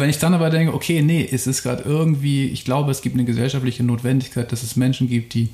[0.00, 3.16] Wenn ich dann aber denke, okay, nee, es ist gerade irgendwie, ich glaube, es gibt
[3.16, 5.48] eine gesellschaftliche Notwendigkeit, dass es Menschen gibt, die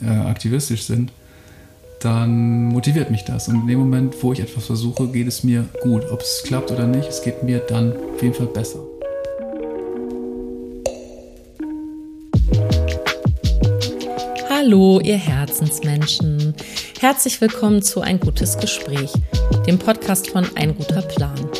[0.00, 1.10] äh, aktivistisch sind,
[1.98, 3.48] dann motiviert mich das.
[3.48, 6.04] Und in dem Moment, wo ich etwas versuche, geht es mir gut.
[6.12, 8.78] Ob es klappt oder nicht, es geht mir dann auf jeden Fall besser.
[14.48, 16.54] Hallo, ihr Herzensmenschen.
[17.00, 19.12] Herzlich willkommen zu Ein gutes Gespräch,
[19.66, 21.50] dem Podcast von Ein guter Plan.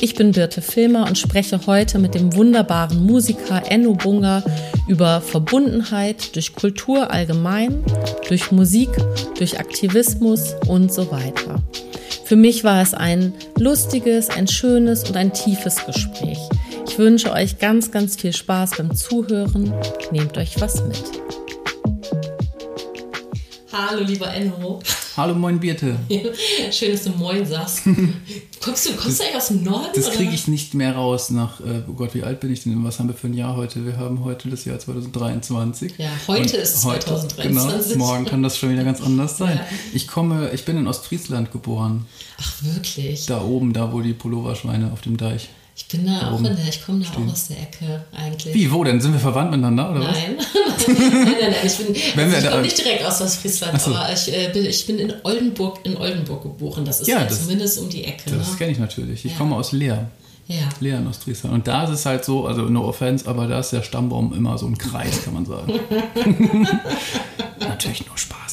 [0.00, 4.44] Ich bin Birte Filmer und spreche heute mit dem wunderbaren Musiker Enno Bunga
[4.86, 7.82] über Verbundenheit durch Kultur allgemein,
[8.28, 8.90] durch Musik,
[9.38, 11.62] durch Aktivismus und so weiter.
[12.24, 16.38] Für mich war es ein lustiges, ein schönes und ein tiefes Gespräch.
[16.86, 19.72] Ich wünsche euch ganz, ganz viel Spaß beim Zuhören.
[20.10, 21.04] Nehmt euch was mit.
[23.72, 24.80] Hallo, lieber Enno.
[25.16, 25.98] Hallo, moin Birte.
[26.70, 27.84] Schön, dass du moin sagst.
[28.62, 29.88] Kommst du, kommst du eigentlich aus dem Norden?
[29.94, 32.84] Das kriege ich nicht mehr raus nach, äh, oh Gott, wie alt bin ich denn?
[32.84, 33.86] Was haben wir für ein Jahr heute?
[33.86, 35.94] Wir haben heute das Jahr 2023.
[35.96, 37.92] Ja, heute Und ist 2023.
[37.92, 39.56] Genau, morgen kann das schon wieder ganz anders sein.
[39.56, 39.66] Ja.
[39.94, 42.04] Ich komme, ich bin in Ostfriesland geboren.
[42.38, 43.24] Ach, wirklich?
[43.26, 46.56] Da oben, da wo die Pulloverschweine auf dem Deich ich bin da auch in der,
[46.66, 47.28] ich komme da stehen.
[47.28, 48.54] auch aus der Ecke eigentlich.
[48.54, 48.98] Wie, wo denn?
[48.98, 50.36] Sind wir verwandt miteinander oder nein.
[50.38, 50.88] was?
[50.88, 53.94] nein, nein, nein, Ich, bin, also ich komme nicht direkt aus Ostfriesland, so.
[53.94, 56.86] aber ich, äh, bin, ich bin in Oldenburg, in Oldenburg geboren.
[56.86, 58.30] Das ist ja, das, zumindest um die Ecke.
[58.30, 58.56] Das ne?
[58.56, 59.26] kenne ich natürlich.
[59.26, 59.38] Ich ja.
[59.38, 60.10] komme aus Leer.
[60.48, 60.68] Ja.
[60.80, 61.54] Leer in Ostfriesland.
[61.54, 64.56] Und da ist es halt so, also no offense, aber da ist der Stammbaum immer
[64.56, 65.74] so ein Kreis, kann man sagen.
[67.58, 68.45] natürlich nur Spaß.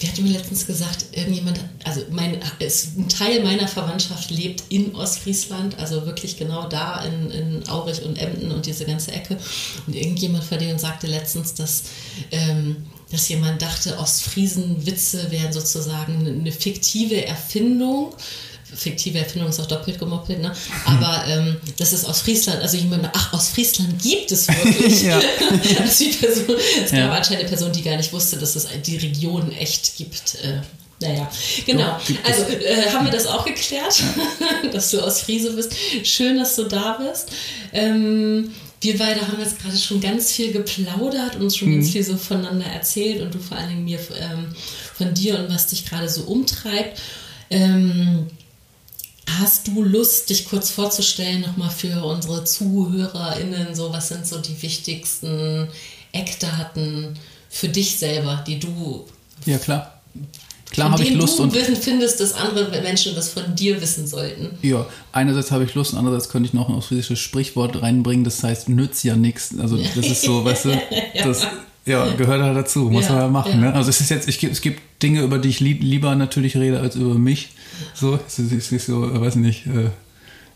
[0.00, 5.78] Wer hat mir letztens gesagt, irgendjemand, also mein, ein Teil meiner Verwandtschaft lebt in Ostfriesland,
[5.78, 9.36] also wirklich genau da in, in Aurich und Emden und diese ganze Ecke.
[9.86, 11.84] Und irgendjemand von denen sagte letztens, dass,
[12.30, 12.76] ähm,
[13.10, 18.14] dass jemand dachte, Ostfriesen-Witze wären sozusagen eine fiktive Erfindung
[18.74, 20.52] fiktive Erfindung ist auch doppelt gemoppelt, ne?
[20.84, 25.02] aber ähm, das ist aus Friesland, also jemand, ach, aus Friesland gibt es wirklich.
[25.02, 25.20] ja.
[25.80, 27.12] also die Person, es gab ja.
[27.12, 30.36] anscheinend eine Person, die gar nicht wusste, dass es die Region echt gibt.
[30.42, 30.60] Äh,
[31.00, 31.30] naja,
[31.64, 31.96] genau.
[32.24, 34.02] Also äh, haben wir das auch geklärt,
[34.72, 35.72] dass du aus Friese bist.
[36.02, 37.30] Schön, dass du da bist.
[37.72, 41.80] Ähm, wir beide haben jetzt gerade schon ganz viel geplaudert und uns schon mhm.
[41.80, 44.54] ganz viel so voneinander erzählt und du vor allen Dingen mir ähm,
[44.94, 47.00] von dir und was dich gerade so umtreibt.
[47.50, 48.26] Ähm,
[49.38, 53.74] Hast du Lust, dich kurz vorzustellen, nochmal für unsere ZuhörerInnen?
[53.74, 55.68] So, was sind so die wichtigsten
[56.12, 57.18] Eckdaten
[57.50, 59.04] für dich selber, die du.
[59.46, 60.00] Ja, klar.
[60.70, 64.06] Klar habe ich Lust du und wissen findest, dass andere Menschen das von dir wissen
[64.06, 64.58] sollten.
[64.62, 68.68] Ja, einerseits habe ich Lust, andererseits könnte ich noch ein ausfriesisches Sprichwort reinbringen, das heißt
[68.68, 69.54] nützt ja nichts.
[69.58, 70.82] Also das ist so, weißt du,
[71.24, 71.46] das
[71.88, 73.52] ja, gehört halt dazu, muss ja, man ja machen.
[73.52, 73.70] Ja.
[73.70, 73.74] Ne?
[73.74, 76.96] Also es ist jetzt, ich, es gibt Dinge, über die ich lieber natürlich rede als
[76.96, 77.50] über mich.
[77.94, 79.90] So, es ist, es ist so, weiß nicht, äh,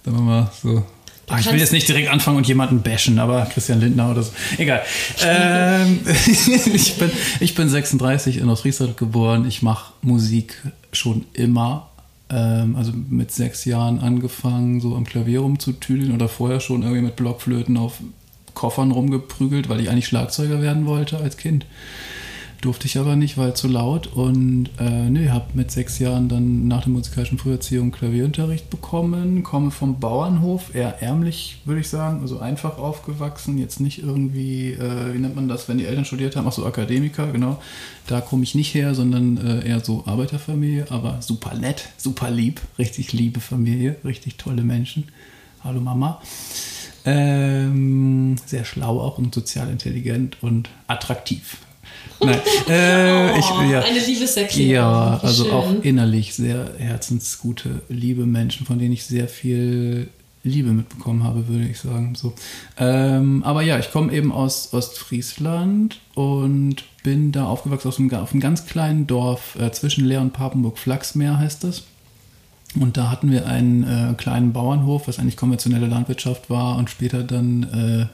[0.05, 0.85] sagen wir mal so.
[1.29, 4.33] Ach, ich will jetzt nicht direkt anfangen und jemanden bashen, aber Christian Lindner oder so.
[4.59, 4.83] Egal.
[5.25, 7.11] ähm, ich, bin,
[7.41, 9.47] ich bin 36 in Ostfriesland geboren.
[9.47, 10.57] Ich mache Musik
[10.93, 11.89] schon immer.
[12.29, 17.17] Ähm, also mit sechs Jahren angefangen, so am Klavier rumzutüdeln oder vorher schon irgendwie mit
[17.17, 18.01] Blockflöten auf
[18.55, 21.67] Koffern rumgeprügelt, weil ich eigentlich Schlagzeuger werden wollte als Kind.
[22.63, 24.07] Durfte ich aber nicht, weil zu laut.
[24.07, 29.43] Und äh, nö, habe mit sechs Jahren dann nach der musikalischen Früherziehung Klavierunterricht bekommen.
[29.43, 32.21] Komme vom Bauernhof, eher ärmlich, würde ich sagen.
[32.21, 33.59] Also einfach aufgewachsen.
[33.59, 36.47] Jetzt nicht irgendwie, äh, wie nennt man das, wenn die Eltern studiert haben?
[36.47, 37.61] Ach so, Akademiker, genau.
[38.07, 40.87] Da komme ich nicht her, sondern äh, eher so Arbeiterfamilie.
[40.91, 42.61] Aber super nett, super lieb.
[42.79, 45.09] Richtig liebe Familie, richtig tolle Menschen.
[45.65, 46.21] Hallo Mama.
[47.05, 51.59] Ähm, sehr schlau auch und sozial intelligent und attraktiv.
[52.21, 54.71] Nein, äh, ich, oh, ja, eine Liebeserklärung.
[54.71, 55.53] Ja, also schön.
[55.53, 60.09] auch innerlich sehr herzensgute, liebe Menschen, von denen ich sehr viel
[60.45, 62.15] Liebe mitbekommen habe, würde ich sagen.
[62.15, 62.33] So.
[62.77, 68.33] Ähm, aber ja, ich komme eben aus Ostfriesland und bin da aufgewachsen aus einem, auf
[68.33, 70.79] einem ganz kleinen Dorf äh, zwischen Leer und Papenburg.
[70.79, 71.85] Flachsmeer heißt das.
[72.81, 77.23] Und da hatten wir einen äh, kleinen Bauernhof, was eigentlich konventionelle Landwirtschaft war und später
[77.23, 78.07] dann äh,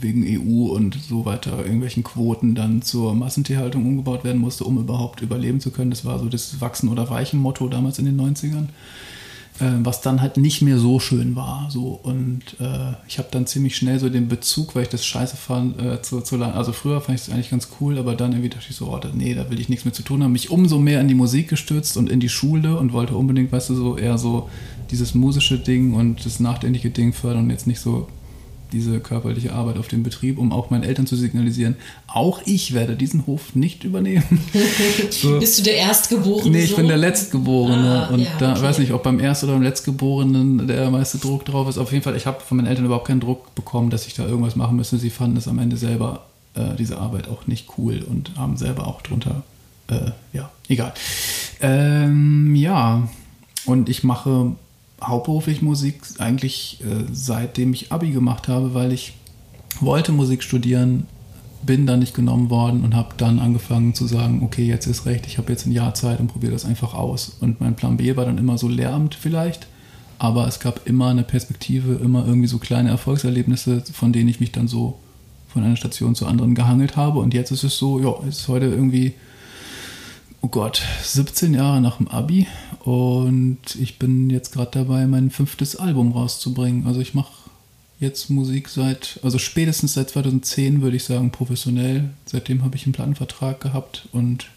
[0.00, 5.20] wegen EU und so weiter irgendwelchen Quoten dann zur Massentierhaltung umgebaut werden musste, um überhaupt
[5.20, 5.90] überleben zu können.
[5.90, 8.68] Das war so das Wachsen oder Weichen Motto damals in den 90ern.
[9.62, 11.68] Äh, was dann halt nicht mehr so schön war.
[11.70, 12.00] So.
[12.02, 15.80] Und äh, ich habe dann ziemlich schnell so den Bezug, weil ich das scheiße fand,
[15.80, 18.66] äh, zu, zu Also früher fand ich es eigentlich ganz cool, aber dann irgendwie dachte
[18.68, 20.32] ich so, oh, nee, da will ich nichts mehr zu tun haben.
[20.32, 23.70] Mich umso mehr in die Musik gestürzt und in die Schule und wollte unbedingt, weißt
[23.70, 24.48] du, so eher so
[24.90, 28.08] dieses musische Ding und das nachdenkliche Ding fördern und jetzt nicht so
[28.72, 31.76] diese körperliche Arbeit auf dem Betrieb, um auch meinen Eltern zu signalisieren,
[32.06, 34.40] auch ich werde diesen Hof nicht übernehmen.
[35.10, 35.38] so.
[35.38, 36.50] Bist du der Erstgeborene?
[36.50, 36.76] Nee, ich so?
[36.76, 38.08] bin der Letztgeborene.
[38.08, 38.62] Ah, und ja, da okay.
[38.62, 41.78] weiß nicht, ob beim Erst- oder beim Letztgeborenen der meiste Druck drauf ist.
[41.78, 44.26] Auf jeden Fall, ich habe von meinen Eltern überhaupt keinen Druck bekommen, dass ich da
[44.26, 44.98] irgendwas machen müsste.
[44.98, 46.24] Sie fanden es am Ende selber,
[46.54, 49.42] äh, diese Arbeit, auch nicht cool und haben selber auch drunter,
[49.88, 50.94] äh, ja, egal.
[51.60, 53.08] Ähm, ja,
[53.64, 54.52] und ich mache
[55.06, 59.14] hauptberuflich Musik eigentlich äh, seitdem ich Abi gemacht habe, weil ich
[59.80, 61.06] wollte Musik studieren,
[61.64, 65.26] bin dann nicht genommen worden und habe dann angefangen zu sagen, okay, jetzt ist recht,
[65.26, 67.36] ich habe jetzt ein Jahr Zeit und probiere das einfach aus.
[67.40, 69.66] Und mein Plan B war dann immer so Lehramt vielleicht,
[70.18, 74.52] aber es gab immer eine Perspektive, immer irgendwie so kleine Erfolgserlebnisse, von denen ich mich
[74.52, 74.98] dann so
[75.48, 77.20] von einer Station zur anderen gehangelt habe.
[77.20, 79.14] Und jetzt ist es so, ja, ist heute irgendwie
[80.42, 82.46] oh Gott, 17 Jahre nach dem Abi
[82.80, 86.86] und ich bin jetzt gerade dabei, mein fünftes Album rauszubringen.
[86.86, 87.32] Also ich mache
[88.00, 92.10] jetzt Musik seit, also spätestens seit 2010 würde ich sagen, professionell.
[92.26, 94.48] Seitdem habe ich einen Plattenvertrag gehabt und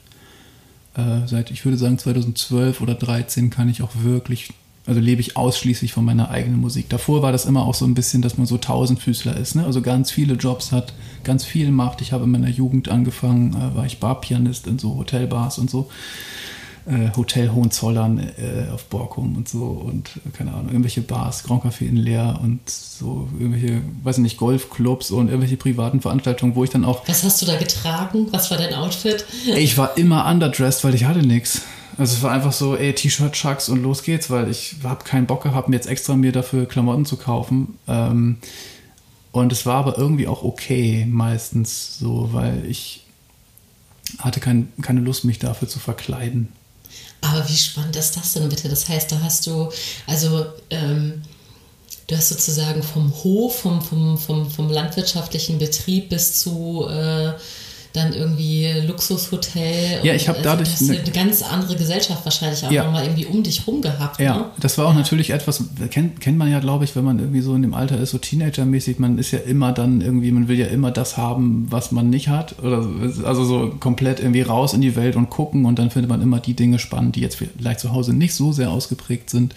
[0.95, 4.49] äh, seit, ich würde sagen, 2012 oder 2013 kann ich auch wirklich
[4.85, 6.89] also lebe ich ausschließlich von meiner eigenen Musik.
[6.89, 9.65] Davor war das immer auch so ein bisschen, dass man so Tausendfüßler ist, ne?
[9.65, 10.93] also ganz viele Jobs hat,
[11.23, 12.01] ganz viel macht.
[12.01, 15.89] Ich habe in meiner Jugend angefangen, äh, war ich Barpianist in so Hotelbars und so.
[16.87, 21.63] Äh, Hotel Hohenzollern äh, auf Borkum und so und äh, keine Ahnung, irgendwelche Bars, Grand
[21.63, 26.69] Café in Leer und so irgendwelche, weiß nicht, Golfclubs und irgendwelche privaten Veranstaltungen, wo ich
[26.69, 27.07] dann auch.
[27.07, 28.27] Was hast du da getragen?
[28.29, 29.25] Was war dein Outfit?
[29.47, 31.63] Ich war immer underdressed, weil ich hatte nichts.
[31.97, 35.27] Also es war einfach so, ey, T-Shirt, Chucks und los geht's, weil ich habe keinen
[35.27, 37.77] Bock gehabt, mir jetzt extra mir dafür Klamotten zu kaufen.
[37.87, 38.37] Ähm,
[39.31, 43.05] und es war aber irgendwie auch okay meistens so, weil ich
[44.19, 46.51] hatte kein, keine Lust, mich dafür zu verkleiden.
[47.21, 48.69] Aber wie spannend ist das denn bitte?
[48.69, 49.71] Das heißt, da hast du,
[50.05, 51.21] also ähm,
[52.07, 57.33] du hast sozusagen vom Hof, vom, vom, vom, vom landwirtschaftlichen Betrieb bis zu äh,
[57.95, 59.99] dann irgendwie Luxushotel.
[60.03, 62.83] Ja, ich habe also dadurch eine, eine, ganz andere Gesellschaft wahrscheinlich auch ja.
[62.83, 64.19] nochmal irgendwie um dich rum gehabt.
[64.19, 64.45] Ja, ne?
[64.59, 64.97] das war auch ja.
[64.97, 67.99] natürlich etwas, kennt, kennt man ja, glaube ich, wenn man irgendwie so in dem Alter
[67.99, 71.67] ist, so Teenager-mäßig, man ist ja immer dann irgendwie, man will ja immer das haben,
[71.69, 72.59] was man nicht hat.
[72.61, 72.85] Oder
[73.23, 76.39] also so komplett irgendwie raus in die Welt und gucken und dann findet man immer
[76.39, 79.55] die Dinge spannend, die jetzt vielleicht zu Hause nicht so sehr ausgeprägt sind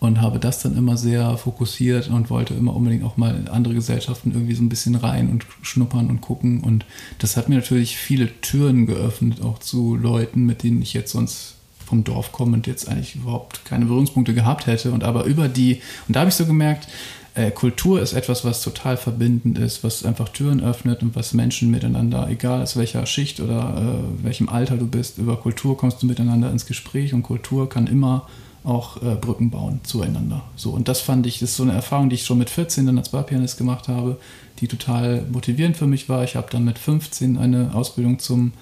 [0.00, 3.74] und habe das dann immer sehr fokussiert und wollte immer unbedingt auch mal in andere
[3.74, 6.62] Gesellschaften irgendwie so ein bisschen rein und schnuppern und gucken.
[6.62, 6.86] Und
[7.18, 11.56] das hat mir natürlich viele Türen geöffnet, auch zu Leuten, mit denen ich jetzt sonst
[11.86, 14.90] vom Dorf komme und jetzt eigentlich überhaupt keine Berührungspunkte gehabt hätte.
[14.90, 16.88] Und aber über die, und da habe ich so gemerkt,
[17.34, 21.70] äh, Kultur ist etwas, was total verbindend ist, was einfach Türen öffnet und was Menschen
[21.70, 26.06] miteinander, egal aus welcher Schicht oder äh, welchem Alter du bist, über Kultur kommst du
[26.06, 28.26] miteinander ins Gespräch und Kultur kann immer
[28.64, 30.42] auch äh, Brücken bauen zueinander.
[30.56, 32.86] So, und das fand ich, das ist so eine Erfahrung, die ich schon mit 14
[32.86, 34.18] dann als Barpianist gemacht habe,
[34.60, 36.24] die total motivierend für mich war.
[36.24, 38.52] Ich habe dann mit 15 eine Ausbildung zum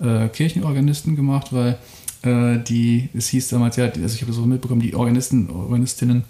[0.00, 1.78] äh, Kirchenorganisten gemacht, weil
[2.22, 6.24] äh, die, es hieß damals, ja, also ich habe so mitbekommen, die Organisten, Organistinnen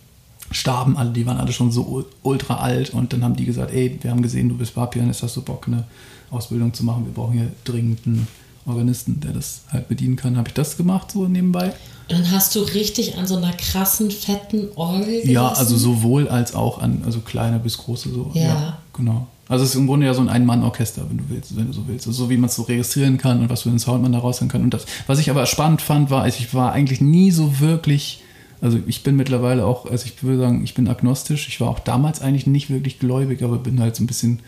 [0.51, 3.99] starben alle, die waren alle schon so ultra alt und dann haben die gesagt, ey,
[4.01, 5.85] wir haben gesehen, du bist Barpianist, hast du Bock, eine
[6.31, 8.27] Ausbildung zu machen, wir brauchen hier dringend einen
[8.67, 10.37] Organisten, der das halt bedienen kann.
[10.37, 11.73] Habe ich das gemacht, so nebenbei.
[12.13, 15.23] Dann hast du richtig an so einer krassen, fetten Orgel?
[15.25, 18.31] Ja, also sowohl als auch an, also kleine bis große so.
[18.35, 18.43] Ja.
[18.43, 19.29] ja genau.
[19.49, 21.89] Also es ist im Grunde ja so ein Ein-Mann-Orchester, wenn du willst, wenn du so
[21.89, 22.07] willst.
[22.07, 24.19] Also so wie man es so registrieren kann und was für einen Sound man da
[24.19, 24.61] raushören kann.
[24.61, 28.23] Und das, was ich aber spannend fand, war, ich war eigentlich nie so wirklich,
[28.61, 31.49] also ich bin mittlerweile auch, also ich würde sagen, ich bin agnostisch.
[31.49, 34.41] Ich war auch damals eigentlich nicht wirklich gläubig, aber bin halt so ein bisschen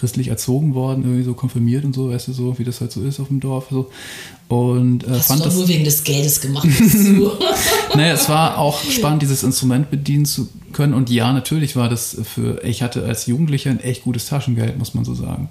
[0.00, 3.02] christlich erzogen worden, irgendwie so konfirmiert und so, weißt du, so wie das halt so
[3.02, 3.66] ist auf dem Dorf.
[3.70, 3.90] So.
[4.48, 6.66] Und, äh, Hast fand du das, nur wegen des Geldes gemacht.
[7.94, 10.94] naja, es war auch spannend, dieses Instrument bedienen zu können.
[10.94, 14.94] Und ja, natürlich war das für, ich hatte als Jugendlicher ein echt gutes Taschengeld, muss
[14.94, 15.48] man so sagen.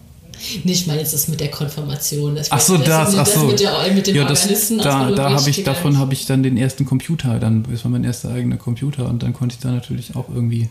[0.64, 2.36] Nicht mal jetzt das mit der Konfirmation.
[2.36, 3.46] Das ach so, das, ach so.
[3.46, 4.48] Mit, der, mit dem ja, das,
[4.82, 8.04] da, da habe ich, davon habe ich dann den ersten Computer, dann, das war mein
[8.04, 10.70] erster eigener Computer und dann konnte ich da natürlich auch irgendwie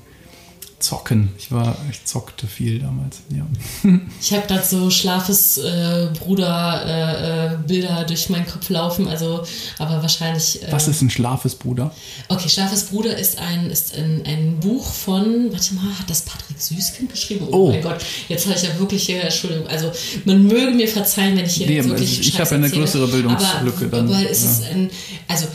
[0.79, 1.31] zocken.
[1.39, 3.19] Ich war, ich zockte viel damals.
[3.31, 3.47] Ja.
[4.21, 9.09] Ich habe gerade so schlafes äh, Bruder äh, äh, Bilder durch meinen Kopf laufen.
[9.09, 9.45] Also,
[9.79, 10.63] aber wahrscheinlich.
[10.63, 11.95] Äh, Was ist ein schlafes Bruder?
[12.29, 15.53] Okay, schlafes Bruder ist ein ist ein, ein Buch von.
[15.53, 17.47] Warte mal, hat das Patrick Süßkind geschrieben?
[17.51, 17.71] Oh, oh.
[17.71, 19.67] mein Gott, jetzt habe ich ja wirklich Entschuldigung.
[19.69, 19.93] Also
[20.25, 23.87] man möge mir verzeihen, wenn ich hier nee, wirklich ich, ich habe eine größere Bildungslücke
[23.87, 24.09] aber, dann.
[24.09, 24.51] Aber es ja.
[24.51, 24.91] ist ein
[25.29, 25.47] also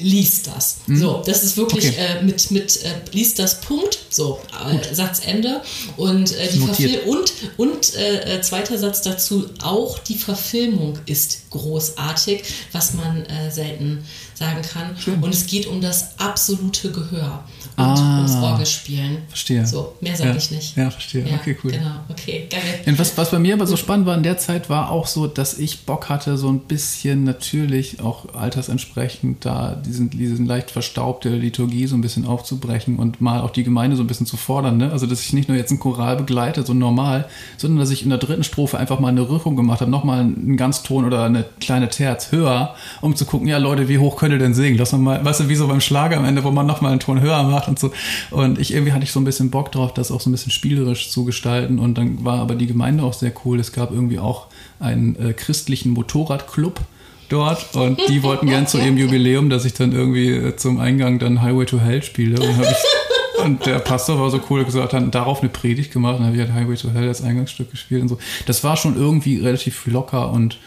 [0.00, 0.78] liest das.
[0.86, 0.96] Hm.
[0.96, 2.18] So, das ist wirklich okay.
[2.20, 5.62] äh, mit, mit äh, liest das Punkt, so, äh, Satzende.
[5.96, 11.50] Und äh, die Verfilmung und, und äh, äh, zweiter Satz dazu, auch die Verfilmung ist
[11.50, 14.04] großartig, was man selten
[14.42, 14.96] sagen kann.
[14.98, 15.22] Schön.
[15.22, 17.44] Und es geht um das absolute Gehör.
[17.74, 18.16] und Ah.
[18.18, 19.18] ums Orgelspielen.
[19.28, 19.66] Verstehe.
[19.66, 20.36] So, mehr sage ja.
[20.36, 20.76] ich nicht.
[20.76, 21.26] Ja, verstehe.
[21.26, 21.70] Ja, okay, cool.
[21.70, 22.60] Genau, okay, geil.
[22.84, 25.26] Und was, was bei mir aber so spannend war in der Zeit, war auch so,
[25.26, 31.30] dass ich Bock hatte, so ein bisschen natürlich auch altersentsprechend da diesen, diesen leicht verstaubte
[31.30, 34.76] Liturgie so ein bisschen aufzubrechen und mal auch die Gemeinde so ein bisschen zu fordern.
[34.76, 34.92] Ne?
[34.92, 38.10] Also, dass ich nicht nur jetzt einen Choral begleite, so normal, sondern dass ich in
[38.10, 41.88] der dritten Strophe einfach mal eine Rückung gemacht habe, nochmal einen Ganzton oder eine kleine
[41.88, 44.76] Terz höher, um zu gucken, ja Leute, wie hoch könnt ihr denn singen?
[44.76, 47.20] Lass mal, weißt du, wie so beim Schlager am Ende, wo man nochmal einen Ton
[47.20, 47.92] höher macht und so.
[48.30, 50.52] Und ich irgendwie hatte ich so ein bisschen Bock drauf, das auch so ein bisschen
[50.52, 51.78] spielerisch zu gestalten.
[51.78, 53.60] Und dann war aber die Gemeinde auch sehr cool.
[53.60, 54.46] Es gab irgendwie auch
[54.80, 56.80] einen äh, christlichen Motorradclub
[57.32, 61.18] dort und die wollten gern zu ihrem Jubiläum, dass ich dann irgendwie äh, zum Eingang
[61.18, 62.38] dann Highway to Hell spiele.
[62.38, 66.26] Und, ich, und der Pastor war so cool, gesagt hat darauf eine Predigt gemacht und
[66.26, 68.18] habe ich halt Highway to Hell als Eingangsstück gespielt und so.
[68.46, 70.58] Das war schon irgendwie relativ locker und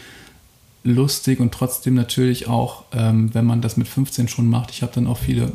[0.86, 4.70] lustig und trotzdem natürlich auch, ähm, wenn man das mit 15 schon macht.
[4.70, 5.52] Ich habe dann auch viele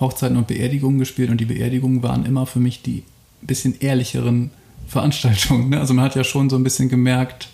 [0.00, 3.04] Hochzeiten und Beerdigungen gespielt und die Beerdigungen waren immer für mich die
[3.40, 4.50] bisschen ehrlicheren
[4.88, 5.70] Veranstaltungen.
[5.70, 5.80] Ne?
[5.80, 7.48] Also man hat ja schon so ein bisschen gemerkt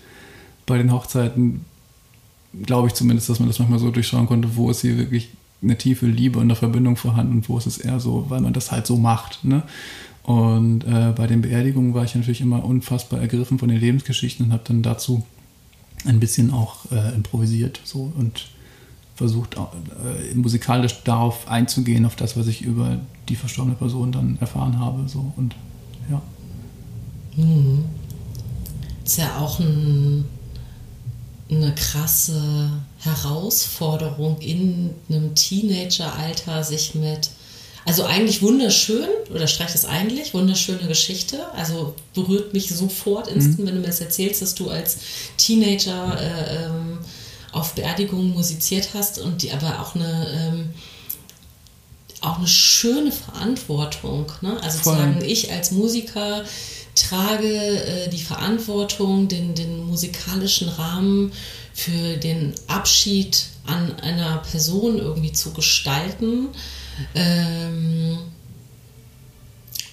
[0.66, 1.64] bei den Hochzeiten,
[2.62, 5.30] glaube ich zumindest, dass man das manchmal so durchschauen konnte, wo ist hier wirklich
[5.62, 8.52] eine tiefe Liebe und eine Verbindung vorhanden und wo ist es eher so, weil man
[8.52, 9.44] das halt so macht.
[9.44, 9.62] Ne?
[10.22, 14.52] Und äh, bei den Beerdigungen war ich natürlich immer unfassbar ergriffen von den Lebensgeschichten und
[14.52, 15.24] habe dann dazu
[16.04, 18.46] ein bisschen auch äh, improvisiert so und
[19.14, 24.78] versucht äh, musikalisch darauf einzugehen, auf das, was ich über die verstorbene Person dann erfahren
[24.78, 25.08] habe.
[25.08, 25.54] So und
[26.10, 26.22] ja.
[27.36, 27.84] Mhm.
[29.04, 30.24] Ist ja auch ein,
[31.50, 37.30] eine krasse Herausforderung in einem Teenageralter, sich mit,
[37.84, 43.66] also eigentlich wunderschön, oder streicht es eigentlich, wunderschöne Geschichte, also berührt mich sofort instant, mhm.
[43.66, 44.98] wenn du mir das erzählst, dass du als
[45.36, 46.98] Teenager äh, ähm,
[47.52, 50.70] auf Beerdigungen musiziert hast und die aber auch eine ähm,
[52.22, 54.30] auch eine schöne Verantwortung.
[54.42, 54.56] Ne?
[54.62, 54.94] Also Voll.
[54.94, 56.44] zu sagen, ich als Musiker
[56.94, 61.32] trage äh, die Verantwortung, den, den musikalischen Rahmen
[61.74, 66.48] für den Abschied an einer Person irgendwie zu gestalten.
[67.14, 68.18] Ähm,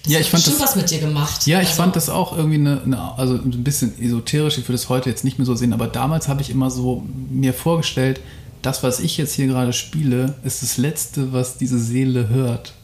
[0.04, 1.46] das Ja, ich fand das- was mit dir gemacht.
[1.46, 4.58] Ja, ich Also, fand das auch irgendwie eine, eine, also ein bisschen esoterisch.
[4.58, 7.04] Ich würde es heute jetzt nicht mehr so sehen, aber damals habe ich immer so
[7.30, 8.20] mir vorgestellt,
[8.62, 12.74] das, was ich jetzt hier gerade spiele, ist das Letzte, was diese Seele hört.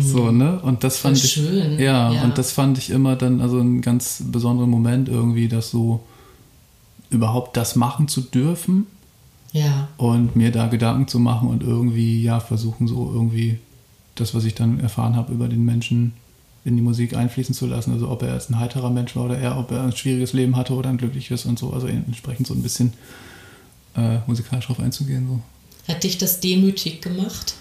[0.00, 0.60] So, ne?
[0.60, 1.32] Und das fand Voll ich.
[1.32, 2.22] schön, Ja, ja.
[2.24, 6.00] und das fand ich immer dann also einen ganz besonderen Moment irgendwie, das so
[7.08, 8.86] überhaupt das machen zu dürfen
[9.54, 13.60] Ja, und mir da Gedanken zu machen und irgendwie, ja, versuchen so irgendwie
[14.16, 16.12] das, was ich dann erfahren habe über den Menschen
[16.64, 17.92] in die Musik einfließen zu lassen.
[17.92, 20.56] Also ob er jetzt ein heiterer Mensch war oder er, ob er ein schwieriges Leben
[20.56, 21.72] hatte oder ein glückliches und so.
[21.72, 22.94] Also entsprechend so ein bisschen
[23.96, 25.28] äh, musikalisch drauf einzugehen.
[25.28, 25.92] So.
[25.92, 27.54] hat dich das demütig gemacht?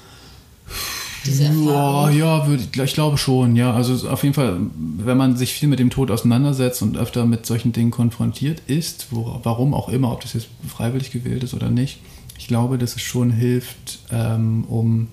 [1.25, 2.17] Diese Ja, Erfahrung?
[2.17, 3.73] ja, würde ich, glaube schon, ja.
[3.73, 4.57] Also auf jeden Fall,
[4.97, 9.07] wenn man sich viel mit dem Tod auseinandersetzt und öfter mit solchen Dingen konfrontiert ist,
[9.11, 11.99] wo, warum auch immer, ob das jetzt freiwillig gewählt ist oder nicht,
[12.37, 15.07] ich glaube, dass es schon hilft, ähm, um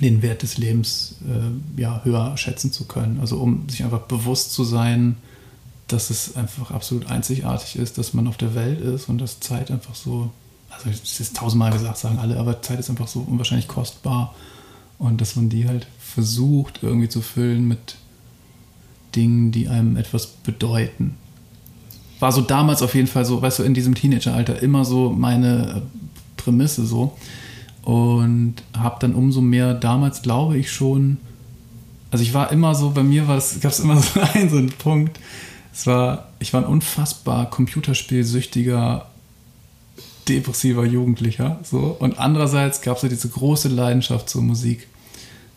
[0.00, 3.18] den Wert des Lebens äh, ja, höher schätzen zu können.
[3.20, 5.16] Also um sich einfach bewusst zu sein,
[5.88, 9.70] dass es einfach absolut einzigartig ist, dass man auf der Welt ist und dass Zeit
[9.70, 10.30] einfach so,
[10.70, 14.34] also es ist tausendmal gesagt, sagen alle, aber Zeit ist einfach so unwahrscheinlich kostbar
[15.02, 17.96] und dass man die halt versucht irgendwie zu füllen mit
[19.16, 21.16] Dingen, die einem etwas bedeuten.
[22.20, 25.76] War so damals auf jeden Fall so, weißt du, in diesem Teenageralter immer so meine
[25.76, 25.80] äh,
[26.36, 27.16] Prämisse so.
[27.82, 31.16] Und habe dann umso mehr damals, glaube ich schon,
[32.12, 35.18] also ich war immer so, bei mir gab es immer so einen, so einen Punkt,
[35.72, 39.06] es war, ich war ein unfassbar computerspielsüchtiger,
[40.28, 44.86] depressiver Jugendlicher, so, und andererseits gab es so diese große Leidenschaft zur Musik,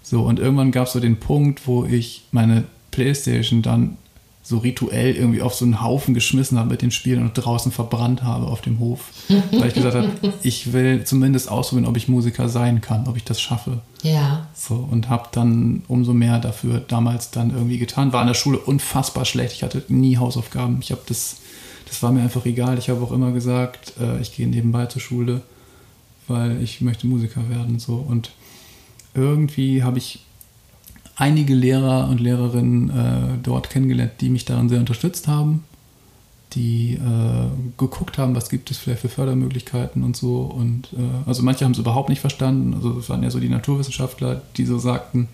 [0.06, 3.98] so, und irgendwann gab es so den Punkt, wo ich meine Playstation dann
[4.44, 8.22] so rituell irgendwie auf so einen Haufen geschmissen habe mit den Spielen und draußen verbrannt
[8.22, 9.10] habe auf dem Hof.
[9.28, 10.12] Weil ich gesagt habe,
[10.44, 13.80] ich will zumindest ausprobieren, ob ich Musiker sein kann, ob ich das schaffe.
[14.04, 18.14] Ja, So, und habe dann umso mehr dafür damals dann irgendwie getan.
[18.14, 19.54] War in der Schule unfassbar schlecht.
[19.54, 20.78] Ich hatte nie Hausaufgaben.
[20.82, 21.38] Ich habe das,
[21.88, 22.78] das war mir einfach egal.
[22.78, 25.42] Ich habe auch immer gesagt, äh, ich gehe nebenbei zur Schule,
[26.28, 27.80] weil ich möchte Musiker werden.
[27.80, 27.96] So.
[27.96, 28.30] Und
[29.16, 30.20] irgendwie habe ich
[31.16, 35.64] einige Lehrer und Lehrerinnen äh, dort kennengelernt, die mich daran sehr unterstützt haben,
[36.54, 40.42] die äh, geguckt haben, was gibt es vielleicht für Fördermöglichkeiten und so.
[40.42, 42.74] Und äh, also manche haben es überhaupt nicht verstanden.
[42.74, 45.30] Also es waren ja so die Naturwissenschaftler, die so sagten,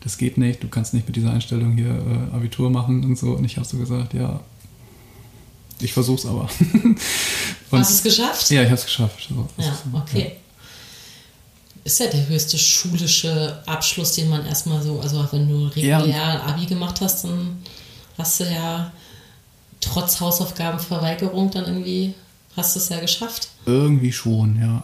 [0.00, 3.32] das geht nicht, du kannst nicht mit dieser Einstellung hier äh, Abitur machen und so.
[3.32, 4.40] Und ich habe so gesagt, ja,
[5.80, 6.48] ich versuch's aber.
[6.72, 6.98] und,
[7.72, 8.50] hast du es geschafft?
[8.50, 9.28] ja, ich habe es geschafft.
[9.28, 10.32] So, Ja, okay.
[11.86, 16.42] Ist ja der höchste schulische Abschluss, den man erstmal so, also wenn du regulär ja.
[16.42, 17.58] Abi gemacht hast, dann
[18.18, 18.92] hast du ja
[19.80, 22.14] trotz Hausaufgabenverweigerung dann irgendwie,
[22.56, 23.50] hast du es ja geschafft.
[23.66, 24.82] Irgendwie schon, ja.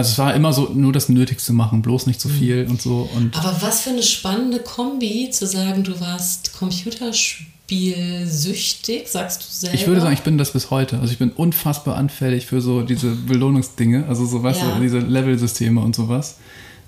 [0.00, 2.38] Also es war immer so, nur das Nötigste machen, bloß nicht zu so mhm.
[2.38, 3.06] viel und so.
[3.14, 9.74] Und Aber was für eine spannende Kombi, zu sagen, du warst Computerspielsüchtig, sagst du selber.
[9.74, 11.00] Ich würde sagen, ich bin das bis heute.
[11.00, 14.74] Also ich bin unfassbar anfällig für so diese Belohnungsdinge, also so, weißt ja.
[14.74, 16.38] du, diese Level-Systeme und sowas.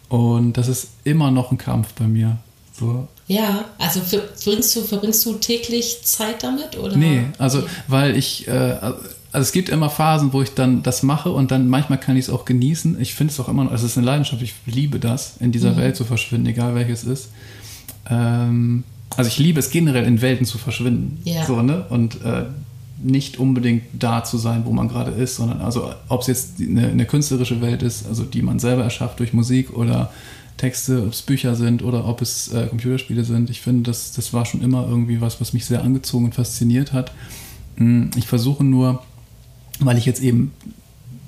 [0.09, 2.39] Und das ist immer noch ein Kampf bei mir.
[2.73, 3.09] So.
[3.27, 6.79] Ja, also verbringst du, verbringst du täglich Zeit damit?
[6.79, 6.97] Oder?
[6.97, 8.79] Nee, also weil ich, äh,
[9.33, 12.27] also es gibt immer Phasen, wo ich dann das mache und dann manchmal kann ich
[12.27, 13.01] es auch genießen.
[13.01, 15.53] Ich finde es auch immer noch, also es ist eine Leidenschaft, ich liebe das, in
[15.53, 15.77] dieser mhm.
[15.79, 17.31] Welt zu verschwinden, egal welches ist.
[18.11, 18.85] Ähm,
[19.17, 21.21] also ich liebe es generell, in Welten zu verschwinden.
[21.25, 21.47] Ja.
[21.47, 21.87] So, ne?
[21.89, 22.45] Und äh,
[23.03, 26.89] nicht unbedingt da zu sein, wo man gerade ist, sondern also ob es jetzt eine,
[26.89, 30.13] eine, künstlerische Welt ist, also die man selber erschafft durch Musik oder
[30.59, 33.51] Texte, ob es Bücher sind oder ob es äh, Computerspiele sind.
[33.51, 36.93] Ich finde, das, das war schon immer irgendwie was, was mich sehr angezogen und fasziniert
[36.93, 37.13] hat.
[37.77, 39.03] Hm, ich versuche nur,
[39.87, 40.53] weil ich jetzt eben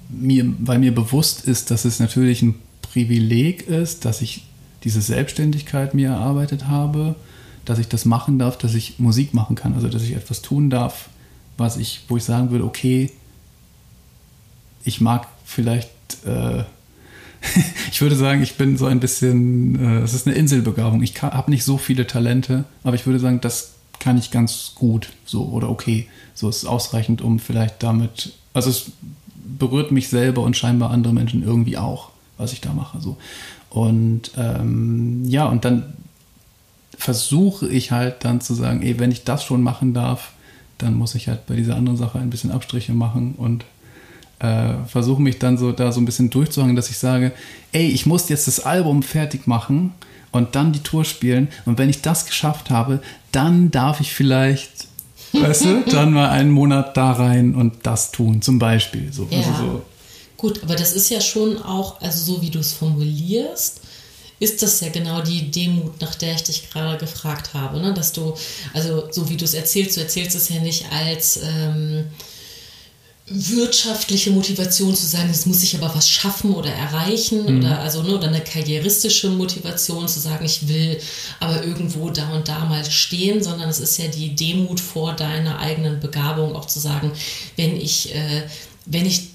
[0.08, 4.44] mir, weil mir bewusst ist, dass es natürlich ein Privileg ist, dass ich
[4.84, 7.16] diese Selbstständigkeit mir erarbeitet habe,
[7.64, 10.70] dass ich das machen darf, dass ich Musik machen kann, also dass ich etwas tun
[10.70, 11.08] darf,
[11.56, 13.10] was ich, wo ich sagen würde, okay,
[14.84, 15.90] ich mag vielleicht,
[16.26, 16.64] äh,
[17.90, 21.02] ich würde sagen, ich bin so ein bisschen, äh, es ist eine Inselbegabung.
[21.02, 25.08] Ich habe nicht so viele Talente, aber ich würde sagen, das kann ich ganz gut,
[25.24, 26.08] so oder okay.
[26.34, 28.92] So ist ausreichend, um vielleicht damit, also es
[29.58, 33.00] berührt mich selber und scheinbar andere Menschen irgendwie auch, was ich da mache.
[33.00, 33.18] So.
[33.68, 35.94] Und ähm, ja, und dann
[36.96, 40.32] versuche ich halt dann zu sagen, ey, wenn ich das schon machen darf,
[40.78, 43.64] dann muss ich halt bei dieser anderen Sache ein bisschen Abstriche machen und
[44.38, 47.32] äh, versuche mich dann so da so ein bisschen durchzuhangen, dass ich sage,
[47.72, 49.92] ey, ich muss jetzt das Album fertig machen
[50.32, 53.00] und dann die Tour spielen und wenn ich das geschafft habe,
[53.32, 54.88] dann darf ich vielleicht
[55.42, 59.12] weißt du, dann mal einen Monat da rein und das tun, zum Beispiel.
[59.12, 59.38] So, ja.
[59.38, 59.82] also so.
[60.36, 63.80] Gut, aber das ist ja schon auch, also so wie du es formulierst,
[64.40, 67.94] ist das ja genau die Demut, nach der ich dich gerade gefragt habe, ne?
[67.94, 68.34] dass du,
[68.72, 72.06] also so wie du es erzählst, du erzählst es ja nicht als ähm,
[73.26, 77.58] wirtschaftliche Motivation zu sagen, es muss ich aber was schaffen oder erreichen mhm.
[77.58, 81.00] oder also ne, oder eine karrieristische Motivation zu sagen, ich will
[81.40, 85.58] aber irgendwo da und da mal stehen, sondern es ist ja die Demut vor deiner
[85.58, 87.12] eigenen Begabung, auch zu sagen,
[87.56, 88.42] wenn ich äh,
[88.84, 89.30] wenn ich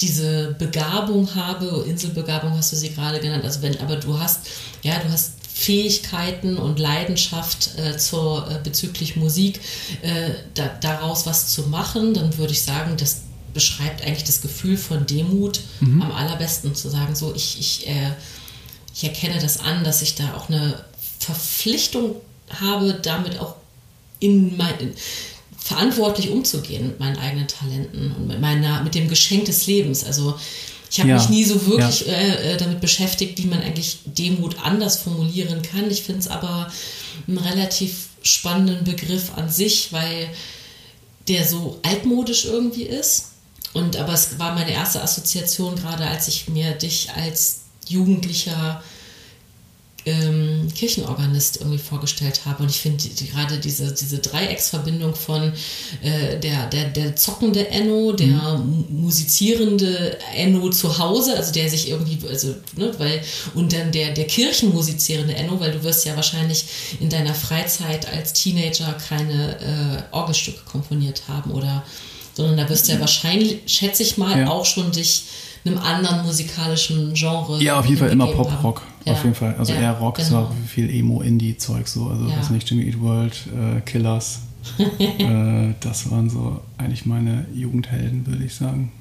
[0.00, 4.46] diese Begabung habe, Inselbegabung hast du sie gerade genannt, also wenn aber du hast
[4.82, 9.60] ja du hast Fähigkeiten und Leidenschaft äh, zur, äh, bezüglich Musik,
[10.02, 13.20] äh, da, daraus was zu machen, dann würde ich sagen, das
[13.54, 16.02] beschreibt eigentlich das Gefühl von Demut mhm.
[16.02, 18.10] am allerbesten, zu sagen, so ich, ich, äh,
[18.92, 20.84] ich erkenne das an, dass ich da auch eine
[21.20, 22.16] Verpflichtung
[22.50, 23.54] habe, damit auch
[24.18, 24.92] in mein,
[25.56, 30.02] verantwortlich umzugehen mit meinen eigenen Talenten und mit meiner, mit dem Geschenk des Lebens.
[30.02, 30.36] Also
[30.94, 31.16] ich habe ja.
[31.16, 32.12] mich nie so wirklich ja.
[32.12, 35.90] Äh, äh, damit beschäftigt, wie man eigentlich Demut anders formulieren kann.
[35.90, 36.70] Ich finde es aber
[37.26, 40.28] einen relativ spannenden Begriff an sich, weil
[41.26, 43.32] der so altmodisch irgendwie ist.
[43.72, 48.80] Und aber es war meine erste Assoziation, gerade als ich mir dich als Jugendlicher
[50.06, 52.62] ähm, Kirchenorganist irgendwie vorgestellt habe.
[52.62, 55.52] Und ich finde die, gerade diese, diese Dreiecksverbindung von
[56.02, 58.86] äh, der, der, der zockende Enno, der mhm.
[58.90, 63.22] musizierende Enno zu Hause, also der sich irgendwie, also, ne, weil,
[63.54, 66.64] und dann der, der kirchenmusizierende Enno, weil du wirst ja wahrscheinlich
[67.00, 71.84] in deiner Freizeit als Teenager keine äh, Orgelstücke komponiert haben oder
[72.36, 73.02] sondern da wirst du ja mhm.
[73.02, 74.50] wahrscheinlich, schätze ich mal, ja.
[74.50, 75.24] auch schon dich
[75.64, 77.62] einem anderen musikalischen Genre.
[77.62, 78.82] Ja, auf jeden Fall immer Pop-Rock.
[79.04, 79.12] Ja.
[79.12, 79.54] Auf jeden Fall.
[79.58, 80.28] Also ja, eher Rock, genau.
[80.28, 82.08] so viel Emo-Indie-Zeug, so.
[82.08, 82.38] Also, ja.
[82.38, 84.40] was nicht, Jimmy Eat World, äh, Killers.
[84.78, 88.92] äh, das waren so eigentlich meine Jugendhelden, würde ich sagen.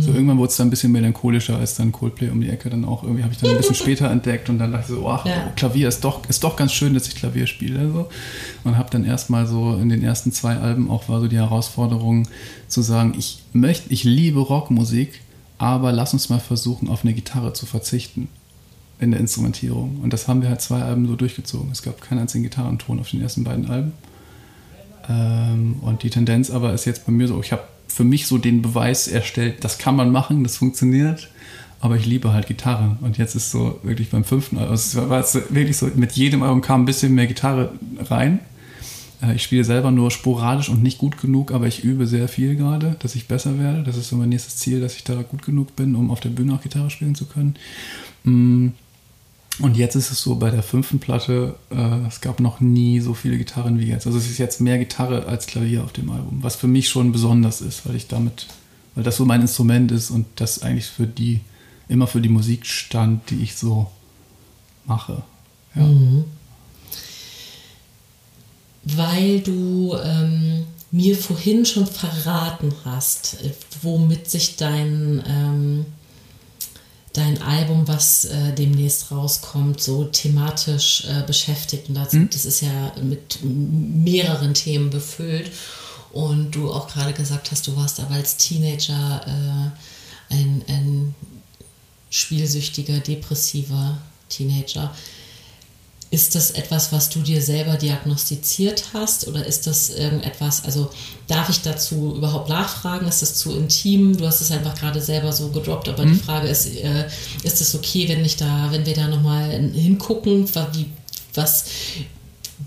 [0.00, 0.16] So mhm.
[0.16, 3.02] irgendwann wurde es dann ein bisschen melancholischer als dann Coldplay um die Ecke dann auch
[3.02, 5.52] irgendwie habe ich dann ein bisschen später entdeckt und dann dachte ich so, ach, ja.
[5.56, 7.90] Klavier ist doch, ist doch ganz schön, dass ich Klavier spiele.
[7.90, 8.08] So.
[8.64, 12.28] Und habe dann erstmal so in den ersten zwei Alben auch war so die Herausforderung
[12.68, 15.20] zu sagen, ich möchte, ich liebe Rockmusik,
[15.58, 18.28] aber lass uns mal versuchen, auf eine Gitarre zu verzichten
[18.98, 20.00] in der Instrumentierung.
[20.02, 21.70] Und das haben wir halt zwei Alben so durchgezogen.
[21.70, 23.92] Es gab keinen einzigen Gitarrenton auf den ersten beiden Alben.
[25.08, 28.38] Ähm, und die Tendenz aber ist jetzt bei mir so, ich habe für mich so
[28.38, 31.30] den Beweis erstellt, das kann man machen, das funktioniert.
[31.80, 32.96] Aber ich liebe halt Gitarre.
[33.02, 36.42] Und jetzt ist so wirklich beim fünften, also es war jetzt wirklich so, mit jedem
[36.42, 38.40] Album kam ein bisschen mehr Gitarre rein.
[39.22, 42.56] Äh, ich spiele selber nur sporadisch und nicht gut genug, aber ich übe sehr viel
[42.56, 43.82] gerade, dass ich besser werde.
[43.82, 46.30] Das ist so mein nächstes Ziel, dass ich da gut genug bin, um auf der
[46.30, 47.54] Bühne auch Gitarre spielen zu können.
[48.24, 48.68] Mm.
[49.58, 53.14] Und jetzt ist es so bei der fünften Platte, äh, es gab noch nie so
[53.14, 54.06] viele Gitarren wie jetzt.
[54.06, 57.10] Also es ist jetzt mehr Gitarre als Klavier auf dem Album, was für mich schon
[57.10, 58.48] besonders ist, weil ich damit,
[58.94, 61.40] weil das so mein Instrument ist und das eigentlich für die,
[61.88, 63.90] immer für die Musik stand, die ich so
[64.84, 65.22] mache.
[65.74, 65.84] Ja.
[65.84, 66.24] Mhm.
[68.88, 73.38] Weil du ähm, mir vorhin schon verraten hast,
[73.82, 75.86] womit sich dein ähm,
[77.16, 81.88] dein Album, was äh, demnächst rauskommt, so thematisch äh, beschäftigt.
[81.88, 82.28] Und das, mhm.
[82.30, 85.50] das ist ja mit mehreren Themen befüllt.
[86.12, 91.14] Und du auch gerade gesagt hast, du warst aber als Teenager äh, ein, ein
[92.10, 94.94] spielsüchtiger, depressiver Teenager.
[96.10, 100.88] Ist das etwas, was du dir selber diagnostiziert hast oder ist das irgendetwas, also
[101.26, 103.08] darf ich dazu überhaupt nachfragen?
[103.08, 104.16] Ist das zu intim?
[104.16, 106.12] Du hast es einfach gerade selber so gedroppt, aber mhm.
[106.12, 107.08] die Frage ist, äh,
[107.42, 110.86] ist es okay, wenn ich da, wenn wir da nochmal hingucken, wie,
[111.34, 111.64] was,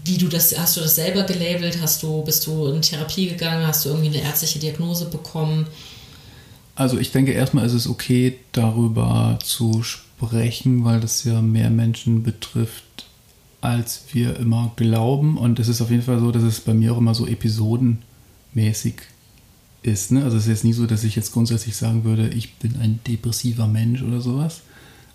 [0.04, 1.80] wie du das, hast du das selber gelabelt?
[1.82, 3.66] Hast du, bist du in Therapie gegangen?
[3.66, 5.68] Hast du irgendwie eine ärztliche Diagnose bekommen?
[6.76, 12.24] Also ich denke erstmal ist es okay, darüber zu sprechen, weil das ja mehr Menschen
[12.24, 13.09] betrifft,
[13.62, 15.38] als wir immer glauben.
[15.38, 18.96] Und es ist auf jeden Fall so, dass es bei mir auch immer so episodenmäßig
[19.82, 20.12] ist.
[20.12, 20.24] Ne?
[20.24, 23.00] Also es ist jetzt nie so, dass ich jetzt grundsätzlich sagen würde, ich bin ein
[23.08, 24.62] depressiver Mensch oder sowas.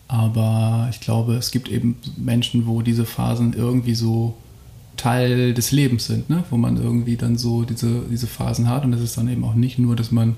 [0.07, 4.35] Aber ich glaube, es gibt eben Menschen, wo diese Phasen irgendwie so
[4.97, 6.45] Teil des Lebens sind, ne?
[6.51, 8.85] wo man irgendwie dann so diese, diese Phasen hat.
[8.85, 10.37] Und es ist dann eben auch nicht nur, dass man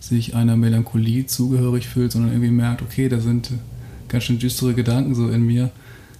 [0.00, 3.50] sich einer Melancholie zugehörig fühlt, sondern irgendwie merkt, okay, da sind
[4.06, 5.70] ganz schön düstere Gedanken so in mir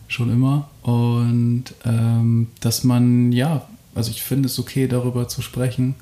[0.09, 0.69] schon immer.
[0.83, 5.95] Und ähm, dass man, ja, also ich finde es okay, darüber zu sprechen,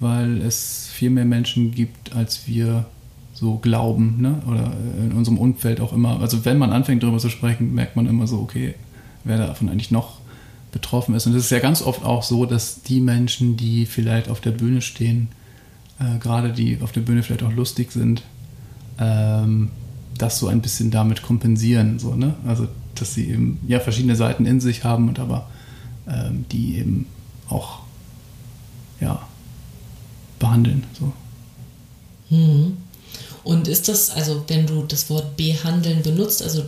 [0.00, 2.84] weil es viel mehr Menschen gibt, als wir
[3.32, 4.42] so glauben, ne?
[4.46, 6.20] oder in unserem Umfeld auch immer.
[6.20, 8.74] Also wenn man anfängt darüber zu sprechen, merkt man immer so, okay,
[9.24, 10.20] wer davon eigentlich noch
[10.72, 11.26] betroffen ist.
[11.26, 14.50] Und es ist ja ganz oft auch so, dass die Menschen, die vielleicht auf der
[14.50, 15.28] Bühne stehen,
[15.98, 18.22] äh, gerade die auf der Bühne vielleicht auch lustig sind,
[18.98, 19.70] ähm,
[20.18, 21.98] das so ein bisschen damit kompensieren.
[21.98, 22.34] So, ne?
[22.46, 22.68] Also
[23.00, 25.48] dass sie eben ja verschiedene Seiten in sich haben und aber
[26.08, 27.06] ähm, die eben
[27.48, 27.80] auch
[29.00, 29.26] ja
[30.38, 30.84] behandeln.
[30.98, 31.12] So.
[32.28, 32.76] Hm.
[33.44, 36.64] Und ist das, also wenn du das Wort behandeln benutzt, also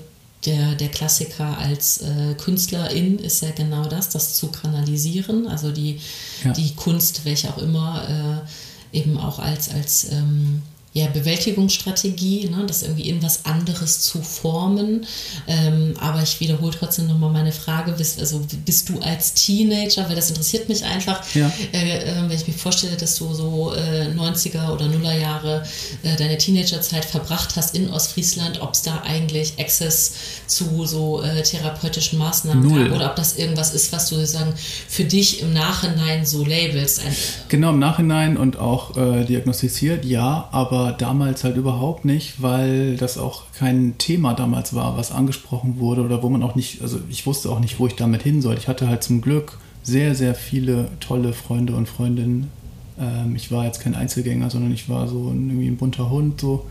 [0.47, 5.99] der, der Klassiker als äh, Künstlerin ist ja genau das, das zu kanalisieren, also die,
[6.45, 6.53] ja.
[6.53, 8.45] die Kunst, welche auch immer,
[8.93, 10.63] äh, eben auch als, als ähm,
[10.99, 15.07] ja, Bewältigungsstrategie, ne, das irgendwie in was anderes zu formen.
[15.47, 20.17] Ähm, aber ich wiederhole trotzdem nochmal meine Frage, bist, also bist du als Teenager, weil
[20.17, 21.51] das interessiert mich einfach, ja.
[21.73, 25.65] äh, äh, wenn ich mir vorstelle, dass du so äh, 90er oder Nuller Jahre
[26.03, 30.15] äh, deine Teenagerzeit verbracht hast in Ostfriesland, ob es da eigentlich Access
[30.47, 32.85] zu so äh, therapeutischen Maßnahmen Null.
[32.89, 34.55] gab oder ob das irgendwas ist, was du sozusagen
[34.89, 37.03] für dich im Nachhinein so labelst.
[37.49, 43.19] genau, im Nachhinein und auch äh, diagnostiziert, ja, aber damals halt überhaupt nicht, weil das
[43.19, 47.27] auch kein Thema damals war, was angesprochen wurde oder wo man auch nicht, also ich
[47.27, 48.57] wusste auch nicht, wo ich damit hin soll.
[48.57, 52.51] Ich hatte halt zum Glück sehr, sehr viele tolle Freunde und Freundinnen.
[52.99, 56.67] Ähm, ich war jetzt kein Einzelgänger, sondern ich war so irgendwie ein bunter Hund so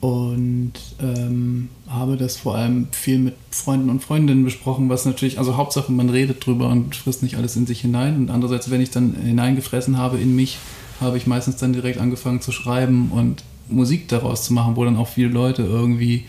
[0.00, 5.56] und ähm, habe das vor allem viel mit Freunden und Freundinnen besprochen, was natürlich, also
[5.56, 8.90] Hauptsache man redet drüber und frisst nicht alles in sich hinein und andererseits, wenn ich
[8.90, 10.58] dann hineingefressen habe in mich,
[11.00, 14.96] habe ich meistens dann direkt angefangen zu schreiben und Musik daraus zu machen, wo dann
[14.96, 16.24] auch viele Leute irgendwie,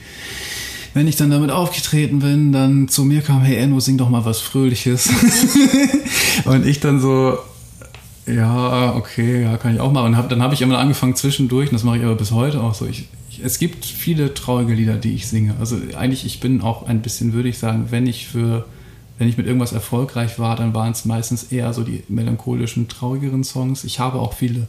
[0.94, 4.26] wenn ich dann damit aufgetreten bin, dann zu mir kam, hey Enno, sing doch mal
[4.26, 5.10] was Fröhliches.
[6.46, 7.38] und ich dann so,
[8.26, 10.08] ja, okay, ja, kann ich auch machen.
[10.08, 12.62] Und hab, dann habe ich immer angefangen zwischendurch, und das mache ich aber bis heute
[12.62, 12.86] auch so.
[12.86, 15.56] Ich, ich, es gibt viele traurige Lieder, die ich singe.
[15.60, 18.66] Also eigentlich, ich bin auch ein bisschen, würde ich sagen, wenn ich für
[19.18, 23.44] wenn ich mit irgendwas erfolgreich war, dann waren es meistens eher so die melancholischen, traurigeren
[23.44, 23.84] Songs.
[23.84, 24.68] Ich habe auch viele,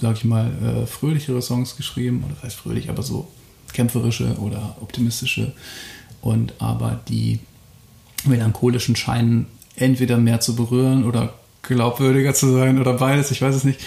[0.00, 3.28] sag ich mal, äh, fröhlichere Songs geschrieben, oder das heißt fröhlich, aber so
[3.72, 5.52] kämpferische oder optimistische.
[6.22, 7.40] Und aber die
[8.24, 13.64] melancholischen scheinen entweder mehr zu berühren oder glaubwürdiger zu sein oder beides, ich weiß es
[13.64, 13.80] nicht.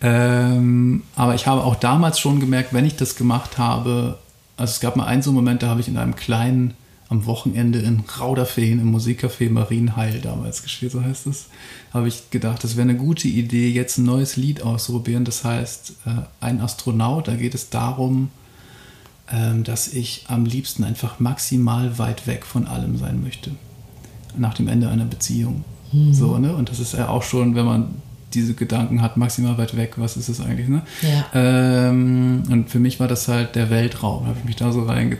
[0.00, 4.18] Ähm, aber ich habe auch damals schon gemerkt, wenn ich das gemacht habe,
[4.56, 6.74] also es gab mal einen so Moment, da habe ich in einem kleinen
[7.12, 11.46] am Wochenende in Rauderfehn im Musikcafé Marienheil damals gespielt, so heißt es,
[11.92, 15.24] habe ich gedacht, das wäre eine gute Idee, jetzt ein neues Lied auszuprobieren.
[15.24, 18.30] Das heißt, äh, ein Astronaut, da geht es darum,
[19.30, 23.52] ähm, dass ich am liebsten einfach maximal weit weg von allem sein möchte.
[24.36, 25.64] Nach dem Ende einer Beziehung.
[25.90, 26.14] Hm.
[26.14, 26.56] So, ne?
[26.56, 27.94] Und das ist ja auch schon, wenn man
[28.34, 30.82] diese Gedanken hat, maximal weit weg, was ist es eigentlich, ne?
[31.02, 31.26] Ja.
[31.34, 34.24] Ähm, und für mich war das halt der Weltraum.
[34.24, 35.16] Da habe ich mich da so rein,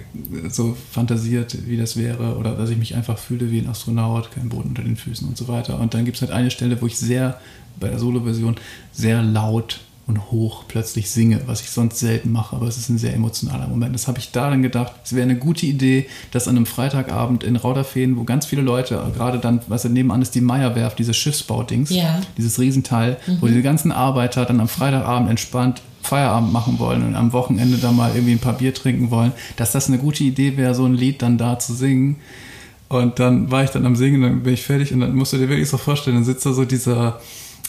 [0.49, 4.49] so fantasiert, wie das wäre, oder dass ich mich einfach fühle wie ein Astronaut, kein
[4.49, 5.79] Boden unter den Füßen und so weiter.
[5.81, 7.39] Und dann gibt es halt eine Stelle, wo ich sehr,
[7.79, 8.57] bei der Solo-Version,
[8.93, 12.99] sehr laut und hoch plötzlich singe, was ich sonst selten mache, aber es ist ein
[12.99, 13.95] sehr emotionaler Moment.
[13.95, 17.45] Das habe ich da dann gedacht, es wäre eine gute Idee, dass an einem Freitagabend
[17.45, 21.91] in Rauderfehn, wo ganz viele Leute, gerade dann, was nebenan ist, die Meierwerft, dieses Schiffsbaudings,
[21.91, 22.21] ja.
[22.37, 23.39] dieses Riesenteil, mhm.
[23.41, 27.95] wo diese ganzen Arbeiter dann am Freitagabend entspannt Feierabend machen wollen und am Wochenende dann
[27.97, 30.95] mal irgendwie ein paar Bier trinken wollen, dass das eine gute Idee wäre, so ein
[30.95, 32.17] Lied dann da zu singen.
[32.89, 35.39] Und dann war ich dann am Singen, dann bin ich fertig und dann musst du
[35.39, 37.21] dir wirklich so vorstellen, dann sitzt da so dieser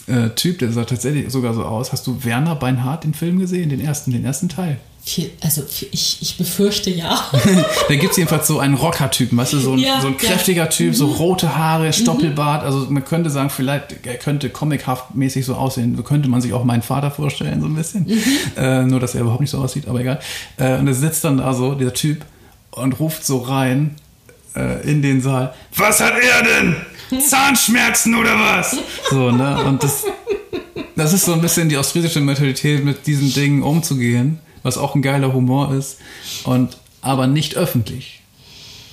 [0.08, 1.92] äh, Typ, der sah tatsächlich sogar so aus.
[1.92, 4.78] Hast du Werner Beinhardt den Film gesehen, den ersten, den ersten Teil?
[5.06, 7.22] Viel, also ich, ich befürchte ja.
[7.90, 10.64] da gibt es jedenfalls so einen Rocker-Typen, weißt du, so ein, ja, so ein kräftiger
[10.64, 10.70] ja.
[10.70, 11.14] Typ, so mhm.
[11.16, 11.94] rote Haare, mhm.
[11.94, 12.64] Stoppelbart.
[12.64, 15.98] Also man könnte sagen, vielleicht, er könnte comichaft mäßig so aussehen.
[15.98, 18.06] So könnte man sich auch meinen Vater vorstellen, so ein bisschen.
[18.06, 18.22] Mhm.
[18.56, 20.20] Äh, nur, dass er überhaupt nicht so aussieht, aber egal.
[20.58, 22.24] Äh, und er sitzt dann da so, dieser Typ,
[22.72, 23.96] und ruft so rein
[24.56, 26.76] äh, in den Saal: Was hat er denn?
[27.20, 28.78] Zahnschmerzen oder was?
[29.10, 29.64] So, ne?
[29.64, 30.06] Und das,
[30.96, 35.02] das ist so ein bisschen die ostfriesische Mentalität, mit diesen Dingen umzugehen, was auch ein
[35.02, 35.98] geiler Humor ist,
[36.44, 38.22] und aber nicht öffentlich.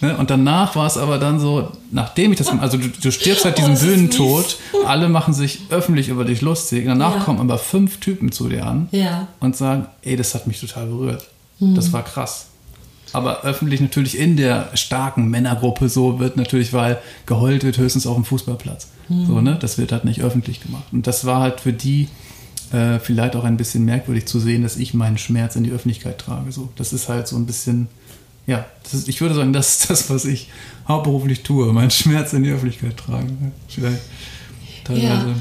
[0.00, 0.16] Ne?
[0.16, 3.58] Und danach war es aber dann so, nachdem ich das, also du, du stirbst halt
[3.58, 4.56] diesen oh, Bühnentod,
[4.86, 7.22] alle machen sich öffentlich über dich lustig, danach ja.
[7.22, 9.28] kommen aber fünf Typen zu dir an ja.
[9.40, 11.28] und sagen, ey, das hat mich total berührt.
[11.58, 11.74] Hm.
[11.74, 12.49] Das war krass
[13.12, 18.14] aber öffentlich natürlich in der starken Männergruppe so wird natürlich, weil geheult wird höchstens auf
[18.14, 18.88] dem Fußballplatz.
[19.08, 19.26] Mhm.
[19.26, 19.58] So, ne?
[19.60, 20.84] Das wird halt nicht öffentlich gemacht.
[20.92, 22.08] Und das war halt für die
[22.72, 26.18] äh, vielleicht auch ein bisschen merkwürdig zu sehen, dass ich meinen Schmerz in die Öffentlichkeit
[26.18, 26.52] trage.
[26.52, 27.88] So, das ist halt so ein bisschen,
[28.46, 30.48] ja, ist, ich würde sagen, das ist das, was ich
[30.86, 33.52] hauptberuflich tue, meinen Schmerz in die Öffentlichkeit tragen.
[33.68, 34.00] Vielleicht
[34.84, 35.06] teilweise.
[35.06, 35.34] Ja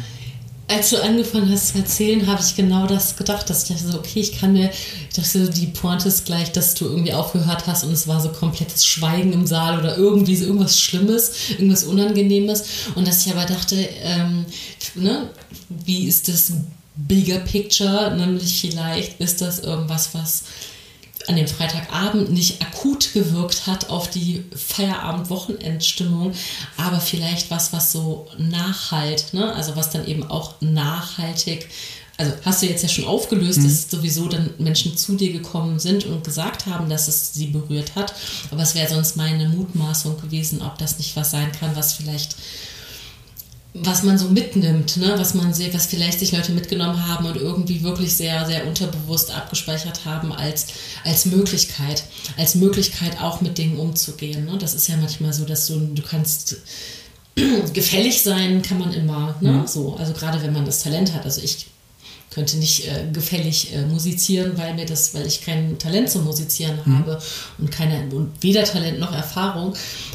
[0.70, 3.98] als du angefangen hast zu erzählen, habe ich genau das gedacht, dass ich dachte so,
[3.98, 7.66] okay, ich kann mir, ich dachte so, die Pointe ist gleich, dass du irgendwie aufgehört
[7.66, 11.84] hast und es war so komplettes Schweigen im Saal oder irgendwie so irgendwas Schlimmes, irgendwas
[11.84, 12.64] Unangenehmes.
[12.94, 14.46] Und dass ich aber dachte, ähm,
[14.94, 15.30] ne,
[15.70, 16.54] wie ist das
[16.96, 20.44] Bigger Picture, nämlich vielleicht ist das irgendwas, was
[21.30, 26.34] an dem Freitagabend nicht akut gewirkt hat auf die Feierabend-Wochenendstimmung,
[26.76, 29.54] aber vielleicht was, was so nachhalt, ne?
[29.54, 31.70] also was dann eben auch nachhaltig
[32.18, 33.64] also hast du jetzt ja schon aufgelöst, mhm.
[33.64, 37.96] dass sowieso dann Menschen zu dir gekommen sind und gesagt haben, dass es sie berührt
[37.96, 38.14] hat.
[38.52, 42.36] Aber es wäre sonst meine Mutmaßung gewesen, ob das nicht was sein kann, was vielleicht
[43.74, 45.14] was man so mitnimmt, ne?
[45.18, 49.32] was man sieht, was vielleicht sich Leute mitgenommen haben und irgendwie wirklich sehr, sehr unterbewusst
[49.32, 50.68] abgespeichert haben als,
[51.04, 52.04] als Möglichkeit,
[52.38, 54.46] als Möglichkeit auch mit Dingen umzugehen.
[54.46, 54.58] Ne?
[54.58, 56.58] Das ist ja manchmal so, dass du, du kannst
[57.74, 59.52] gefällig sein, kann man immer, ne?
[59.52, 59.68] Mhm.
[59.68, 61.26] so, also gerade wenn man das Talent hat.
[61.26, 61.68] Also ich
[62.40, 66.80] könnte nicht äh, gefällig äh, musizieren, weil mir das, weil ich kein Talent zum Musizieren
[66.86, 67.00] mhm.
[67.00, 67.22] habe
[67.58, 69.74] und keine und weder Talent noch Erfahrung.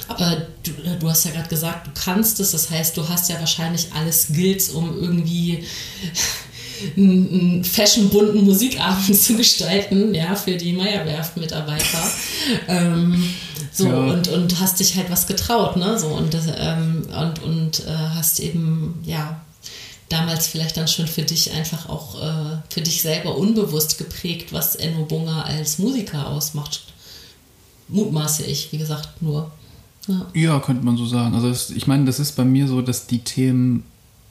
[0.09, 3.29] Aber du, äh, du hast ja gerade gesagt, du kannst es, das heißt, du hast
[3.29, 5.65] ja wahrscheinlich alles Skills, um irgendwie
[6.97, 12.11] einen fashionbunten Musikabend zu gestalten, ja, für die Meierwerft-Mitarbeiter.
[12.69, 13.23] ähm,
[13.71, 13.97] so, ja.
[13.97, 15.99] und, und hast dich halt was getraut, ne?
[15.99, 19.44] So, und, ähm, und, und äh, hast eben, ja,
[20.15, 24.77] damals vielleicht dann schon für dich einfach auch äh, für dich selber unbewusst geprägt, was
[24.77, 26.85] Enno Bunger als Musiker ausmacht.
[27.89, 29.51] Mutmaße ich, wie gesagt, nur.
[30.07, 31.35] Ja, ja könnte man so sagen.
[31.35, 33.83] Also es, ich meine, das ist bei mir so, dass die Themen,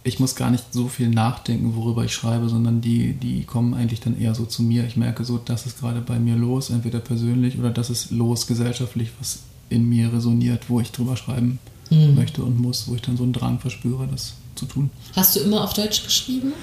[0.04, 4.00] ich muss gar nicht so viel nachdenken, worüber ich schreibe, sondern die, die kommen eigentlich
[4.00, 4.86] dann eher so zu mir.
[4.86, 8.48] Ich merke so, das ist gerade bei mir los, entweder persönlich oder das ist los
[8.48, 12.16] gesellschaftlich, was in mir resoniert, wo ich drüber schreiben mhm.
[12.16, 14.90] möchte und muss, wo ich dann so einen Drang verspüre, das zu tun.
[15.16, 16.54] Hast du immer auf Deutsch geschrieben?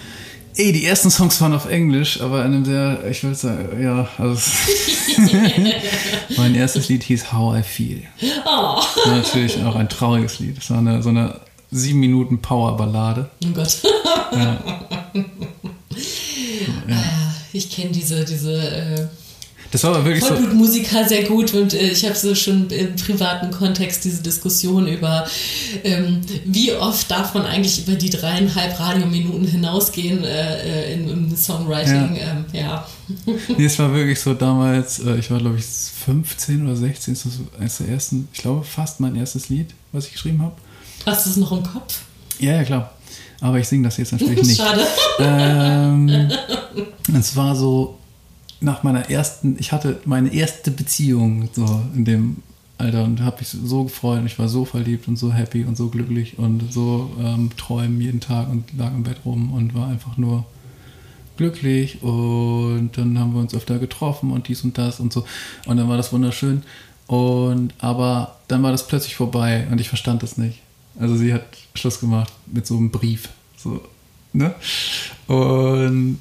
[0.56, 4.08] Ey, die ersten Songs waren auf Englisch, aber in einem sehr, ich würde sagen, ja,
[4.18, 4.40] also
[6.36, 8.02] mein erstes Lied hieß How I Feel.
[8.44, 8.82] Oh.
[9.06, 10.58] Natürlich auch ein trauriges Lied.
[10.58, 13.30] Es war eine, so eine sieben Minuten Power-Ballade.
[13.44, 13.82] Oh Gott.
[14.32, 14.38] Ja.
[14.42, 14.58] ja.
[16.88, 19.06] Ah, ich kenne diese, diese äh
[19.70, 23.50] das war aber wirklich Vollblutmusiker sehr gut und äh, ich habe so schon im privaten
[23.50, 25.26] Kontext diese Diskussion über,
[25.84, 31.36] ähm, wie oft darf man eigentlich über die dreieinhalb Radiominuten hinausgehen äh, äh in, im
[31.36, 32.16] Songwriting.
[32.16, 32.22] Ja.
[32.22, 32.86] Ähm, ja.
[33.56, 37.26] nee, es war wirklich so damals, äh, ich war glaube ich 15 oder 16, ist
[37.26, 40.56] das eines der ersten, ich glaube fast mein erstes Lied, was ich geschrieben habe.
[41.06, 42.00] Hast du es noch im Kopf?
[42.40, 42.94] Ja, ja, klar.
[43.40, 44.56] Aber ich singe das jetzt natürlich nicht.
[44.56, 44.84] Schade.
[45.18, 46.30] Ähm,
[47.18, 47.99] es war so
[48.60, 52.36] nach meiner ersten, ich hatte meine erste Beziehung so in dem
[52.78, 55.76] Alter, und habe mich so gefreut und ich war so verliebt und so happy und
[55.76, 59.88] so glücklich und so ähm, träumen jeden Tag und lag im Bett rum und war
[59.88, 60.46] einfach nur
[61.36, 65.24] glücklich und dann haben wir uns öfter getroffen und dies und das und so
[65.66, 66.62] und dann war das wunderschön
[67.06, 70.60] und aber dann war das plötzlich vorbei und ich verstand das nicht.
[70.98, 71.44] Also sie hat
[71.74, 73.80] Schluss gemacht mit so einem Brief, so,
[74.32, 74.54] ne?
[75.26, 76.18] Und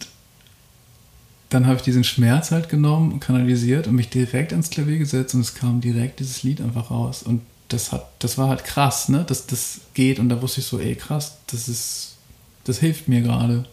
[1.49, 5.33] dann habe ich diesen Schmerz halt genommen und kanalisiert und mich direkt ans Klavier gesetzt
[5.33, 9.09] und es kam direkt dieses Lied einfach raus und das hat, das war halt krass,
[9.09, 9.23] ne?
[9.27, 12.17] Dass das geht und da wusste ich so, ey krass, das ist,
[12.63, 13.65] das hilft mir gerade.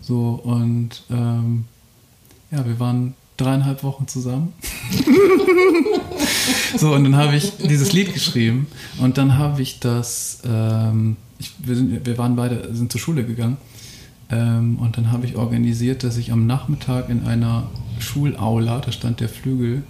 [0.00, 1.64] So, und ähm,
[2.50, 4.54] ja, wir waren dreieinhalb Wochen zusammen.
[6.78, 8.66] so, und dann habe ich dieses Lied geschrieben
[8.98, 13.24] und dann habe ich das, ähm, ich, wir, sind, wir waren beide, sind zur Schule
[13.24, 13.58] gegangen
[14.30, 19.20] ähm, und dann habe ich organisiert, dass ich am Nachmittag in einer Schulaula, da stand
[19.20, 19.84] der Flügel,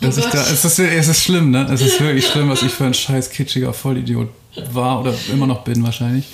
[0.00, 1.66] dass oh ich da, es ist, es ist schlimm, ne?
[1.70, 4.28] Es ist wirklich schlimm, was ich für ein scheiß kitschiger Vollidiot
[4.72, 6.26] war oder immer noch bin wahrscheinlich.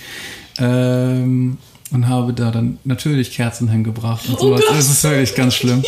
[0.58, 1.58] Ähm,
[1.90, 4.62] und habe da dann natürlich Kerzen hingebracht und oh sowas.
[4.68, 5.82] Oh das ist wirklich ganz schlimm.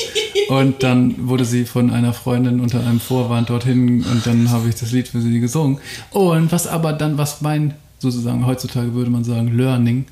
[0.49, 4.77] Und dann wurde sie von einer Freundin unter einem Vorwand dorthin und dann habe ich
[4.77, 5.79] das Lied für sie gesungen.
[6.11, 10.05] Und was aber dann, was mein, sozusagen heutzutage würde man sagen, Learning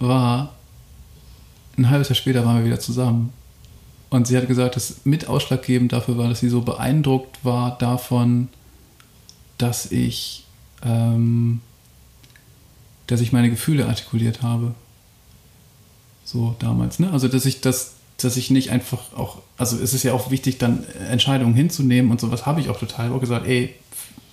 [0.00, 0.57] war,
[1.78, 3.32] ein halbes Jahr später waren wir wieder zusammen.
[4.10, 8.48] Und sie hat gesagt, dass mit ausschlaggebend dafür war, dass sie so beeindruckt war davon,
[9.58, 10.44] dass ich,
[10.82, 11.60] ähm,
[13.06, 14.74] dass ich meine Gefühle artikuliert habe.
[16.24, 17.10] So damals, ne?
[17.12, 20.58] Also, dass ich das, dass ich nicht einfach auch, also es ist ja auch wichtig,
[20.58, 23.10] dann Entscheidungen hinzunehmen und sowas habe ich auch total.
[23.10, 23.74] Habe gesagt, ey,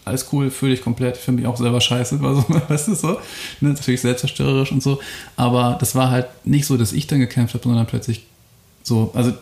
[0.05, 3.09] alles cool, fühle ich komplett, finde mich auch selber scheiße, war so, weißt du so,
[3.59, 4.99] ne, natürlich selbstzerstörerisch und so,
[5.35, 8.25] aber das war halt nicht so, dass ich dann gekämpft habe, sondern plötzlich
[8.83, 9.33] so, also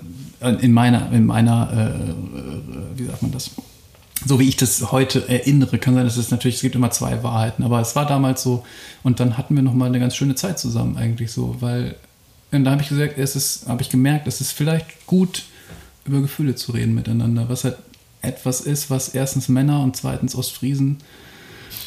[0.62, 3.52] in meiner, in meiner, äh, äh, wie sagt man das,
[4.26, 7.22] so wie ich das heute erinnere, kann sein, dass es natürlich, es gibt immer zwei
[7.24, 8.66] Wahrheiten, aber es war damals so
[9.04, 11.96] und dann hatten wir nochmal eine ganz schöne Zeit zusammen eigentlich so, weil
[12.54, 15.44] und da habe ich gesagt, es ist, habe ich gemerkt, es ist vielleicht gut,
[16.06, 17.78] über Gefühle zu reden miteinander, was halt
[18.24, 20.98] etwas ist, was erstens Männer und zweitens Ostfriesen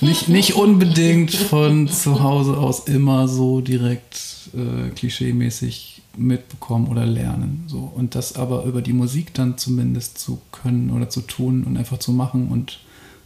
[0.00, 7.64] nicht, nicht unbedingt von zu Hause aus immer so direkt äh, klischeemäßig mitbekommen oder lernen.
[7.66, 7.90] So.
[7.94, 11.98] Und das aber über die Musik dann zumindest zu können oder zu tun und einfach
[11.98, 12.80] zu machen und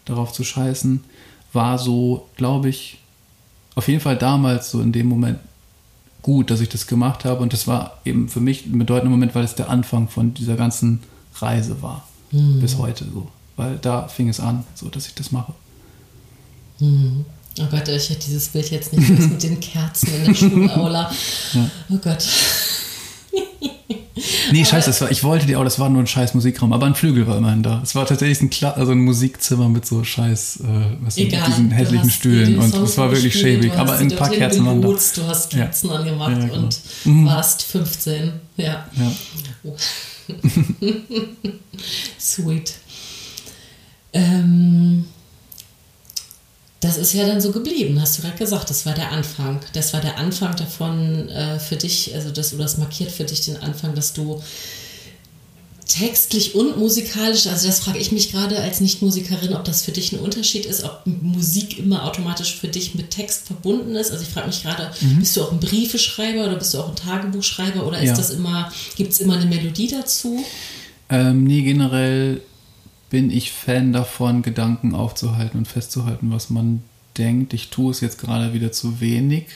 [0.04, 1.00] darauf zu scheißen,
[1.52, 2.98] war so, glaube ich,
[3.74, 5.38] auf jeden Fall damals so in dem Moment
[6.22, 7.42] gut, dass ich das gemacht habe.
[7.42, 10.56] Und das war eben für mich ein bedeutender Moment, weil es der Anfang von dieser
[10.56, 11.00] ganzen
[11.36, 12.06] Reise war.
[12.30, 12.60] Mhm.
[12.60, 13.28] Bis heute so.
[13.56, 15.52] Weil da fing es an, so dass ich das mache.
[16.78, 17.24] Mhm.
[17.58, 21.10] Oh Gott, ich hätte dieses Bild jetzt nicht mit den Kerzen in der Schulaula.
[21.52, 21.68] Ja.
[21.90, 22.24] Oh Gott.
[24.52, 26.86] Nee, scheiße, das war, ich wollte die auch, das war nur ein scheiß Musikraum, aber
[26.86, 27.80] ein Flügel war immerhin da.
[27.82, 30.66] Es war tatsächlich ein, Kla also ein Musikzimmer mit so scheiß, äh,
[31.00, 34.66] was Egal, mit diesen hässlichen Stühlen und es war wirklich schäbig, aber ein paar Kerzen
[34.66, 34.88] waren da.
[34.88, 35.96] Du hast Kerzen ja.
[35.96, 36.54] angemacht ja, genau.
[36.54, 37.26] und mhm.
[37.26, 38.64] warst 15, ja.
[38.66, 39.12] ja.
[39.64, 39.74] Oh.
[42.18, 42.74] Sweet.
[44.12, 45.04] Ähm,
[46.80, 48.70] das ist ja dann so geblieben, hast du gerade gesagt.
[48.70, 49.60] Das war der Anfang.
[49.74, 53.44] Das war der Anfang davon äh, für dich, also das, oder das markiert für dich
[53.44, 54.42] den Anfang, dass du
[55.90, 60.12] textlich und musikalisch, also das frage ich mich gerade als Nichtmusikerin, ob das für dich
[60.12, 64.12] ein Unterschied ist, ob Musik immer automatisch für dich mit Text verbunden ist.
[64.12, 65.18] Also ich frage mich gerade, mhm.
[65.18, 68.16] bist du auch ein Briefeschreiber oder bist du auch ein Tagebuchschreiber oder ist ja.
[68.16, 70.44] das immer, gibt es immer eine Melodie dazu?
[71.08, 72.40] Ähm, nee, generell
[73.10, 76.84] bin ich Fan davon, Gedanken aufzuhalten und festzuhalten, was man
[77.18, 77.52] denkt.
[77.52, 79.46] Ich tue es jetzt gerade wieder zu wenig.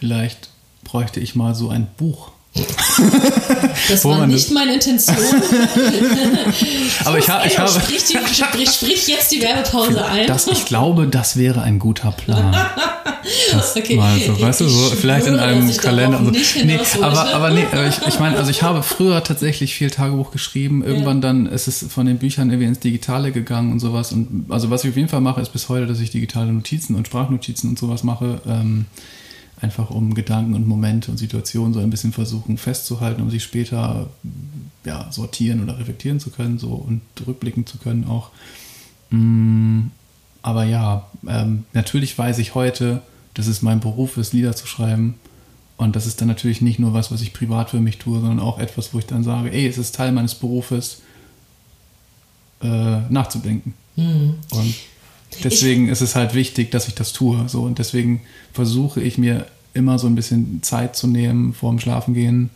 [0.00, 0.48] Vielleicht
[0.82, 2.32] bräuchte ich mal so ein Buch.
[3.88, 5.16] Das war nicht meine Intention.
[7.04, 7.68] Aber ich, ha, ich habe.
[7.68, 10.26] Sprich, die, sprich, sprich, jetzt die Werbepause ein.
[10.28, 12.56] Das, ich glaube, das wäre ein guter Plan.
[13.50, 13.96] Das okay.
[13.96, 16.20] mal so, weißt du, so vielleicht in einem Kalender.
[16.20, 16.60] Und so.
[16.64, 20.84] Nee, aber, aber nee, ich, ich meine, also ich habe früher tatsächlich viel Tagebuch geschrieben.
[20.84, 21.22] Irgendwann ja.
[21.22, 24.12] dann ist es von den Büchern irgendwie ins Digitale gegangen und sowas.
[24.12, 26.94] Und also was ich auf jeden Fall mache, ist bis heute, dass ich digitale Notizen
[26.94, 28.40] und Sprachnotizen und sowas mache.
[28.46, 28.86] Ähm,
[29.64, 34.08] einfach um Gedanken und Momente und Situationen so ein bisschen versuchen festzuhalten, um sie später
[34.84, 38.30] ja, sortieren oder reflektieren zu können so und rückblicken zu können auch.
[39.10, 39.86] Mm,
[40.42, 43.00] aber ja, ähm, natürlich weiß ich heute,
[43.32, 45.14] dass es mein Beruf ist, Lieder zu schreiben.
[45.76, 48.40] Und das ist dann natürlich nicht nur was, was ich privat für mich tue, sondern
[48.40, 51.00] auch etwas, wo ich dann sage, ey, es ist Teil meines Berufes,
[52.62, 53.74] äh, nachzudenken.
[53.96, 54.34] Mhm.
[54.50, 54.74] Und
[55.42, 57.48] deswegen ich, ist es halt wichtig, dass ich das tue.
[57.48, 58.20] So, und deswegen
[58.52, 62.50] versuche ich mir immer so ein bisschen Zeit zu nehmen vor dem Schlafengehen,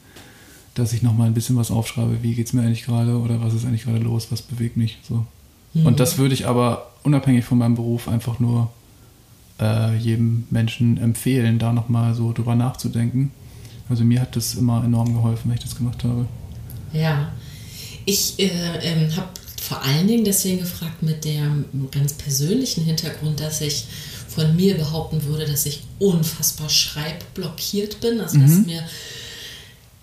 [0.74, 2.22] dass ich nochmal ein bisschen was aufschreibe.
[2.22, 4.28] Wie geht es mir eigentlich gerade oder was ist eigentlich gerade los?
[4.30, 4.98] Was bewegt mich?
[5.06, 5.26] So.
[5.74, 5.86] Mhm.
[5.86, 8.70] Und das würde ich aber unabhängig von meinem Beruf einfach nur
[9.60, 13.32] äh, jedem Menschen empfehlen, da nochmal so drüber nachzudenken.
[13.88, 16.26] Also mir hat das immer enorm geholfen, wenn ich das gemacht habe.
[16.92, 17.32] Ja,
[18.04, 18.50] ich äh,
[18.82, 19.28] ähm, habe
[19.60, 23.84] vor allen Dingen deswegen gefragt mit dem ganz persönlichen Hintergrund, dass ich
[24.38, 28.20] von mir behaupten würde, dass ich unfassbar schreibblockiert bin.
[28.20, 28.66] Also dass mhm.
[28.66, 28.84] mir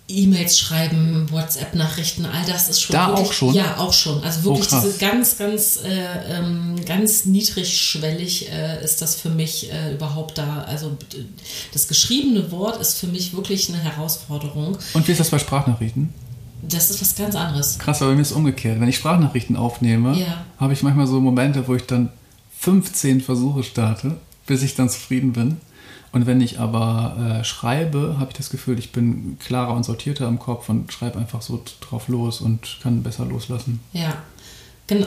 [0.08, 2.94] E-Mails schreiben, WhatsApp-Nachrichten, all das ist schon.
[2.94, 3.54] Da wirklich, auch schon?
[3.54, 4.22] Ja, auch schon.
[4.22, 9.72] Also wirklich oh, diese ganz, ganz, äh, ähm, ganz niedrigschwellig äh, ist das für mich
[9.72, 10.62] äh, überhaupt da.
[10.62, 10.96] Also
[11.72, 14.78] das geschriebene Wort ist für mich wirklich eine Herausforderung.
[14.94, 16.14] Und wie ist das bei Sprachnachrichten?
[16.62, 17.78] Das ist was ganz anderes.
[17.78, 18.80] Krass, aber bei mir ist es umgekehrt.
[18.80, 20.44] Wenn ich Sprachnachrichten aufnehme, ja.
[20.58, 22.10] habe ich manchmal so Momente, wo ich dann
[22.60, 24.16] 15 Versuche starte,
[24.46, 25.60] bis ich dann zufrieden bin.
[26.12, 30.26] Und wenn ich aber äh, schreibe, habe ich das Gefühl, ich bin klarer und sortierter
[30.28, 33.80] im Kopf und schreibe einfach so drauf los und kann besser loslassen.
[33.92, 34.22] Ja,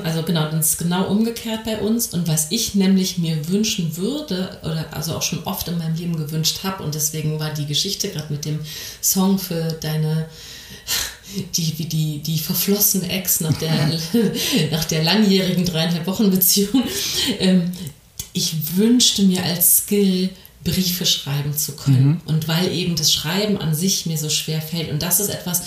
[0.03, 2.13] also genau, das ist genau umgekehrt bei uns.
[2.13, 6.17] Und was ich nämlich mir wünschen würde, oder also auch schon oft in meinem Leben
[6.17, 8.59] gewünscht habe, und deswegen war die Geschichte gerade mit dem
[9.01, 10.27] Song für deine
[11.55, 13.71] die, die, die verflossene Ex nach der,
[14.71, 16.83] nach der langjährigen dreieinhalb Wochen Beziehung.
[17.39, 17.71] Ähm,
[18.33, 20.29] ich wünschte mir als Skill,
[20.63, 22.07] Briefe schreiben zu können.
[22.07, 22.21] Mhm.
[22.25, 24.91] Und weil eben das Schreiben an sich mir so schwer fällt.
[24.91, 25.63] Und das ist etwas,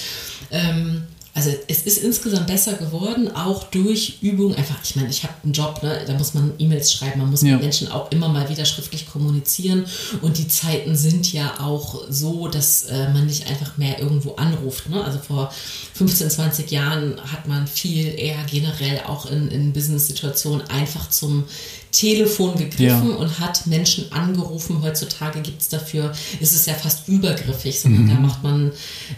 [0.51, 1.05] ähm,
[1.35, 4.55] also es ist insgesamt besser geworden, auch durch Übung.
[4.55, 6.03] Einfach, ich meine, ich habe einen Job, ne?
[6.07, 7.53] da muss man E-Mails schreiben, man muss ja.
[7.53, 9.87] mit Menschen auch immer mal wieder schriftlich kommunizieren.
[10.21, 14.91] Und die Zeiten sind ja auch so, dass äh, man nicht einfach mehr irgendwo anruft.
[14.91, 15.03] Ne?
[15.03, 15.51] Also vor
[15.95, 21.45] 15, 20 Jahren hat man viel eher generell auch in, in Business-Situationen einfach zum
[21.93, 23.17] Telefon gegriffen ja.
[23.17, 24.83] und hat Menschen angerufen.
[24.83, 28.09] Heutzutage gibt es dafür, ist es ja fast übergriffig, sondern mhm.
[28.09, 28.73] da macht man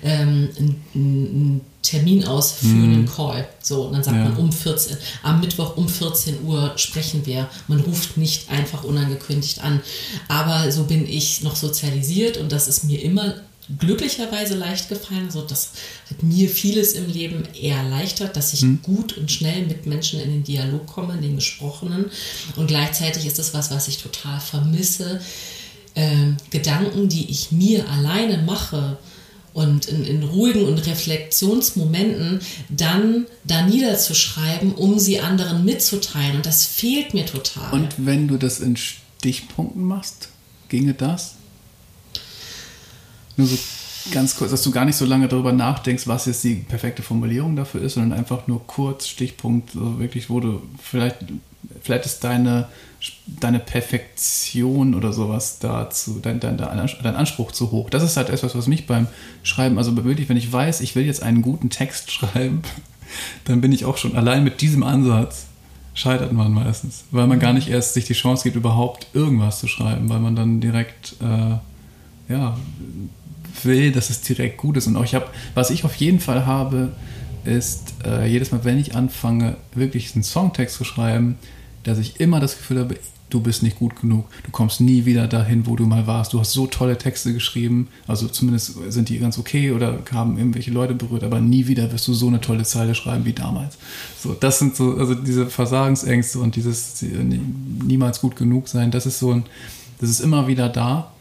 [0.05, 0.49] ähm,
[0.95, 2.85] einen, Termin aus für mhm.
[2.85, 3.47] einen Call.
[3.61, 4.25] So, und dann sagt ja.
[4.25, 7.49] man um 14, am Mittwoch um 14 Uhr sprechen wir.
[7.69, 9.81] Man ruft nicht einfach unangekündigt an.
[10.27, 13.35] Aber so bin ich noch sozialisiert und das ist mir immer
[13.79, 15.27] glücklicherweise leicht gefallen.
[15.27, 15.73] Also das
[16.09, 18.81] hat mir vieles im Leben eher erleichtert, dass ich hm.
[18.83, 22.07] gut und schnell mit Menschen in den Dialog komme, in den Gesprochenen.
[22.57, 25.21] Und gleichzeitig ist es was, was ich total vermisse.
[25.95, 28.97] Äh, Gedanken, die ich mir alleine mache
[29.55, 36.37] und in, in, ruhigen und Reflexionsmomenten dann da niederzuschreiben, um sie anderen mitzuteilen.
[36.37, 37.73] Und das fehlt mir total.
[37.73, 40.29] Und wenn du das in Stichpunkten machst,
[40.69, 41.37] ginge das?
[43.37, 43.57] Nur so
[44.11, 47.55] ganz kurz, dass du gar nicht so lange darüber nachdenkst, was jetzt die perfekte Formulierung
[47.57, 51.19] dafür ist, sondern einfach nur kurz, Stichpunkt, so wirklich, wo du vielleicht,
[51.81, 52.69] vielleicht ist deine,
[53.27, 57.91] deine Perfektion oder sowas dazu, dein, dein, dein Anspruch zu hoch.
[57.91, 59.07] Das ist halt etwas, was mich beim
[59.43, 62.63] Schreiben, also wirklich, wenn ich weiß, ich will jetzt einen guten Text schreiben,
[63.45, 65.47] dann bin ich auch schon allein mit diesem Ansatz
[65.95, 69.69] scheitert man meistens, weil man gar nicht erst sich die Chance gibt, überhaupt irgendwas zu
[69.69, 72.59] schreiben, weil man dann direkt äh, ja,
[73.63, 74.89] will, dass es direkt gut ist.
[74.89, 76.93] Und auch ich habe, was ich auf jeden Fall habe,
[77.45, 81.39] ist äh, jedes Mal, wenn ich anfange, wirklich einen Songtext zu schreiben,
[81.85, 82.97] dass ich immer das Gefühl habe,
[83.31, 86.33] du bist nicht gut genug, du kommst nie wieder dahin, wo du mal warst.
[86.33, 90.71] Du hast so tolle Texte geschrieben, also zumindest sind die ganz okay oder haben irgendwelche
[90.71, 93.77] Leute berührt, aber nie wieder wirst du so eine tolle Zeile schreiben wie damals.
[94.19, 99.19] So, das sind so, also diese Versagensängste und dieses niemals gut genug sein, das ist
[99.19, 99.45] so ein,
[100.01, 101.13] das ist immer wieder da,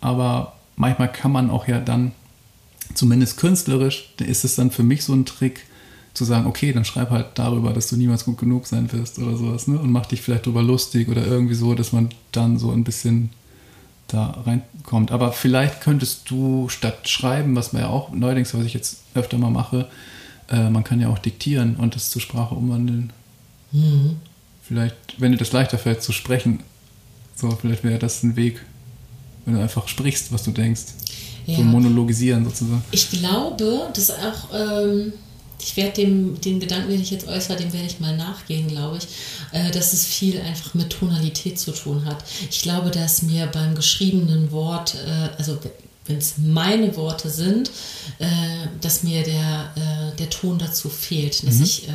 [0.00, 2.12] aber manchmal kann man auch ja dann,
[2.94, 5.64] zumindest künstlerisch, ist es dann für mich so ein Trick,
[6.14, 9.36] zu sagen, okay, dann schreib halt darüber, dass du niemals gut genug sein wirst oder
[9.36, 9.78] sowas, ne?
[9.78, 13.30] Und mach dich vielleicht darüber lustig oder irgendwie so, dass man dann so ein bisschen
[14.08, 15.12] da reinkommt.
[15.12, 19.38] Aber vielleicht könntest du statt schreiben, was man ja auch neuerdings, was ich jetzt öfter
[19.38, 19.86] mal mache,
[20.50, 23.12] äh, man kann ja auch diktieren und das zur Sprache umwandeln.
[23.72, 24.16] Mhm.
[24.62, 26.60] Vielleicht, wenn dir das leichter fällt zu sprechen,
[27.36, 28.64] so, vielleicht wäre das ein Weg,
[29.44, 30.82] wenn du einfach sprichst, was du denkst.
[31.46, 31.56] Ja.
[31.56, 32.82] So monologisieren sozusagen.
[32.90, 35.12] Ich glaube, dass auch, ähm,
[35.60, 38.98] ich werde dem, den Gedanken, den ich jetzt äußere, dem werde ich mal nachgehen, glaube
[38.98, 39.06] ich,
[39.52, 42.24] äh, dass es viel einfach mit Tonalität zu tun hat.
[42.50, 45.58] Ich glaube, dass mir beim geschriebenen Wort, äh, also
[46.06, 47.70] wenn es meine Worte sind,
[48.18, 48.26] äh,
[48.80, 51.46] dass mir der, äh, der Ton dazu fehlt.
[51.46, 51.62] Dass mhm.
[51.62, 51.92] ich äh,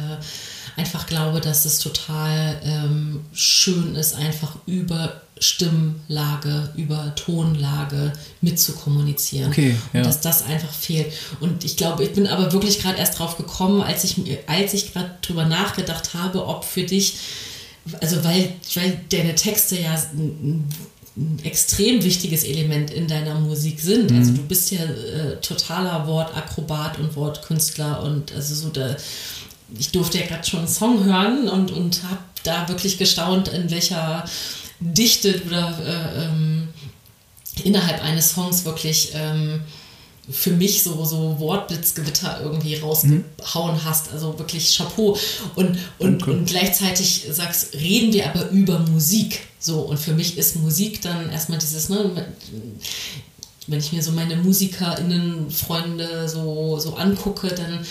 [0.76, 9.52] einfach glaube, dass es total ähm, schön ist, einfach über Stimmlage, über Tonlage mitzukommunizieren.
[9.52, 10.00] Okay, ja.
[10.00, 11.12] Und dass das einfach fehlt.
[11.40, 14.16] Und ich glaube, ich bin aber wirklich gerade erst drauf gekommen, als ich,
[14.48, 17.16] als ich gerade drüber nachgedacht habe, ob für dich,
[18.00, 20.70] also weil, weil deine Texte ja ein,
[21.44, 24.12] extrem wichtiges Element in deiner Musik sind.
[24.12, 24.20] Also mhm.
[24.20, 28.96] Also du bist ja äh, totaler Wortakrobat und Wortkünstler und also so da
[29.78, 33.72] ich durfte ja gerade schon einen Song hören und, und habe da wirklich gestaunt, in
[33.72, 34.26] welcher
[34.80, 36.68] Dichte oder äh, ähm,
[37.64, 39.62] innerhalb eines Songs wirklich ähm,
[40.30, 43.84] für mich so, so Wortblitzgewitter irgendwie rausgehauen mhm.
[43.84, 44.12] hast.
[44.12, 45.18] Also wirklich Chapeau.
[45.56, 49.42] Und, und, und gleichzeitig sagst, reden wir aber über Musik.
[49.60, 52.26] So, und für mich ist Musik dann erstmal dieses, ne,
[53.68, 57.86] wenn ich mir so meine MusikerInnen, Freunde so, so angucke, dann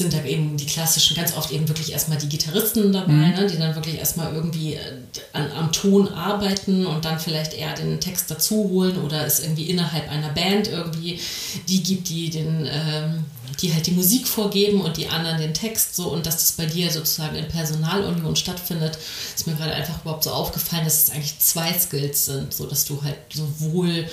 [0.00, 3.34] sind da eben die klassischen, ganz oft eben wirklich erstmal die Gitarristen dabei, mhm.
[3.34, 4.78] ne, die dann wirklich erstmal irgendwie äh,
[5.34, 9.66] an, am Ton arbeiten und dann vielleicht eher den Text dazu holen oder es irgendwie
[9.66, 11.20] innerhalb einer Band irgendwie
[11.68, 13.24] die gibt, die den, ähm,
[13.60, 16.64] die halt die Musik vorgeben und die anderen den Text so und dass das bei
[16.64, 18.98] dir sozusagen in Personalunion stattfindet,
[19.36, 22.86] ist mir gerade einfach überhaupt so aufgefallen, dass es eigentlich zwei Skills sind, so dass
[22.86, 24.08] du halt sowohl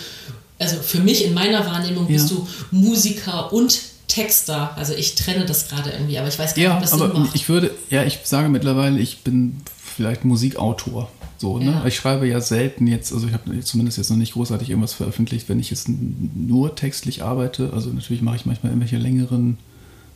[0.59, 2.13] also für mich in meiner Wahrnehmung ja.
[2.13, 4.75] bist du Musiker und Texter.
[4.77, 7.19] Also ich trenne das gerade irgendwie, aber ich weiß gar ja, nicht, ob das aber
[7.19, 7.35] macht.
[7.35, 11.09] Ich würde, ja, ich sage mittlerweile, ich bin vielleicht Musikautor.
[11.39, 11.83] So, ne?
[11.85, 15.49] Ich schreibe ja selten jetzt, also ich habe zumindest jetzt noch nicht großartig irgendwas veröffentlicht,
[15.49, 17.71] wenn ich jetzt nur textlich arbeite.
[17.73, 19.57] Also natürlich mache ich manchmal irgendwelche längeren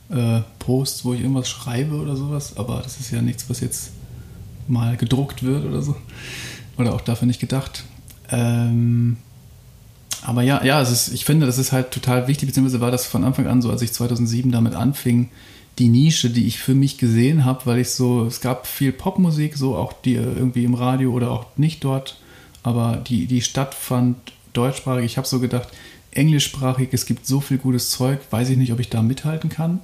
[0.09, 3.91] äh, Posts, wo ich irgendwas schreibe oder sowas, aber das ist ja nichts, was jetzt
[4.67, 5.95] mal gedruckt wird oder so.
[6.77, 7.83] Oder auch dafür nicht gedacht.
[8.29, 9.17] Ähm,
[10.24, 13.05] aber ja, ja, es ist, ich finde, das ist halt total wichtig, beziehungsweise war das
[13.05, 15.30] von Anfang an so, als ich 2007 damit anfing,
[15.80, 19.57] die Nische, die ich für mich gesehen habe, weil ich so, es gab viel Popmusik,
[19.57, 22.19] so auch die irgendwie im Radio oder auch nicht dort,
[22.61, 24.17] aber die, die stattfand
[24.53, 25.05] deutschsprachig.
[25.05, 25.69] Ich habe so gedacht,
[26.11, 29.80] englischsprachig, es gibt so viel gutes Zeug, weiß ich nicht, ob ich da mithalten kann,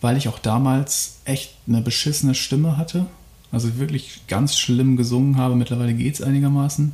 [0.00, 3.06] weil ich auch damals echt eine beschissene Stimme hatte.
[3.52, 5.56] Also wirklich ganz schlimm gesungen habe.
[5.56, 6.92] Mittlerweile geht es einigermaßen.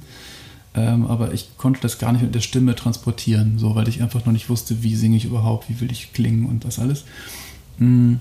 [0.77, 4.27] Ähm, aber ich konnte das gar nicht mit der Stimme transportieren, so, weil ich einfach
[4.27, 7.05] noch nicht wusste, wie singe ich überhaupt, wie will ich klingen und das alles.
[7.79, 8.15] Mm.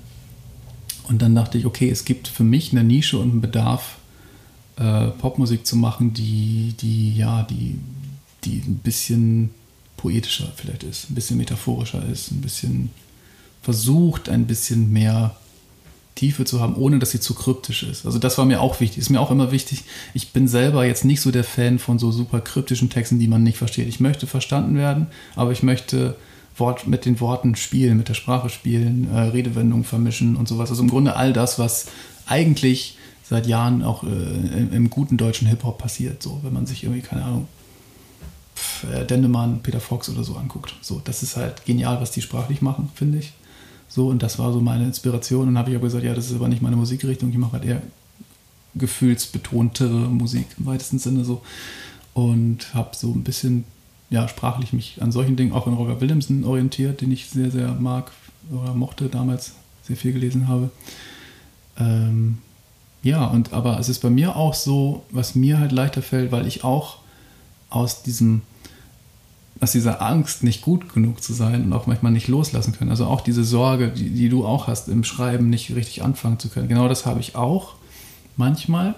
[1.07, 3.97] Und dann dachte ich, okay, es gibt für mich eine Nische und einen Bedarf,
[4.77, 7.77] äh, Popmusik zu machen, die, die, ja, die,
[8.43, 9.51] die ein bisschen
[9.97, 12.89] poetischer vielleicht ist, ein bisschen metaphorischer ist, ein bisschen
[13.61, 15.35] versucht, ein bisschen mehr
[16.15, 18.05] Tiefe zu haben, ohne dass sie zu kryptisch ist.
[18.05, 18.99] Also das war mir auch wichtig.
[18.99, 19.83] Ist mir auch immer wichtig.
[20.13, 23.43] Ich bin selber jetzt nicht so der Fan von so super kryptischen Texten, die man
[23.43, 23.87] nicht versteht.
[23.87, 26.15] Ich möchte verstanden werden, aber ich möchte
[26.57, 30.69] Wort, mit den Worten spielen, mit der Sprache spielen, äh, Redewendungen vermischen und sowas.
[30.69, 31.87] Also im Grunde all das, was
[32.25, 36.23] eigentlich seit Jahren auch äh, im, im, guten deutschen Hip-Hop passiert.
[36.23, 37.47] So, wenn man sich irgendwie, keine Ahnung,
[38.93, 40.75] äh, Dendemann, Peter Fox oder so anguckt.
[40.81, 43.33] So, das ist halt genial, was die sprachlich machen, finde ich.
[43.87, 45.47] So, und das war so meine Inspiration.
[45.47, 47.29] Und habe ich aber gesagt, ja, das ist aber nicht meine Musikrichtung.
[47.29, 47.81] Ich mache halt eher
[48.75, 51.41] gefühlsbetontere Musik im weitesten Sinne so.
[52.13, 53.65] Und habe so ein bisschen,
[54.09, 57.73] ja, sprachlich mich an solchen Dingen auch in Roger Williamson orientiert, den ich sehr, sehr
[57.73, 58.11] mag
[58.51, 60.69] oder mochte damals, sehr viel gelesen habe.
[61.77, 62.39] Ähm,
[63.03, 66.47] ja, und aber es ist bei mir auch so, was mir halt leichter fällt, weil
[66.47, 66.97] ich auch
[67.69, 68.41] aus diesem
[69.61, 72.91] aus dieser Angst, nicht gut genug zu sein und auch manchmal nicht loslassen können.
[72.91, 76.49] Also auch diese Sorge, die, die du auch hast, im Schreiben nicht richtig anfangen zu
[76.49, 76.67] können.
[76.67, 77.75] Genau das habe ich auch
[78.35, 78.95] manchmal.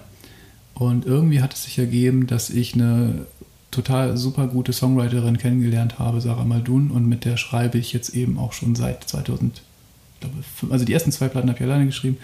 [0.74, 3.26] Und irgendwie hat es sich ergeben, dass ich eine
[3.70, 8.38] total super gute Songwriterin kennengelernt habe, Sarah Maldun, und mit der schreibe ich jetzt eben
[8.38, 9.62] auch schon seit 2000,
[10.20, 10.34] glaube,
[10.70, 12.16] also die ersten zwei Platten habe ich alleine geschrieben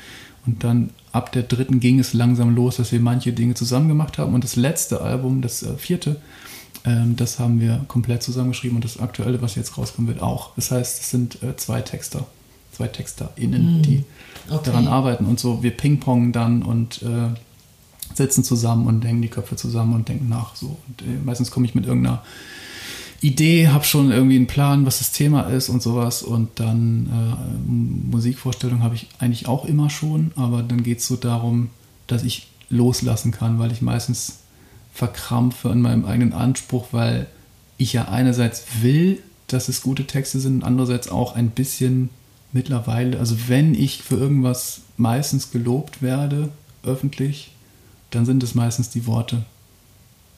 [0.47, 4.19] und dann ab der dritten ging es langsam los, dass wir manche Dinge zusammen gemacht
[4.19, 6.17] haben und das letzte Album, das äh, vierte,
[6.85, 10.55] ähm, das haben wir komplett zusammengeschrieben und das aktuelle, was jetzt rauskommen wird, auch.
[10.57, 12.27] Das heißt, es sind äh, zwei Texter,
[12.73, 14.05] zwei TexterInnen, mm, die
[14.51, 14.61] okay.
[14.65, 15.63] daran arbeiten und so.
[15.63, 17.29] Wir pingpongen dann und äh,
[18.15, 20.55] sitzen zusammen und hängen die Köpfe zusammen und denken nach.
[20.57, 20.77] So.
[20.89, 22.23] Und äh, meistens komme ich mit irgendeiner
[23.23, 26.23] Idee, habe schon irgendwie einen Plan, was das Thema ist und sowas.
[26.23, 31.17] Und dann äh, Musikvorstellung habe ich eigentlich auch immer schon, aber dann geht es so
[31.17, 31.71] darum,
[32.07, 34.41] dass ich loslassen kann, weil ich meistens
[34.95, 37.27] verkrampfe an meinem eigenen Anspruch, weil
[37.77, 42.09] ich ja einerseits will, dass es gute Texte sind, andererseits auch ein bisschen
[42.53, 46.51] mittlerweile, also wenn ich für irgendwas meistens gelobt werde,
[46.85, 47.51] öffentlich,
[48.11, 49.43] dann sind es meistens die Worte,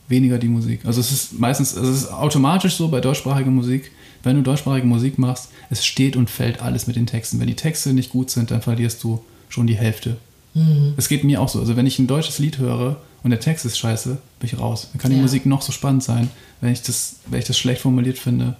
[0.09, 0.81] weniger die Musik.
[0.87, 3.93] Also es ist meistens, also es ist automatisch so bei deutschsprachiger Musik,
[4.23, 7.39] wenn du deutschsprachige Musik machst, es steht und fällt alles mit den Texten.
[7.39, 10.17] Wenn die Texte nicht gut sind, dann verlierst du schon die Hälfte.
[10.55, 10.95] Mhm.
[10.97, 11.61] Es geht mir auch so.
[11.61, 12.97] Also wenn ich ein deutsches Lied höre
[13.27, 14.87] und der Text ist scheiße, bin ich raus.
[14.93, 15.23] Dann kann die ja.
[15.23, 16.31] Musik noch so spannend sein.
[16.61, 18.55] Wenn ich, das, wenn ich das schlecht formuliert finde,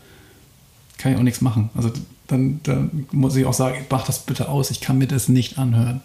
[0.99, 1.71] kann ich auch nichts machen.
[1.77, 1.93] Also
[2.27, 5.57] dann, dann muss ich auch sagen, mach das bitte aus, ich kann mir das nicht
[5.57, 6.01] anhören.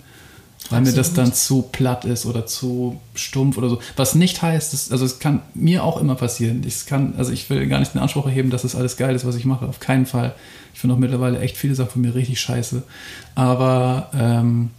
[0.70, 0.86] weil Absolut.
[0.86, 3.80] mir das dann zu platt ist oder zu stumpf oder so.
[3.96, 6.62] Was nicht heißt, dass, also es kann mir auch immer passieren.
[6.64, 9.16] Ich kann, also ich will gar nicht den Anspruch erheben, dass es das alles geil
[9.16, 9.66] ist, was ich mache.
[9.66, 10.36] Auf keinen Fall.
[10.76, 12.84] Ich finde auch mittlerweile echt viele Sachen von mir richtig scheiße.
[13.34, 14.70] Aber ähm,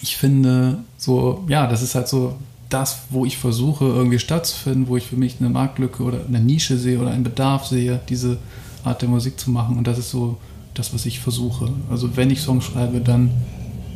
[0.00, 2.38] ich finde so, ja, das ist halt so
[2.68, 6.78] das, wo ich versuche, irgendwie stattzufinden, wo ich für mich eine Marktlücke oder eine Nische
[6.78, 8.38] sehe oder einen Bedarf sehe, diese
[8.84, 9.78] Art der Musik zu machen.
[9.78, 10.38] Und das ist so
[10.74, 11.70] das, was ich versuche.
[11.90, 13.30] Also wenn ich Songs schreibe, dann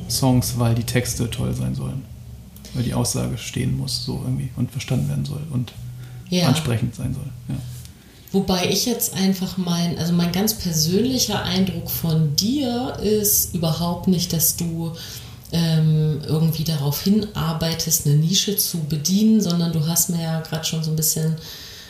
[0.08, 2.02] Songs, weil die Texte toll sein sollen.
[2.74, 5.72] Weil die Aussage stehen muss, so irgendwie und verstanden werden soll und
[6.28, 6.46] ja.
[6.46, 7.26] ansprechend sein soll.
[7.48, 7.56] Ja.
[8.32, 14.32] Wobei ich jetzt einfach mein, also mein ganz persönlicher Eindruck von dir ist überhaupt nicht,
[14.32, 14.92] dass du
[15.52, 20.84] ähm, irgendwie darauf hinarbeitest, eine Nische zu bedienen, sondern du hast mir ja gerade schon
[20.84, 21.36] so ein bisschen,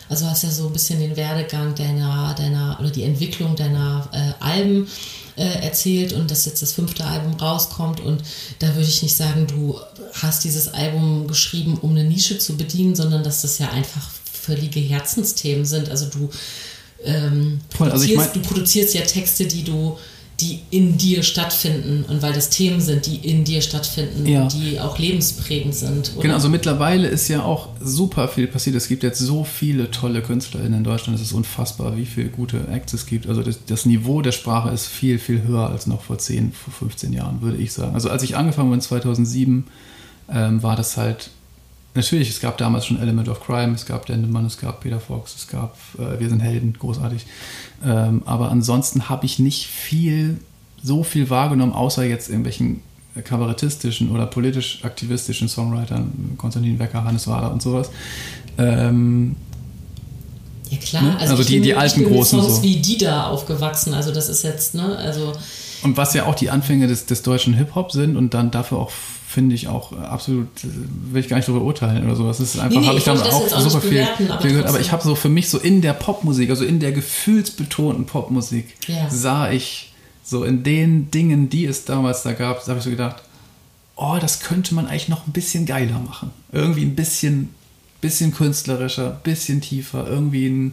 [0.09, 4.43] also hast ja so ein bisschen den Werdegang deiner, deiner oder die Entwicklung deiner äh,
[4.43, 4.89] Alben
[5.37, 8.23] äh, erzählt und dass jetzt das fünfte Album rauskommt und
[8.59, 9.79] da würde ich nicht sagen, du
[10.15, 14.81] hast dieses Album geschrieben, um eine Nische zu bedienen, sondern dass das ja einfach völlige
[14.81, 15.91] Herzensthemen sind.
[15.91, 16.31] Also du,
[17.05, 19.99] ähm, Voll, also produzierst, ich mein, du produzierst ja Texte, die du
[20.41, 24.43] die in dir stattfinden und weil das Themen sind, die in dir stattfinden ja.
[24.43, 26.13] und die auch lebensprägend sind.
[26.15, 26.23] Oder?
[26.23, 28.77] Genau, also mittlerweile ist ja auch super viel passiert.
[28.77, 31.19] Es gibt jetzt so viele tolle KünstlerInnen in Deutschland.
[31.19, 33.27] Es ist unfassbar, wie viele gute Acts es gibt.
[33.27, 36.73] Also das, das, Niveau der Sprache ist viel, viel höher als noch vor 10, vor
[36.73, 37.95] 15 Jahren, würde ich sagen.
[37.95, 39.65] Also als ich angefangen habe in 2007,
[40.33, 41.31] ähm, war das halt
[41.95, 45.35] natürlich, es gab damals schon Element of Crime, es gab Dendemann, es gab Peter Fox,
[45.37, 47.27] es gab äh, Wir sind Helden, großartig.
[47.85, 50.39] Ähm, aber ansonsten habe ich nicht viel,
[50.83, 52.83] so viel wahrgenommen, außer jetzt irgendwelchen
[53.25, 57.91] kabarettistischen oder politisch-aktivistischen Songwritern, Konstantin Wecker, Hannes Wader und sowas.
[58.59, 59.37] Ähm,
[60.71, 61.19] ja klar, ne?
[61.19, 62.63] also, also die, bin, die alten ich bin großen Songs so.
[62.63, 65.33] wie die da aufgewachsen, also das ist jetzt, ne, also
[65.83, 68.91] und was ja auch die Anfänge des, des deutschen Hip-Hop sind und dann dafür auch
[69.31, 72.39] finde ich auch absolut, will ich gar nicht darüber urteilen oder sowas.
[72.39, 74.67] Das ist einfach, nee, nee, habe ich dann auch super viel, aber viel gehört.
[74.67, 78.75] Aber ich habe so für mich so in der Popmusik, also in der gefühlsbetonten Popmusik,
[78.89, 79.09] ja.
[79.09, 79.93] sah ich
[80.25, 83.23] so in den Dingen, die es damals da gab, da habe ich so gedacht,
[83.95, 86.33] oh, das könnte man eigentlich noch ein bisschen geiler machen.
[86.51, 87.51] Irgendwie ein bisschen,
[88.01, 90.73] bisschen künstlerischer, bisschen tiefer, irgendwie ein,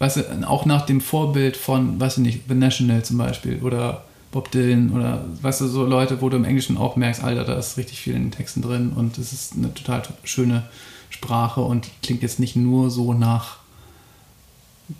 [0.00, 4.04] weißt du, auch nach dem Vorbild von, weiß ich nicht, The National zum Beispiel oder
[4.30, 7.58] Bob Dylan oder weißt du, so Leute, wo du im Englischen auch merkst, Alter, da
[7.58, 10.68] ist richtig viel in den Texten drin und es ist eine total schöne
[11.08, 13.58] Sprache und klingt jetzt nicht nur so nach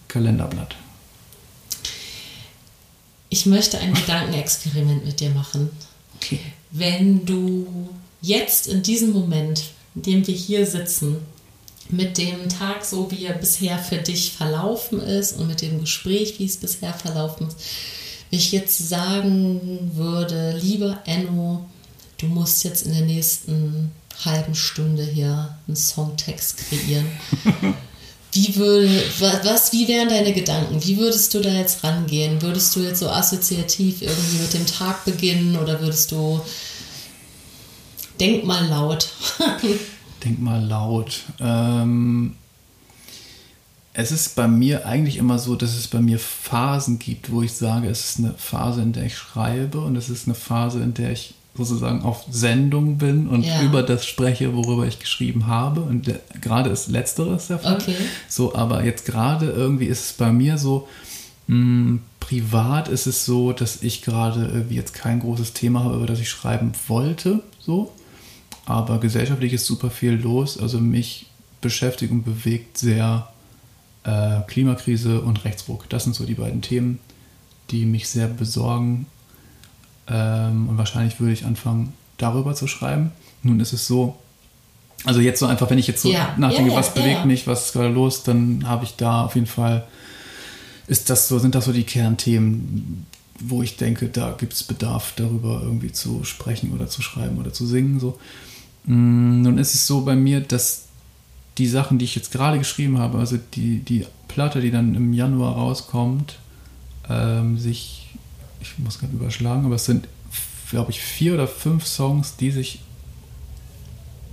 [0.08, 0.76] Kalenderblatt.
[3.28, 5.70] Ich möchte ein Gedankenexperiment mit dir machen.
[6.16, 6.40] Okay.
[6.70, 7.90] Wenn du
[8.22, 11.18] jetzt in diesem Moment, in dem wir hier sitzen,
[11.90, 16.38] mit dem Tag so, wie er bisher für dich verlaufen ist und mit dem Gespräch,
[16.38, 17.60] wie es bisher verlaufen ist,
[18.30, 21.66] ich jetzt sagen würde, lieber Enno,
[22.18, 23.92] du musst jetzt in der nächsten
[24.24, 27.06] halben Stunde hier einen Songtext kreieren.
[28.32, 30.84] Wie würde, was, wie wären deine Gedanken?
[30.84, 32.42] Wie würdest du da jetzt rangehen?
[32.42, 36.38] Würdest du jetzt so assoziativ irgendwie mit dem Tag beginnen oder würdest du
[38.20, 39.08] denk mal laut?
[40.24, 41.22] denk mal laut.
[41.40, 42.36] Ähm,
[43.98, 47.54] es ist bei mir eigentlich immer so, dass es bei mir Phasen gibt, wo ich
[47.54, 50.94] sage, es ist eine Phase, in der ich schreibe und es ist eine Phase, in
[50.94, 53.60] der ich sozusagen auf Sendung bin und ja.
[53.60, 55.80] über das spreche, worüber ich geschrieben habe.
[55.80, 57.74] Und gerade ist letzteres der Fall.
[57.74, 57.96] Okay.
[58.28, 60.86] So, aber jetzt gerade irgendwie ist es bei mir so,
[61.48, 65.96] mh, hm, privat ist es so, dass ich gerade irgendwie jetzt kein großes Thema habe,
[65.96, 67.42] über das ich schreiben wollte.
[67.58, 67.92] So.
[68.64, 70.56] Aber gesellschaftlich ist super viel los.
[70.56, 71.26] Also mich
[71.60, 73.28] beschäftigt und bewegt sehr
[74.04, 75.88] äh, Klimakrise und Rechtsruck.
[75.88, 76.98] Das sind so die beiden Themen,
[77.70, 79.06] die mich sehr besorgen.
[80.06, 83.12] Ähm, und wahrscheinlich würde ich anfangen, darüber zu schreiben.
[83.42, 84.16] Nun ist es so,
[85.04, 86.34] also jetzt so einfach, wenn ich jetzt so ja.
[86.38, 89.34] nachdenke, ja, was ja, bewegt mich, was ist gerade los, dann habe ich da auf
[89.34, 89.86] jeden Fall,
[90.86, 93.06] ist das so, sind das so die Kernthemen,
[93.40, 97.52] wo ich denke, da gibt es Bedarf, darüber irgendwie zu sprechen oder zu schreiben oder
[97.52, 98.00] zu singen.
[98.00, 98.18] So.
[98.84, 100.87] Mm, nun ist es so bei mir, dass
[101.58, 105.12] die Sachen, die ich jetzt gerade geschrieben habe, also die, die Platte, die dann im
[105.12, 106.38] Januar rauskommt,
[107.08, 108.14] ähm, sich,
[108.60, 110.08] ich muss gerade überschlagen, aber es sind,
[110.70, 112.80] glaube ich, vier oder fünf Songs, die sich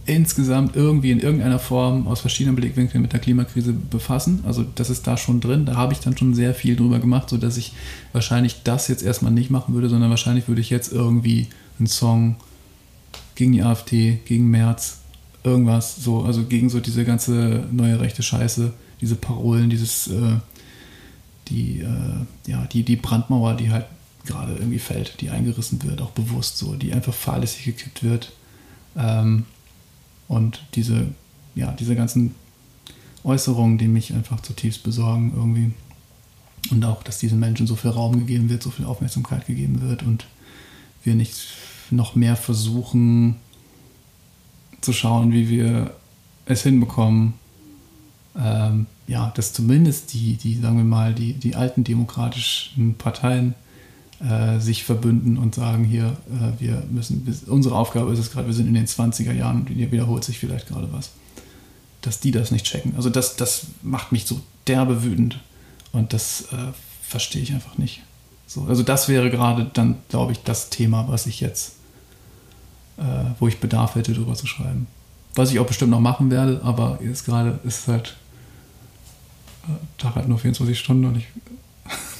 [0.05, 4.43] insgesamt irgendwie in irgendeiner Form aus verschiedenen Blickwinkeln mit der Klimakrise befassen.
[4.45, 5.65] Also das ist da schon drin.
[5.65, 7.73] Da habe ich dann schon sehr viel drüber gemacht, sodass ich
[8.13, 11.47] wahrscheinlich das jetzt erstmal nicht machen würde, sondern wahrscheinlich würde ich jetzt irgendwie
[11.79, 12.35] einen Song
[13.33, 14.99] gegen die AfD, gegen März,
[15.45, 20.37] irgendwas, so, also gegen so diese ganze neue rechte Scheiße, diese Parolen, dieses, äh,
[21.47, 23.85] die, äh, ja, die, die Brandmauer, die halt
[24.25, 28.31] gerade irgendwie fällt, die eingerissen wird, auch bewusst so, die einfach fahrlässig gekippt wird.
[28.97, 29.45] Ähm,
[30.27, 31.07] und diese,
[31.53, 32.33] ja, diese ganzen
[33.23, 35.71] Äußerungen, die mich einfach zutiefst besorgen irgendwie.
[36.71, 40.01] Und auch, dass diesen Menschen so viel Raum gegeben wird, so viel Aufmerksamkeit gegeben wird
[40.01, 40.25] und
[41.03, 41.35] wir nicht
[41.91, 43.35] noch mehr versuchen
[44.85, 45.91] zu schauen, wie wir
[46.45, 47.33] es hinbekommen,
[48.37, 53.55] ähm, ja, dass zumindest die, die, sagen wir mal, die, die alten demokratischen Parteien
[54.19, 58.53] äh, sich verbünden und sagen, hier, äh, wir müssen, unsere Aufgabe ist es gerade, wir
[58.53, 61.11] sind in den 20er Jahren und hier wiederholt sich vielleicht gerade was.
[62.01, 62.93] Dass die das nicht checken.
[62.95, 65.39] Also das, das macht mich so derbe wütend
[65.91, 66.71] und das äh,
[67.01, 68.01] verstehe ich einfach nicht.
[68.47, 71.73] So, also das wäre gerade dann, glaube ich, das Thema, was ich jetzt,
[72.97, 73.03] äh,
[73.39, 74.87] wo ich Bedarf hätte, darüber zu schreiben.
[75.35, 78.15] Was ich auch bestimmt noch machen werde, aber jetzt gerade ist es halt
[79.67, 81.25] äh, Tag hat nur 24 Stunden und ich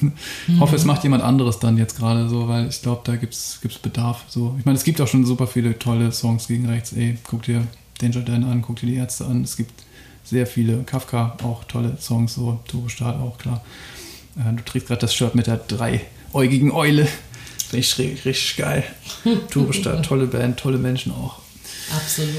[0.46, 0.60] mhm.
[0.60, 3.58] hoffe, es macht jemand anderes dann jetzt gerade so, weil ich glaube, da gibt es
[3.82, 4.24] Bedarf.
[4.28, 4.54] So.
[4.58, 6.92] Ich meine, es gibt auch schon super viele tolle Songs gegen rechts.
[6.92, 7.66] Ey, guck dir
[7.98, 9.42] Danger Dan an, guck dir die Ärzte an.
[9.42, 9.82] Es gibt
[10.24, 13.64] sehr viele, Kafka auch tolle Songs, so Turbostart auch, klar.
[14.36, 17.08] Äh, du trägst gerade das Shirt mit der dreiäugigen Eule.
[17.68, 18.84] Finde ich richtig, richtig geil.
[19.50, 21.40] Turbostart, tolle Band, tolle Menschen auch.
[21.94, 22.30] Absolut.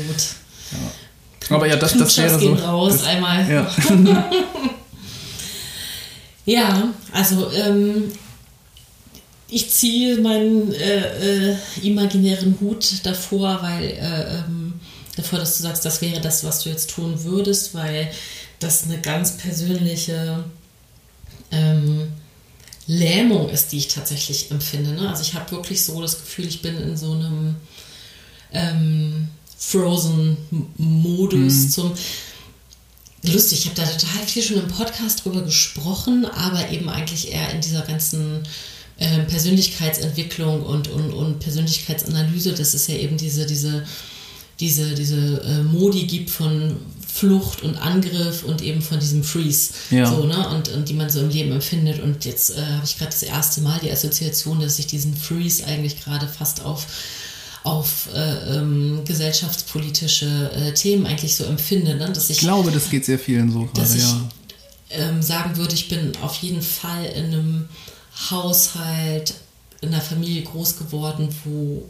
[0.72, 1.56] Ja.
[1.56, 2.54] Aber ja, das, das wäre so.
[2.54, 3.50] raus das, einmal.
[3.50, 3.72] Ja.
[6.48, 8.10] Ja, also ähm,
[9.50, 14.80] ich ziehe meinen äh, äh, imaginären Hut davor, weil äh, ähm,
[15.18, 18.10] davor, dass du sagst, das wäre das, was du jetzt tun würdest, weil
[18.60, 20.46] das eine ganz persönliche
[21.52, 22.14] ähm,
[22.88, 24.92] Lähmung ist, die ich tatsächlich empfinde.
[24.92, 25.10] Ne?
[25.10, 27.56] Also ich habe wirklich so das Gefühl, ich bin in so einem
[28.54, 29.28] ähm,
[29.58, 31.70] Frozen-Modus mhm.
[31.70, 31.94] zum
[33.24, 37.52] lustig, ich habe da total viel schon im Podcast drüber gesprochen, aber eben eigentlich eher
[37.52, 38.44] in dieser ganzen
[38.98, 43.86] äh, Persönlichkeitsentwicklung und, und, und Persönlichkeitsanalyse, dass es ja eben diese, diese,
[44.60, 46.78] diese, diese äh, Modi gibt von
[47.18, 50.06] Flucht und Angriff und eben von diesem Freeze, ja.
[50.06, 50.50] so, ne?
[50.50, 52.00] und, und die man so im Leben empfindet.
[52.00, 55.66] Und jetzt äh, habe ich gerade das erste Mal die Assoziation, dass ich diesen Freeze
[55.66, 56.86] eigentlich gerade fast auf
[57.64, 61.96] auf äh, ähm, gesellschaftspolitische äh, Themen eigentlich so empfinde.
[61.96, 62.10] Ne?
[62.14, 64.30] Dass ich, ich glaube, das geht sehr vielen so gerade, ja.
[64.90, 67.66] Ähm, sagen würde, ich bin auf jeden Fall in einem
[68.30, 69.34] Haushalt,
[69.82, 71.84] in einer Familie groß geworden, wo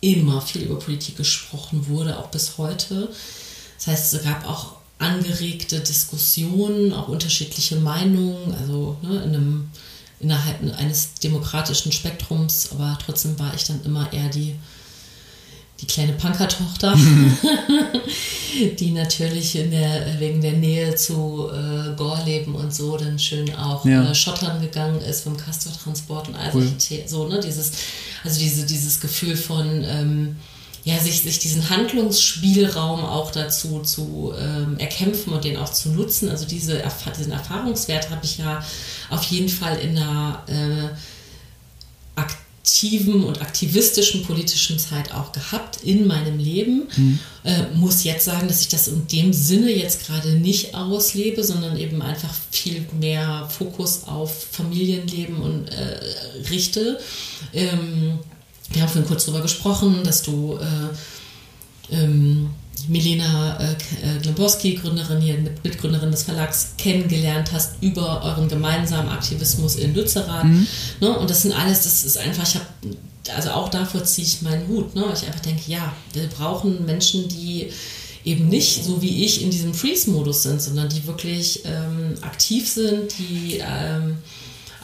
[0.00, 3.10] immer viel über Politik gesprochen wurde, auch bis heute.
[3.84, 9.70] Das heißt, es gab auch angeregte Diskussionen, auch unterschiedliche Meinungen, also ne, in einem,
[10.20, 14.56] innerhalb eines demokratischen Spektrums, aber trotzdem war ich dann immer eher die
[15.80, 16.96] die kleine Punkertochter,
[18.78, 23.84] die natürlich in der, wegen der Nähe zu äh, Gorleben und so dann schön auch
[23.84, 24.10] ja.
[24.10, 26.72] äh, schottern gegangen ist beim Castortransport und all cool.
[27.06, 27.72] so, ne, dieses,
[28.22, 30.36] also diese, dieses Gefühl von, ähm,
[30.84, 36.28] ja, sich, sich diesen Handlungsspielraum auch dazu zu ähm, erkämpfen und den auch zu nutzen.
[36.28, 36.82] Also diese,
[37.18, 38.62] diesen Erfahrungswert habe ich ja
[39.08, 42.20] auf jeden Fall in einer äh,
[42.64, 46.84] aktiven und aktivistischen politischen Zeit auch gehabt in meinem Leben.
[46.96, 47.18] Mhm.
[47.44, 51.78] Äh, muss jetzt sagen, dass ich das in dem Sinne jetzt gerade nicht auslebe, sondern
[51.78, 55.98] eben einfach viel mehr Fokus auf Familienleben und äh,
[56.50, 56.98] richte.
[57.54, 58.18] Ähm,
[58.70, 62.50] wir haben vorhin kurz darüber gesprochen, dass du äh, ähm,
[62.88, 69.76] Milena äh, äh Glemborski, Gründerin hier, Mitgründerin des Verlags, kennengelernt hast über euren gemeinsamen Aktivismus
[69.76, 70.44] in Lützerath.
[70.44, 70.66] Mhm.
[71.00, 71.18] Ne?
[71.18, 72.66] Und das sind alles, das ist einfach, ich habe,
[73.34, 74.94] also auch davor ziehe ich meinen Hut.
[74.94, 75.04] Ne?
[75.14, 77.70] Ich einfach denke, ja, wir brauchen Menschen, die
[78.24, 83.12] eben nicht so wie ich in diesem Freeze-Modus sind, sondern die wirklich ähm, aktiv sind,
[83.18, 84.16] die ähm,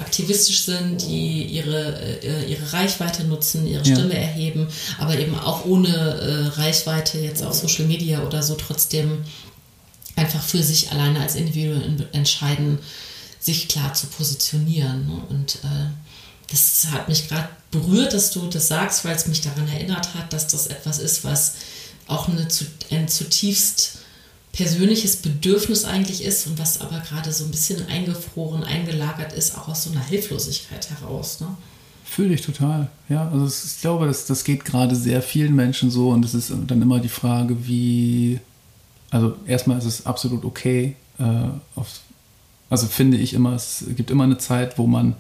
[0.01, 3.94] aktivistisch sind, die ihre, äh, ihre Reichweite nutzen, ihre ja.
[3.94, 9.24] Stimme erheben, aber eben auch ohne äh, Reichweite jetzt auf Social Media oder so trotzdem
[10.16, 12.78] einfach für sich alleine als Individuum entscheiden,
[13.38, 15.07] sich klar zu positionieren.
[15.07, 15.22] Ne?
[15.30, 15.88] Und äh,
[16.51, 20.32] das hat mich gerade berührt, dass du das sagst, weil es mich daran erinnert hat,
[20.32, 21.55] dass das etwas ist, was
[22.07, 22.46] auch eine,
[22.90, 23.98] ein zutiefst
[24.53, 29.68] persönliches Bedürfnis eigentlich ist und was aber gerade so ein bisschen eingefroren, eingelagert ist, auch
[29.68, 31.40] aus so einer Hilflosigkeit heraus.
[31.40, 31.48] Ne?
[32.05, 32.88] Fühle ich total.
[33.09, 36.53] Ja, also ich glaube, das, das geht gerade sehr vielen Menschen so und es ist
[36.66, 38.40] dann immer die Frage, wie.
[39.12, 40.96] Also, erstmal ist es absolut okay.
[41.18, 41.24] Äh,
[41.76, 42.01] auf,
[42.68, 45.14] also, finde ich immer, es gibt immer eine Zeit, wo man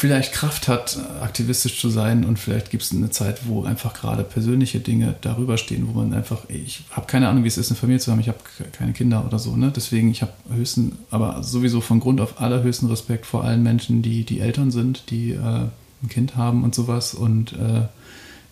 [0.00, 4.24] vielleicht Kraft hat, aktivistisch zu sein und vielleicht gibt es eine Zeit, wo einfach gerade
[4.24, 7.76] persönliche Dinge darüber stehen, wo man einfach, ich habe keine Ahnung, wie es ist, eine
[7.76, 8.38] Familie zu haben, ich habe
[8.72, 9.70] keine Kinder oder so, ne?
[9.76, 14.24] Deswegen, ich habe höchsten, aber sowieso von Grund auf allerhöchsten Respekt vor allen Menschen, die
[14.24, 15.66] die Eltern sind, die äh,
[16.02, 17.12] ein Kind haben und sowas.
[17.12, 17.82] Und äh,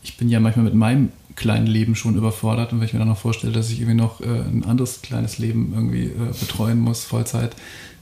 [0.03, 2.75] ich bin ja manchmal mit meinem kleinen Leben schon überfordert.
[2.75, 5.39] Und wenn ich mir dann noch vorstelle, dass ich irgendwie noch äh, ein anderes kleines
[5.39, 7.57] Leben irgendwie äh, betreuen muss, Vollzeit,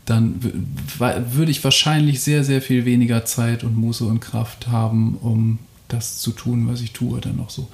[0.06, 5.58] dann würde ich wahrscheinlich sehr, sehr viel weniger Zeit und Muße und Kraft haben, um
[5.88, 7.68] das zu tun, was ich tue, dann noch so.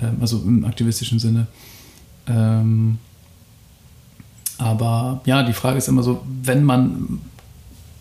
[0.00, 1.46] Ähm, also im aktivistischen Sinne.
[2.26, 2.98] Ähm,
[4.58, 7.20] aber ja, die Frage ist immer so, wenn man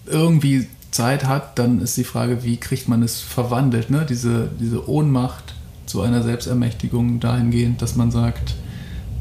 [0.06, 4.06] irgendwie Zeit hat, dann ist die Frage, wie kriegt man es verwandelt, ne?
[4.08, 5.56] diese, diese Ohnmacht
[5.86, 8.56] zu einer Selbstermächtigung dahingehend, dass man sagt,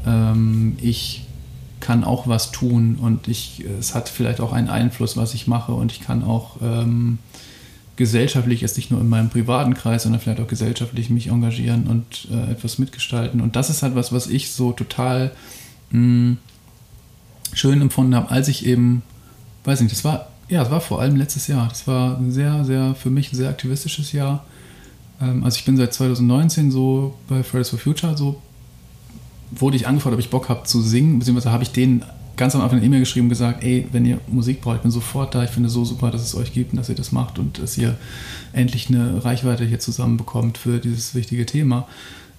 [0.05, 1.22] ähm, ich
[1.83, 5.73] kann auch was tun und ich, es hat vielleicht auch einen Einfluss, was ich mache
[5.73, 7.19] und ich kann auch ähm,
[7.97, 12.29] gesellschaftlich, jetzt nicht nur in meinem privaten Kreis, sondern vielleicht auch gesellschaftlich mich engagieren und
[12.31, 13.41] äh, etwas mitgestalten.
[13.41, 15.31] Und das ist halt was, was ich so total
[15.91, 16.37] mh, hm,
[17.51, 19.03] schön empfunden habe, als ich eben,
[19.65, 21.67] weiß nicht, das war, ja, es war vor allem letztes Jahr.
[21.67, 24.45] Das war ein sehr, sehr, für mich ein sehr aktivistisches Jahr.
[25.21, 28.41] Ähm, also ich bin seit 2019 so bei Fridays for Future, so
[29.51, 32.03] wurde ich angefragt, ob ich Bock habe zu singen, beziehungsweise habe ich denen
[32.35, 34.91] ganz am Anfang eine E-Mail geschrieben und gesagt, ey, wenn ihr Musik braucht, ich bin
[34.91, 37.11] sofort da, ich finde es so super, dass es euch gibt und dass ihr das
[37.11, 37.95] macht und dass ihr
[38.53, 41.87] endlich eine Reichweite hier zusammenbekommt für dieses wichtige Thema.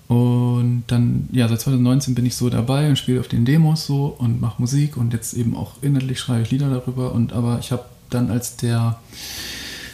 [0.09, 4.15] Und dann, ja, seit 2019 bin ich so dabei und spiele auf den Demos so
[4.19, 7.13] und mache Musik und jetzt eben auch inhaltlich schreibe ich Lieder darüber.
[7.13, 8.99] Und aber ich habe dann, als der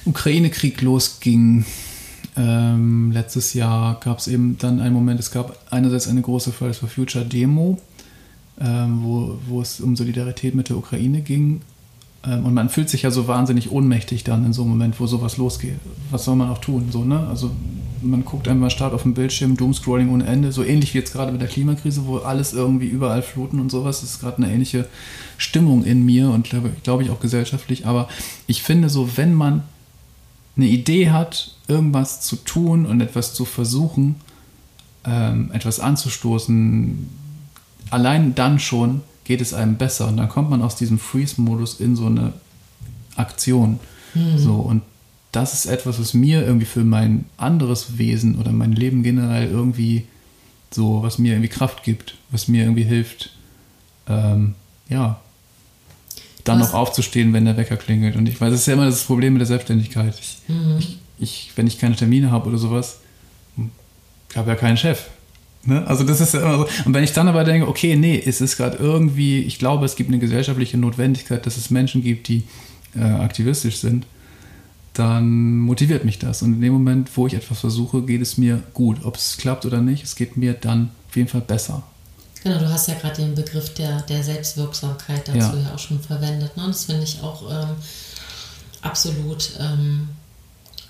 [0.05, 1.65] Ukraine-Krieg losging,
[2.37, 6.79] ähm, letztes Jahr gab es eben dann einen Moment, es gab einerseits eine große Fridays
[6.79, 7.79] for Future Demo,
[8.61, 11.61] ähm, wo, wo es um Solidarität mit der Ukraine ging
[12.27, 15.07] ähm, und man fühlt sich ja so wahnsinnig ohnmächtig dann in so einem Moment, wo
[15.07, 15.77] sowas losgeht.
[16.11, 16.89] Was soll man auch tun?
[16.91, 17.27] So, ne?
[17.29, 17.51] Also
[18.03, 21.33] man guckt einmal stark auf dem Bildschirm, Doomscrolling ohne Ende, so ähnlich wie jetzt gerade
[21.33, 24.01] mit der Klimakrise, wo alles irgendwie überall fluten und sowas.
[24.01, 24.87] Das ist gerade eine ähnliche
[25.39, 27.87] Stimmung in mir und glaube glaub ich auch gesellschaftlich.
[27.87, 28.09] Aber
[28.47, 29.63] ich finde so, wenn man
[30.57, 34.17] eine Idee hat, irgendwas zu tun und etwas zu versuchen,
[35.05, 37.09] ähm, etwas anzustoßen,
[37.91, 40.09] allein dann schon geht es einem besser.
[40.09, 42.33] Und dann kommt man aus diesem Freeze-Modus in so eine
[43.17, 43.81] Aktion.
[44.15, 44.39] Mhm.
[44.39, 44.83] So, und
[45.33, 50.07] das ist etwas, was mir irgendwie für mein anderes Wesen oder mein Leben generell irgendwie
[50.73, 53.31] so, was mir irgendwie Kraft gibt, was mir irgendwie hilft,
[54.09, 54.55] ähm,
[54.89, 55.21] ja,
[56.45, 56.69] dann was?
[56.69, 58.17] noch aufzustehen, wenn der Wecker klingelt.
[58.17, 60.15] Und ich weiß, das ist ja immer das Problem mit der Selbstständigkeit.
[60.21, 60.77] Ich, mhm.
[60.79, 62.99] ich, ich wenn ich keine Termine habe oder sowas,
[64.35, 65.07] habe ja keinen Chef.
[65.65, 65.87] Ne?
[65.87, 66.69] Also das ist ja immer so.
[66.85, 69.97] Und wenn ich dann aber denke, okay, nee, es ist gerade irgendwie, ich glaube, es
[69.97, 72.45] gibt eine gesellschaftliche Notwendigkeit, dass es Menschen gibt, die
[72.97, 74.07] äh, aktivistisch sind,
[74.95, 76.43] dann motiviert mich das.
[76.43, 79.05] Und in dem Moment, wo ich etwas versuche, geht es mir gut.
[79.05, 81.83] Ob es klappt oder nicht, es geht mir dann auf jeden Fall besser.
[82.43, 85.63] Genau, du hast ja gerade den Begriff der, der Selbstwirksamkeit dazu ja.
[85.63, 86.57] ja auch schon verwendet.
[86.57, 86.65] Ne?
[86.67, 87.77] Das finde ich auch ähm,
[88.81, 90.09] absolut ähm,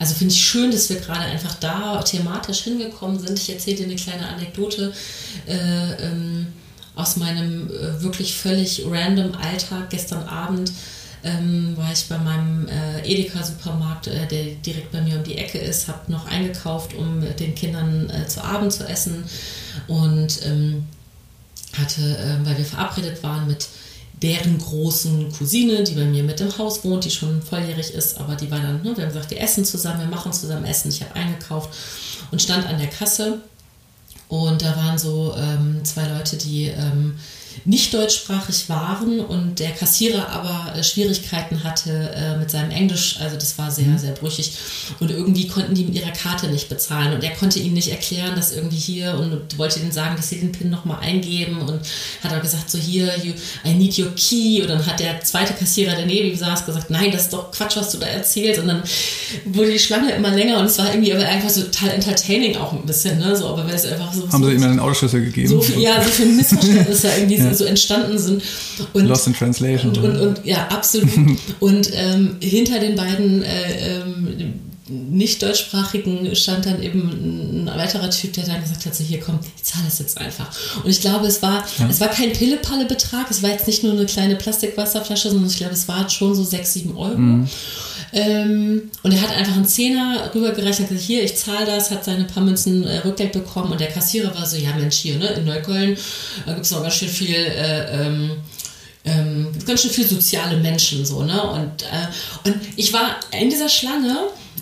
[0.01, 3.39] also finde ich schön, dass wir gerade einfach da thematisch hingekommen sind.
[3.39, 4.95] Ich erzähle dir eine kleine Anekdote
[5.47, 6.47] äh, ähm,
[6.97, 9.91] aus meinem äh, wirklich völlig random Alltag.
[9.91, 10.73] Gestern Abend
[11.23, 15.59] ähm, war ich bei meinem äh, Edeka-Supermarkt, äh, der direkt bei mir um die Ecke
[15.59, 19.23] ist, habe noch eingekauft, um den Kindern äh, zu Abend zu essen
[19.87, 20.87] und ähm,
[21.79, 23.69] hatte, äh, weil wir verabredet waren mit
[24.23, 28.37] deren großen Cousine, die bei mir mit im Haus wohnt, die schon volljährig ist, aber
[28.37, 30.91] die war dann, ne, wir haben gesagt, wir essen zusammen, wir machen zusammen Essen.
[30.91, 31.71] Ich habe eingekauft
[32.31, 33.41] und stand an der Kasse
[34.29, 37.19] und da waren so ähm, zwei Leute, die ähm,
[37.65, 43.19] nicht deutschsprachig waren und der Kassierer aber äh, Schwierigkeiten hatte äh, mit seinem Englisch.
[43.21, 43.99] Also das war sehr, mhm.
[43.99, 44.53] sehr brüchig.
[44.99, 47.13] Und irgendwie konnten die mit ihrer Karte nicht bezahlen.
[47.13, 50.41] Und er konnte ihnen nicht erklären, dass irgendwie hier und wollte ihnen sagen, dass sie
[50.41, 51.61] den PIN nochmal eingeben.
[51.61, 51.81] Und
[52.23, 53.33] hat aber gesagt, so hier, you,
[53.65, 54.63] I need your key.
[54.63, 57.53] Und dann hat der zweite Kassierer, der neben ihm saß, gesagt, nein, das ist doch
[57.53, 58.61] Quatsch, was du da erzählst.
[58.61, 58.83] Und dann
[59.45, 62.73] wurde die Schlange immer länger und es war irgendwie aber einfach so total entertaining auch
[62.73, 63.19] ein bisschen.
[63.19, 63.37] Ne?
[63.37, 64.31] So, aber weil es einfach so...
[64.33, 65.49] Haben so, sie ihm einen Autoschlüssel gegeben?
[65.49, 67.55] So viel, ja, so viele Missverständnisse irgendwie ja.
[67.55, 68.43] so entstanden sind.
[68.93, 69.97] Und, Lost in Translation.
[69.97, 71.11] Und, und, und ja, absolut.
[71.61, 74.55] und ähm, hinter den beiden äh, ähm,
[74.91, 79.39] nicht deutschsprachigen stand dann eben ein weiterer Typ, der dann gesagt hat, so hier komm,
[79.57, 80.51] ich zahle es jetzt einfach.
[80.83, 81.89] Und ich glaube, es war, ja.
[81.89, 85.75] es war kein Pille-Palle-Betrag, es war jetzt nicht nur eine kleine Plastikwasserflasche, sondern ich glaube,
[85.75, 87.17] es war schon so 6, 7 Euro.
[87.17, 87.49] Mhm.
[88.13, 92.25] Ähm, und er hat einfach einen Zehner rübergerechnet, gesagt, hier, ich zahle das, hat seine
[92.25, 95.45] paar Münzen äh, Rückgeld bekommen und der Kassierer war so, ja Mensch, hier, ne, in
[95.45, 98.33] Neukölln äh, gibt es noch ganz schön viel äh, ähm,
[99.05, 101.43] ähm, ganz schön viel soziale Menschen so, ne?
[101.43, 104.15] Und, äh, und ich war in dieser Schlange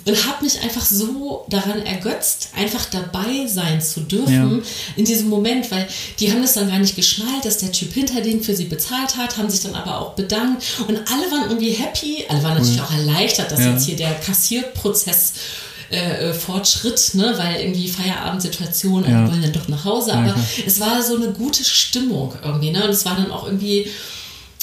[0.04, 4.64] und habe mich einfach so daran ergötzt, einfach dabei sein zu dürfen ja.
[4.96, 5.86] in diesem Moment, weil
[6.18, 9.16] die haben das dann gar nicht geschnallt, dass der Typ hinter denen für sie bezahlt
[9.16, 12.78] hat, haben sich dann aber auch bedankt und alle waren irgendwie happy, alle waren natürlich
[12.78, 12.84] mhm.
[12.84, 13.72] auch erleichtert, dass ja.
[13.72, 15.32] jetzt hier der Kassierprozess
[15.90, 17.34] äh, Fortschritt, ne?
[17.36, 19.28] weil irgendwie Feierabendsituation, ja.
[19.28, 20.34] wollen dann doch nach Hause, aber
[20.66, 22.84] es war so eine gute Stimmung irgendwie, ne?
[22.84, 23.88] Und es war dann auch irgendwie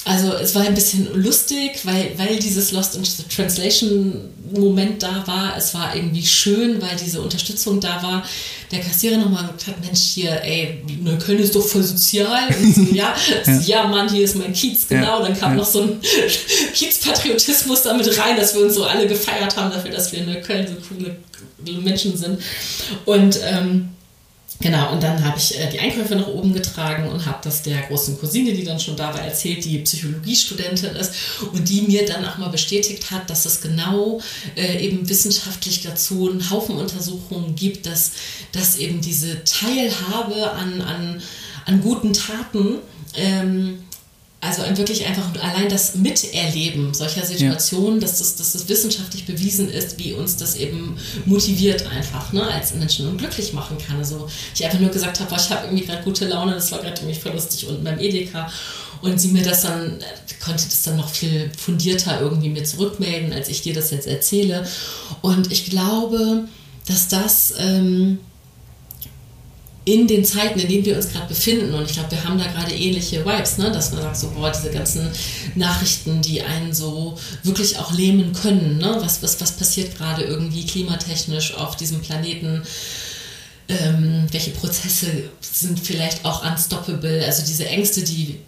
[0.06, 3.04] also es war ein bisschen lustig, weil, weil dieses Lost in
[3.36, 4.14] Translation
[4.54, 5.56] Moment da war.
[5.58, 8.24] Es war irgendwie schön, weil diese Unterstützung da war.
[8.72, 12.54] Der Kassierer nochmal gesagt hat, Mensch, hier, ey, Neukölln ist doch voll sozial.
[12.54, 13.16] So, ja,
[13.46, 13.60] ja.
[13.62, 15.20] ja, Mann, hier ist mein Kiez, genau.
[15.20, 15.24] Ja.
[15.24, 15.58] Dann kam ja.
[15.58, 16.02] noch so ein
[16.74, 20.68] Kiezpatriotismus damit rein, dass wir uns so alle gefeiert haben dafür, dass wir in Neukölln
[20.68, 21.16] so coole
[21.82, 22.40] Menschen sind.
[23.06, 23.90] Und ähm,
[24.62, 27.82] Genau, und dann habe ich äh, die Einkäufe nach oben getragen und habe das der
[27.84, 31.14] großen Cousine, die dann schon da war, erzählt, die Psychologiestudentin ist
[31.52, 34.22] und die mir dann auch mal bestätigt hat, dass es genau
[34.56, 38.12] äh, eben wissenschaftlich dazu einen Haufen Untersuchungen gibt, dass,
[38.54, 41.22] dass eben diese Teilhabe an, an,
[41.66, 42.78] an guten Taten
[43.16, 43.80] ähm,
[44.46, 48.02] also ein wirklich einfach allein das Miterleben solcher Situationen, ja.
[48.02, 52.74] dass, das, dass das wissenschaftlich bewiesen ist, wie uns das eben motiviert einfach, ne, als
[52.76, 53.98] Menschen und glücklich machen kann.
[53.98, 57.02] Also ich einfach nur gesagt habe, ich habe irgendwie gerade gute Laune, das war gerade
[57.02, 58.52] irgendwie voll lustig unten beim Edeka
[59.02, 60.00] und sie mir das dann,
[60.44, 64.66] konnte das dann noch viel fundierter irgendwie mir zurückmelden, als ich dir das jetzt erzähle.
[65.22, 66.46] Und ich glaube,
[66.86, 67.54] dass das...
[67.60, 68.20] Ähm,
[69.86, 72.48] in den Zeiten, in denen wir uns gerade befinden, und ich glaube, wir haben da
[72.48, 73.72] gerade ähnliche Vibes, ne?
[73.72, 75.08] dass man sagt, so, boah, diese ganzen
[75.54, 78.98] Nachrichten, die einen so wirklich auch lähmen können, ne?
[79.00, 82.64] was, was, was passiert gerade irgendwie klimatechnisch auf diesem Planeten,
[83.68, 85.08] ähm, welche Prozesse
[85.40, 88.40] sind vielleicht auch unstoppable, also diese Ängste, die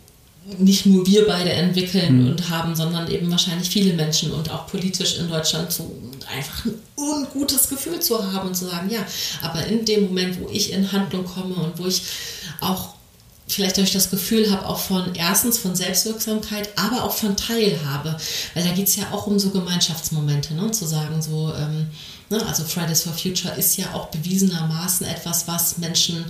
[0.57, 2.29] nicht nur wir beide entwickeln mhm.
[2.29, 5.93] und haben, sondern eben wahrscheinlich viele Menschen und auch politisch in Deutschland so
[6.33, 8.99] einfach ein ungutes Gefühl zu haben und zu sagen, ja,
[9.41, 12.01] aber in dem Moment, wo ich in Handlung komme und wo ich
[12.61, 12.93] auch
[13.47, 18.17] vielleicht durch das Gefühl habe, auch von erstens von Selbstwirksamkeit, aber auch von Teilhabe,
[18.53, 20.71] weil da geht es ja auch um so Gemeinschaftsmomente, ne?
[20.71, 21.87] zu sagen so, ähm,
[22.29, 22.45] ne?
[22.45, 26.25] also Fridays for Future ist ja auch bewiesenermaßen etwas, was Menschen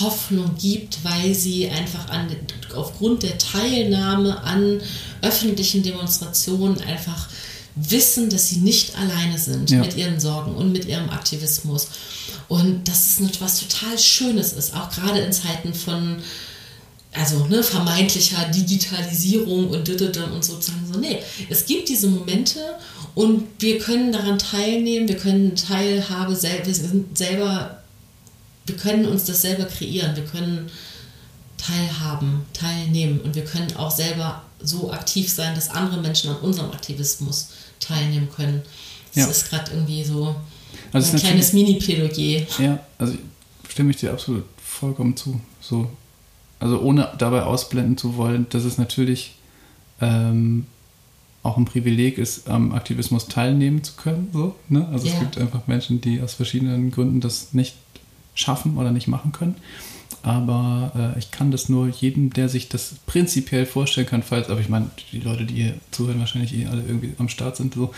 [0.00, 2.28] Hoffnung gibt, weil sie einfach an,
[2.74, 4.80] aufgrund der Teilnahme an
[5.22, 7.28] öffentlichen Demonstrationen einfach
[7.74, 9.80] wissen, dass sie nicht alleine sind ja.
[9.80, 11.88] mit ihren Sorgen und mit ihrem Aktivismus.
[12.48, 16.16] Und dass es etwas total Schönes ist, auch gerade in Zeiten von
[17.14, 20.98] also ne, vermeintlicher Digitalisierung und und sozusagen so.
[21.00, 22.60] Nee, es gibt diese Momente
[23.14, 27.82] und wir können daran teilnehmen, wir können Teilhabe, wir sind selber
[28.68, 30.70] wir können uns das selber kreieren, wir können
[31.56, 36.70] teilhaben, teilnehmen und wir können auch selber so aktiv sein, dass andere Menschen an unserem
[36.70, 37.50] Aktivismus
[37.80, 38.62] teilnehmen können.
[39.14, 39.30] Das ja.
[39.30, 40.36] ist gerade irgendwie so
[40.92, 42.46] also ein kleines Mini-Plädoyer.
[42.58, 43.14] Ja, also
[43.68, 45.40] stimme ich dir absolut vollkommen zu.
[45.60, 45.90] So,
[46.60, 49.34] also ohne dabei ausblenden zu wollen, dass es natürlich
[50.00, 50.66] ähm,
[51.42, 54.28] auch ein Privileg ist, am Aktivismus teilnehmen zu können.
[54.32, 54.88] So, ne?
[54.92, 55.14] Also ja.
[55.14, 57.74] es gibt einfach Menschen, die aus verschiedenen Gründen das nicht
[58.38, 59.56] schaffen oder nicht machen können.
[60.22, 64.60] Aber äh, ich kann das nur jedem, der sich das prinzipiell vorstellen kann, falls, aber
[64.60, 67.92] ich meine, die Leute, die hier zuhören, wahrscheinlich eh alle irgendwie am Start sind so.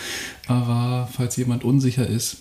[0.47, 2.39] Aber falls jemand unsicher ist,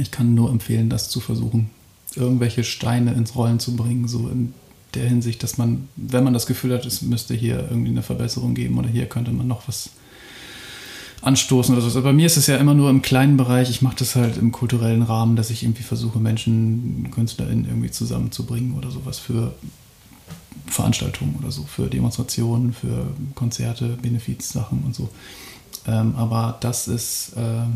[0.00, 1.70] ich kann nur empfehlen, das zu versuchen,
[2.14, 4.52] irgendwelche Steine ins Rollen zu bringen, so in
[4.94, 8.54] der Hinsicht, dass man, wenn man das Gefühl hat, es müsste hier irgendwie eine Verbesserung
[8.54, 9.90] geben oder hier könnte man noch was
[11.22, 11.98] anstoßen oder so.
[11.98, 13.70] Aber bei mir ist es ja immer nur im kleinen Bereich.
[13.70, 18.74] Ich mache das halt im kulturellen Rahmen, dass ich irgendwie versuche, Menschen, KünstlerInnen irgendwie zusammenzubringen
[18.74, 19.54] oder sowas für
[20.66, 25.08] Veranstaltungen oder so, für Demonstrationen, für Konzerte, Benefizsachen und so.
[25.86, 27.66] Ähm, aber das ist, äh,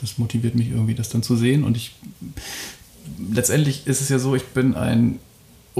[0.00, 1.64] das motiviert mich irgendwie, das dann zu sehen.
[1.64, 1.94] Und ich,
[3.30, 5.18] letztendlich ist es ja so, ich bin ein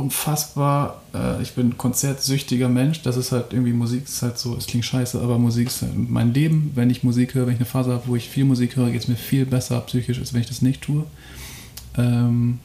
[0.01, 3.03] unfassbar, äh, ich bin konzertsüchtiger Mensch.
[3.03, 5.93] Das ist halt irgendwie Musik, ist halt so, es klingt scheiße, aber Musik ist halt
[5.97, 6.73] mein Leben.
[6.75, 9.03] Wenn ich Musik höre, wenn ich eine Phase habe, wo ich viel Musik höre, geht
[9.03, 11.05] es mir viel besser psychisch, als wenn ich das nicht tue.
[11.97, 12.59] Ähm,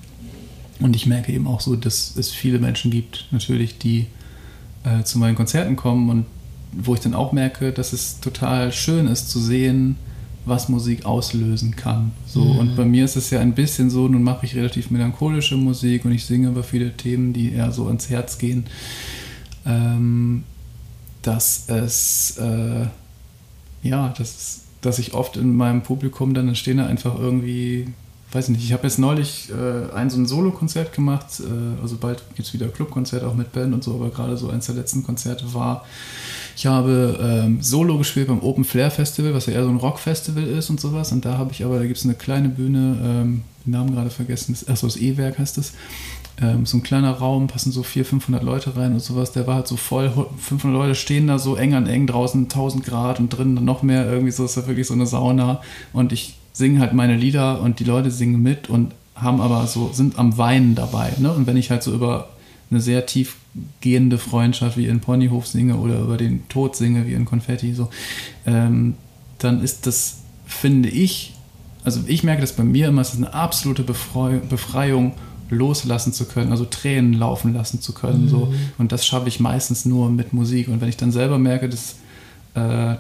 [0.80, 4.08] und ich merke eben auch so, dass es viele Menschen gibt, natürlich, die
[4.84, 6.26] äh, zu meinen Konzerten kommen und
[6.72, 9.96] wo ich dann auch merke, dass es total schön ist zu sehen,
[10.46, 12.12] was Musik auslösen kann.
[12.28, 12.60] So, mhm.
[12.60, 16.06] Und bei mir ist es ja ein bisschen so, nun mache ich relativ melancholische Musik
[16.06, 18.66] und ich singe über viele Themen, die eher so ans Herz gehen,
[19.66, 20.44] ähm,
[21.24, 22.86] dass es, äh,
[23.82, 27.88] ja, dass, dass ich oft in meinem Publikum dann, dann stehen da einfach irgendwie,
[28.32, 31.98] weiß ich nicht, ich habe jetzt neulich äh, ein so ein Solo-Konzert gemacht, äh, also
[31.98, 34.76] bald gibt es wieder Clubkonzert auch mit Band und so, aber gerade so eins der
[34.76, 35.86] letzten Konzerte war
[36.56, 40.44] ich habe ähm, Solo gespielt beim Open Flair Festival, was ja eher so ein Rockfestival
[40.44, 41.12] ist und sowas.
[41.12, 44.10] Und da habe ich aber, da gibt es eine kleine Bühne, ähm, den Namen gerade
[44.10, 45.74] vergessen, achso, das E-Werk heißt es.
[46.42, 49.34] Ähm, so ein kleiner Raum, passen so 400, 500 Leute rein und sowas.
[49.34, 52.86] Der war halt so voll, 500 Leute stehen da so eng an eng draußen, 1000
[52.86, 55.62] Grad und drinnen noch mehr irgendwie so, ist ja wirklich so eine Sauna.
[55.92, 59.92] Und ich singe halt meine Lieder und die Leute singen mit und haben aber so,
[59.94, 61.14] sind am Weinen dabei.
[61.18, 61.32] Ne?
[61.32, 62.30] Und wenn ich halt so über
[62.72, 67.26] eine sehr tiefgehende Freundschaft wie in Ponyhof singe oder über den Tod singe wie in
[67.26, 67.90] Konfetti, so,
[68.46, 68.96] ähm,
[69.38, 71.34] dann ist das, finde ich,
[71.84, 75.14] also ich merke das bei mir immer, es ist eine absolute Befreu Befreiung,
[75.50, 78.24] loslassen zu können, also Tränen laufen lassen zu können.
[78.24, 78.30] Mhm.
[78.30, 78.54] So.
[78.78, 80.68] Und das schaffe ich meistens nur mit Musik.
[80.68, 81.96] Und wenn ich dann selber merke, dass,
[82.56, 82.96] äh,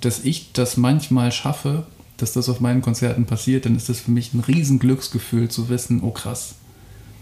[0.00, 1.86] dass ich das manchmal schaffe,
[2.16, 5.68] dass das auf meinen Konzerten passiert, dann ist das für mich ein riesen Glücksgefühl zu
[5.68, 6.54] wissen, oh krass.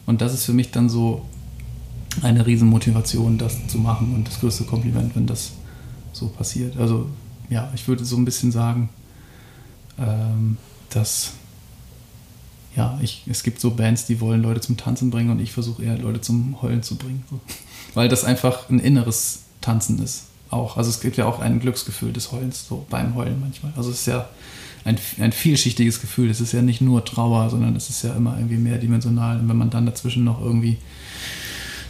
[0.07, 1.27] Und das ist für mich dann so
[2.23, 5.53] eine riesen Motivation, das zu machen und das größte Kompliment, wenn das
[6.13, 6.77] so passiert.
[6.77, 7.09] Also
[7.51, 8.89] ja, ich würde so ein bisschen sagen,
[9.99, 10.57] ähm,
[10.91, 11.33] dass
[12.77, 15.83] ja, ich, es gibt so Bands, die wollen Leute zum Tanzen bringen und ich versuche
[15.83, 17.25] eher Leute zum Heulen zu bringen.
[17.29, 17.41] So.
[17.95, 20.27] Weil das einfach ein inneres Tanzen ist.
[20.51, 20.77] Auch.
[20.77, 23.73] Also es gibt ja auch ein Glücksgefühl des Heulens, so beim Heulen manchmal.
[23.77, 24.29] Also es ist ja
[24.85, 26.31] ein, ein vielschichtiges Gefühl.
[26.31, 29.41] Es ist ja nicht nur Trauer, sondern es ist ja immer irgendwie mehrdimensional.
[29.41, 30.79] Und wenn man dann dazwischen noch irgendwie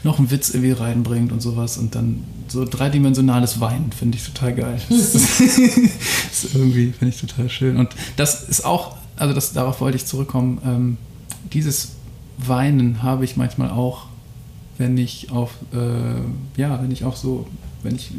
[0.04, 4.54] noch einen Witz irgendwie reinbringt und sowas und dann so dreidimensionales Weinen finde ich total
[4.54, 4.80] geil.
[4.88, 7.76] Das ist, irgendwie, finde ich total schön.
[7.78, 10.60] Und das ist auch also das, darauf wollte ich zurückkommen.
[10.64, 10.96] Ähm,
[11.52, 11.92] dieses
[12.38, 14.06] Weinen habe ich manchmal auch,
[14.78, 17.46] wenn ich auf, äh, ja, wenn ich auch so,
[17.82, 18.12] wenn ich,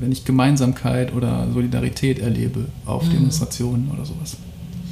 [0.00, 3.10] wenn ich Gemeinsamkeit oder Solidarität erlebe auf mhm.
[3.10, 4.36] Demonstrationen oder sowas.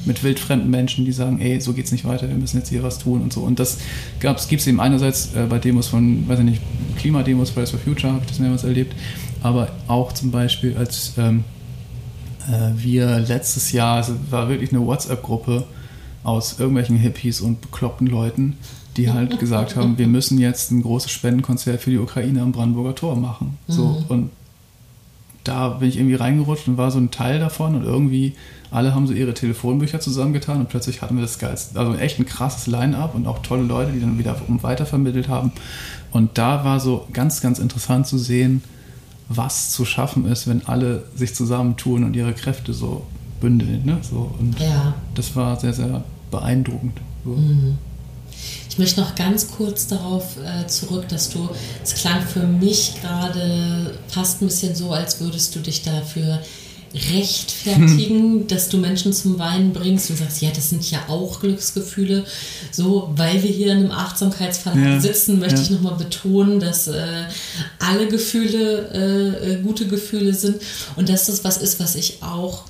[0.04, 2.98] Mit wildfremden Menschen, die sagen, ey, so geht's nicht weiter, wir müssen jetzt hier was
[2.98, 3.40] tun und so.
[3.40, 3.78] Und das
[4.20, 6.62] gibt es eben einerseits äh, bei Demos von, weiß ich nicht,
[6.98, 8.94] Klimademos, Fridays for Future, habe ich das mehrmals erlebt,
[9.42, 11.44] aber auch zum Beispiel als ähm,
[12.48, 15.64] äh, wir letztes Jahr, es war wirklich eine WhatsApp-Gruppe
[16.22, 18.56] aus irgendwelchen Hippies und bekloppten Leuten,
[18.96, 22.94] die halt gesagt haben, wir müssen jetzt ein großes Spendenkonzert für die Ukraine am Brandenburger
[22.94, 23.58] Tor machen.
[23.68, 24.04] So, mhm.
[24.08, 24.30] und
[25.44, 28.34] da bin ich irgendwie reingerutscht und war so ein Teil davon und irgendwie
[28.70, 32.26] alle haben so ihre Telefonbücher zusammengetan und plötzlich hatten wir das geilste, also echt ein
[32.26, 35.52] krasses Line-up und auch tolle Leute, die dann wieder weitervermittelt haben.
[36.10, 38.64] Und da war so ganz, ganz interessant zu sehen,
[39.28, 43.04] was zu schaffen ist, wenn alle sich zusammentun und ihre Kräfte so
[43.40, 43.84] bündeln.
[43.84, 43.98] Ne?
[44.02, 44.94] So, und ja.
[45.14, 47.00] das war sehr, sehr beeindruckend.
[47.24, 47.30] So.
[47.30, 47.78] Mhm.
[48.74, 51.48] Ich möchte noch ganz kurz darauf äh, zurück, dass du,
[51.84, 56.40] es klang für mich gerade fast ein bisschen so, als würdest du dich dafür
[56.92, 58.48] rechtfertigen, hm.
[58.48, 62.24] dass du Menschen zum Weinen bringst und sagst, ja, das sind ja auch Glücksgefühle.
[62.72, 65.00] So, weil wir hier in einem Achtsamkeitsverlag ja.
[65.00, 65.62] sitzen, möchte ja.
[65.62, 67.26] ich nochmal betonen, dass äh,
[67.78, 70.60] alle Gefühle äh, äh, gute Gefühle sind
[70.96, 72.64] und dass das was ist, was ich auch,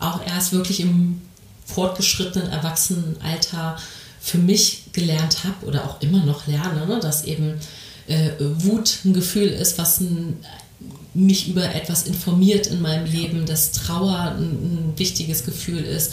[0.00, 1.20] auch erst wirklich im
[1.66, 3.76] fortgeschrittenen Erwachsenenalter
[4.26, 6.98] für mich gelernt habe oder auch immer noch lerne, ne?
[7.00, 7.54] dass eben
[8.08, 10.38] äh, Wut ein Gefühl ist, was ein
[11.14, 16.12] mich über etwas informiert in meinem Leben, dass Trauer ein, ein wichtiges Gefühl ist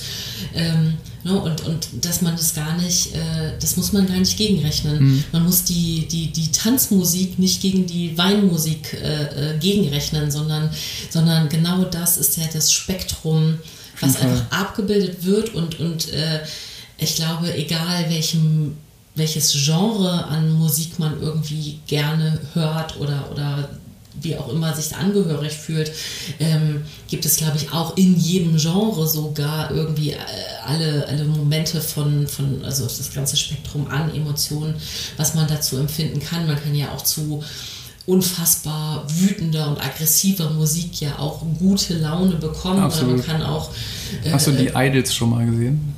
[0.55, 0.93] ähm,
[1.23, 5.03] ne, und, und dass man das gar nicht, äh, das muss man gar nicht gegenrechnen.
[5.03, 5.23] Mhm.
[5.33, 10.69] Man muss die, die, die Tanzmusik nicht gegen die Weinmusik äh, äh gegenrechnen, sondern,
[11.09, 13.57] sondern genau das ist ja das Spektrum,
[13.99, 16.39] was einfach abgebildet wird und, und äh,
[17.03, 18.75] ich glaube, egal welchem
[19.15, 23.69] welches Genre an Musik man irgendwie gerne hört oder, oder
[24.21, 25.91] wie auch immer sich angehörig fühlt,
[26.39, 30.17] ähm, gibt es, glaube ich, auch in jedem Genre sogar irgendwie äh,
[30.65, 34.75] alle, alle Momente von, von, also das ganze Spektrum an Emotionen,
[35.17, 36.47] was man dazu empfinden kann.
[36.47, 37.43] Man kann ja auch zu
[38.05, 42.79] unfassbar wütender und aggressiver Musik ja auch gute Laune bekommen.
[42.79, 43.15] Absolut.
[43.15, 43.71] Oder man kann auch.
[44.23, 45.95] Äh, Hast du die Idols schon mal gesehen?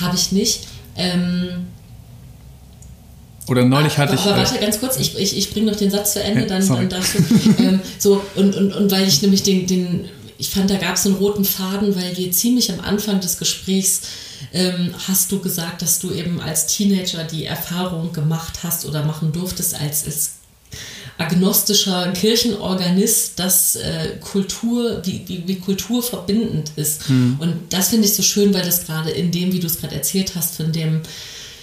[0.00, 0.66] Habe ich nicht.
[0.96, 1.66] Ähm,
[3.48, 4.20] oder neulich ah, hatte ich.
[4.20, 6.88] Aber warte ganz kurz, ich, ich, ich bringe noch den Satz zu Ende, dann, dann
[6.88, 7.18] darfst du.
[7.58, 11.04] Ähm, so, und, und, und weil ich nämlich den, den ich fand, da gab es
[11.04, 14.02] einen roten Faden, weil wir ziemlich am Anfang des Gesprächs
[14.54, 19.32] ähm, hast du gesagt, dass du eben als Teenager die Erfahrung gemacht hast oder machen
[19.32, 20.39] durftest als, als
[21.20, 27.08] agnostischer Kirchenorganist, dass äh, Kultur, wie, wie, wie, Kultur verbindend ist.
[27.08, 27.36] Hm.
[27.38, 29.94] Und das finde ich so schön, weil das gerade in dem, wie du es gerade
[29.94, 31.02] erzählt hast, von dem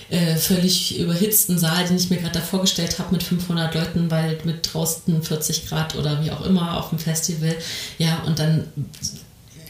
[0.10, 4.38] äh, völlig überhitzten Saal, den ich mir gerade da vorgestellt habe mit 500 Leuten, weil
[4.44, 7.56] mit draußen 40 Grad oder wie auch immer auf dem Festival.
[7.98, 8.66] Ja, und dann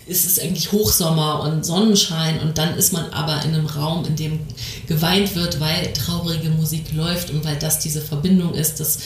[0.05, 4.15] ist es eigentlich Hochsommer und Sonnenschein und dann ist man aber in einem Raum, in
[4.15, 4.39] dem
[4.87, 8.79] geweint wird, weil traurige Musik läuft und weil das diese Verbindung ist.
[8.79, 8.99] Das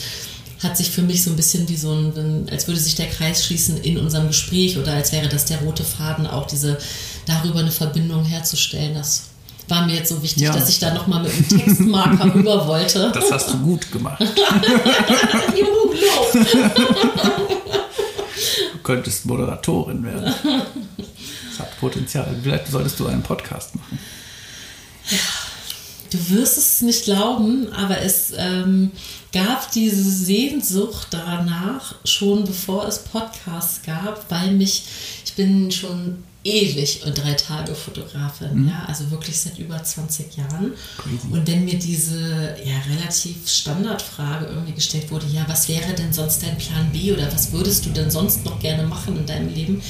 [0.62, 3.44] hat sich für mich so ein bisschen wie so ein, als würde sich der Kreis
[3.44, 6.78] schließen in unserem Gespräch oder als wäre das der rote Faden, auch diese
[7.26, 8.94] darüber eine Verbindung herzustellen.
[8.94, 9.24] Das
[9.68, 10.52] war mir jetzt so wichtig, ja.
[10.52, 13.10] dass ich da nochmal mit einem Textmarker rüber wollte.
[13.12, 14.22] Das hast du gut gemacht.
[18.72, 20.34] du könntest Moderatorin werden.
[21.50, 22.34] Das hat Potenzial.
[22.42, 23.98] Vielleicht solltest du einen Podcast machen.
[25.10, 25.18] Ja,
[26.12, 28.90] du wirst es nicht glauben, aber es ähm,
[29.32, 34.84] gab diese Sehnsucht danach schon bevor es Podcasts gab, weil mich,
[35.24, 38.68] ich bin schon ewig und drei Tage Fotografin, mhm.
[38.68, 40.72] ja, also wirklich seit über 20 Jahren.
[40.98, 41.32] Crazy.
[41.32, 46.42] Und wenn mir diese ja relativ Standardfrage irgendwie gestellt wurde, ja, was wäre denn sonst
[46.42, 49.82] dein Plan B oder was würdest du denn sonst noch gerne machen in deinem Leben?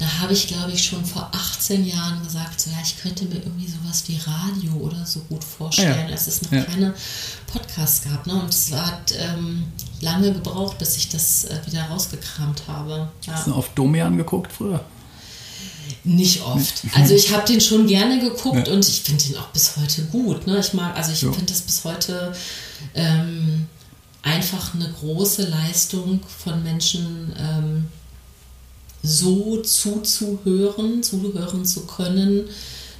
[0.00, 3.34] Da habe ich, glaube ich, schon vor 18 Jahren gesagt, so ja, ich könnte mir
[3.34, 6.12] irgendwie sowas wie Radio oder so gut vorstellen, ja.
[6.12, 6.62] als es noch ja.
[6.62, 6.94] keine
[7.46, 8.26] Podcasts gab.
[8.26, 8.32] Ne?
[8.32, 9.64] Und es hat ähm,
[10.00, 13.10] lange gebraucht, bis ich das äh, wieder rausgekramt habe.
[13.26, 13.34] Ja.
[13.34, 14.82] Hast du auf Domian geguckt früher?
[16.02, 16.82] Nicht oft.
[16.94, 18.72] Also ich habe den schon gerne geguckt ja.
[18.72, 20.46] und ich finde den auch bis heute gut.
[20.46, 20.60] Ne?
[20.60, 22.32] Ich mag, also ich finde das bis heute
[22.94, 23.66] ähm,
[24.22, 27.88] einfach eine große Leistung von Menschen, ähm,
[29.02, 32.48] so zuzuhören, zuhören zu können,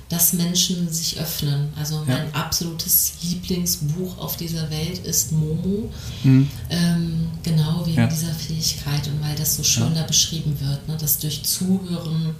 [0.09, 1.68] dass Menschen sich öffnen.
[1.77, 2.32] Also mein ja.
[2.32, 5.89] absolutes Lieblingsbuch auf dieser Welt ist Momo.
[6.24, 6.48] Mhm.
[6.68, 10.97] Ähm, genau wegen dieser Fähigkeit und weil das so schön da beschrieben wird, ne?
[10.97, 12.35] dass durch Zuhören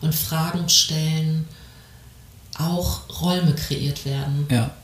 [0.00, 1.46] und Fragen stellen
[2.58, 4.46] auch Räume kreiert werden.
[4.50, 4.74] Ja.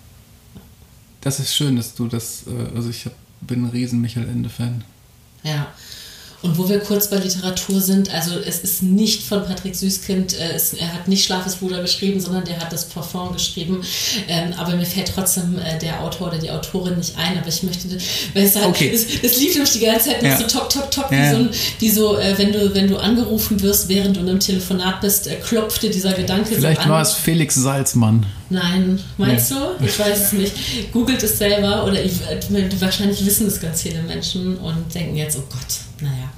[1.21, 3.07] Das ist schön, dass du das, äh, also ich
[3.41, 4.85] bin ein riesen Michael Ende-Fan.
[5.43, 5.67] Ja.
[6.40, 10.52] Und wo wir kurz bei Literatur sind, also es ist nicht von Patrick Süßkind, äh,
[10.55, 13.82] es, er hat nicht Schlafesbruder geschrieben, sondern der hat das Parfum geschrieben.
[14.28, 17.36] Ähm, aber mir fällt trotzdem äh, der Autor oder die Autorin nicht ein.
[17.39, 17.89] Aber ich möchte,
[18.35, 18.93] weil es, halt, okay.
[18.94, 20.36] es, es lief nämlich die ganze Zeit ja.
[20.36, 21.19] so top, top, top, ja.
[21.19, 21.51] wie so,
[21.81, 25.27] wie so äh, wenn, du, wenn du angerufen wirst, während du in einem Telefonat bist,
[25.27, 28.27] äh, klopfte dieser Gedanke Vielleicht so war es Felix Salzmann.
[28.51, 29.75] Nein, meinst ja.
[29.79, 29.85] du?
[29.85, 30.93] Ich weiß es nicht.
[30.93, 35.37] Googelt es selber oder ich, äh, wahrscheinlich wissen es ganz viele Menschen und denken jetzt,
[35.39, 36.33] oh Gott, naja.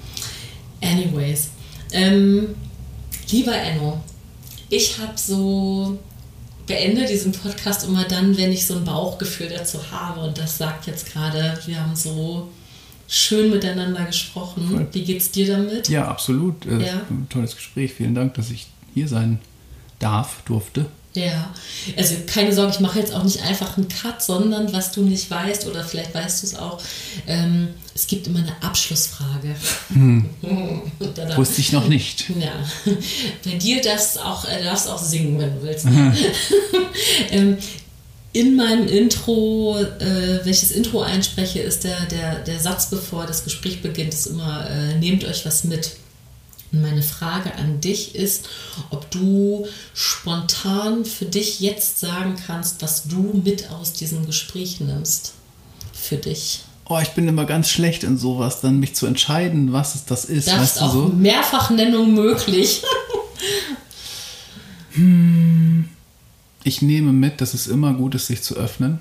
[0.81, 1.51] Anyways.
[1.93, 2.49] Ähm,
[3.31, 4.01] lieber Enno,
[4.69, 5.99] ich habe so
[6.67, 10.87] beende diesen Podcast immer dann, wenn ich so ein Bauchgefühl dazu habe und das sagt
[10.87, 12.49] jetzt gerade, wir haben so
[13.09, 14.69] schön miteinander gesprochen.
[14.71, 14.87] Voll.
[14.93, 15.89] Wie geht's dir damit?
[15.89, 16.65] Ja, absolut.
[16.67, 17.03] Äh, ja.
[17.29, 17.93] Tolles Gespräch.
[17.93, 19.41] Vielen Dank, dass ich hier sein
[19.99, 20.87] darf, durfte.
[21.15, 21.53] Ja,
[21.97, 25.29] also keine Sorge, ich mache jetzt auch nicht einfach einen Cut, sondern was du nicht
[25.29, 26.81] weißt oder vielleicht weißt du es auch,
[27.27, 29.57] ähm, es gibt immer eine Abschlussfrage.
[29.93, 30.31] Hm.
[31.35, 32.31] Wusste ich noch nicht.
[32.31, 32.53] Ja,
[33.45, 35.87] bei dir darfst du auch, äh, darfst auch singen, wenn du willst.
[37.31, 37.59] ähm,
[38.33, 43.27] in meinem Intro, äh, wenn ich das Intro einspreche, ist der, der, der Satz, bevor
[43.27, 45.91] das Gespräch beginnt, ist immer, äh, nehmt euch was mit.
[46.73, 48.49] Meine Frage an dich ist,
[48.91, 55.35] ob du spontan für dich jetzt sagen kannst, was du mit aus diesem Gespräch nimmst.
[55.93, 56.63] Für dich.
[56.85, 60.25] Oh, ich bin immer ganz schlecht in sowas, dann mich zu entscheiden, was es das
[60.25, 60.49] ist.
[60.49, 61.09] Das ist auch so?
[61.09, 62.83] Mehrfachnennung möglich.
[64.93, 65.89] hm,
[66.63, 69.01] ich nehme mit, dass es immer gut ist, sich zu öffnen.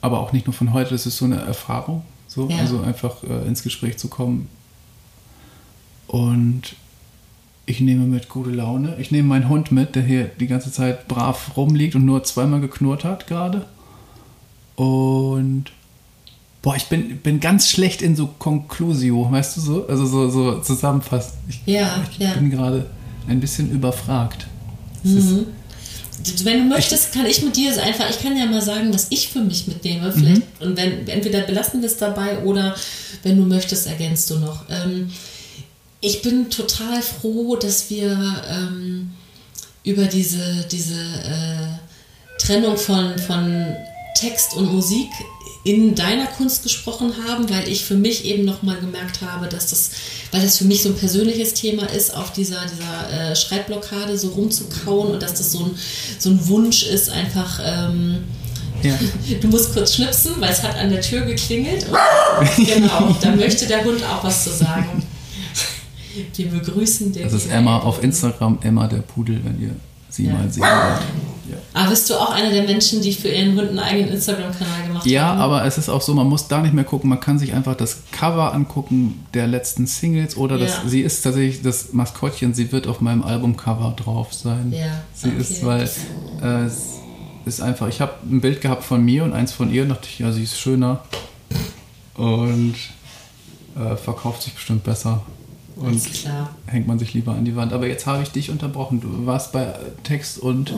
[0.00, 2.04] Aber auch nicht nur von heute, das ist so eine Erfahrung.
[2.26, 2.58] So, ja.
[2.58, 4.48] Also einfach äh, ins Gespräch zu kommen,
[6.06, 6.76] und
[7.66, 8.96] ich nehme mit gute Laune.
[8.98, 12.60] Ich nehme meinen Hund mit, der hier die ganze Zeit brav rumliegt und nur zweimal
[12.60, 13.64] geknurrt hat gerade.
[14.76, 15.66] Und
[16.62, 19.86] boah, ich bin, bin ganz schlecht in so Conclusio, weißt du so?
[19.86, 21.38] Also so, so zusammenfassen.
[21.48, 22.34] Ich, ja, ich ja.
[22.34, 22.86] bin gerade
[23.28, 24.46] ein bisschen überfragt.
[25.02, 25.46] Mhm.
[26.44, 29.28] Wenn du möchtest, kann ich mit dir einfach, ich kann ja mal sagen, was ich
[29.28, 30.12] für mich mitnehme.
[30.12, 30.66] Vielleicht, mhm.
[30.66, 32.74] Und wenn entweder belassen wir es dabei oder
[33.22, 34.64] wenn du möchtest, ergänzt du noch.
[34.70, 35.10] Ähm,
[36.04, 38.12] ich bin total froh, dass wir
[38.50, 39.10] ähm,
[39.84, 43.74] über diese, diese äh, Trennung von, von
[44.14, 45.08] Text und Musik
[45.64, 49.92] in deiner Kunst gesprochen haben, weil ich für mich eben nochmal gemerkt habe, dass das,
[50.30, 54.28] weil das für mich so ein persönliches Thema ist, auf dieser, dieser äh, Schreibblockade so
[54.28, 55.78] rumzukauen und dass das so ein,
[56.18, 57.60] so ein Wunsch ist, einfach.
[57.64, 58.24] Ähm,
[58.82, 58.98] ja.
[59.40, 61.86] Du musst kurz schnipsen, weil es hat an der Tür geklingelt.
[61.88, 65.02] Und, genau, da möchte der Hund auch was zu sagen.
[66.34, 67.22] Wir begrüßen den.
[67.24, 69.76] Das ist Emma auf Instagram, Emma der Pudel, wenn ihr
[70.14, 70.32] sie ja.
[70.32, 71.00] mal sehen wollt.
[71.50, 71.56] Ja.
[71.74, 75.06] Aber bist du auch einer der Menschen, die für ihren Hund einen eigenen Instagram-Kanal gemacht
[75.06, 75.38] ja, haben?
[75.38, 77.52] Ja, aber es ist auch so, man muss da nicht mehr gucken, man kann sich
[77.52, 80.88] einfach das Cover angucken der letzten Singles oder das, ja.
[80.88, 84.72] sie ist tatsächlich das Maskottchen, sie wird auf meinem Albumcover drauf sein.
[84.74, 85.40] Ja, sie okay.
[85.40, 85.82] ist, weil
[86.42, 86.94] äh, es
[87.44, 90.20] ist einfach, ich habe ein Bild gehabt von mir und eins von ihr, dachte ich,
[90.20, 91.02] ja, sie ist schöner
[92.14, 92.74] und
[93.76, 95.22] äh, verkauft sich bestimmt besser
[95.76, 96.00] und
[96.66, 97.72] hängt man sich lieber an die Wand.
[97.72, 99.00] Aber jetzt habe ich dich unterbrochen.
[99.00, 100.72] Du warst bei Text und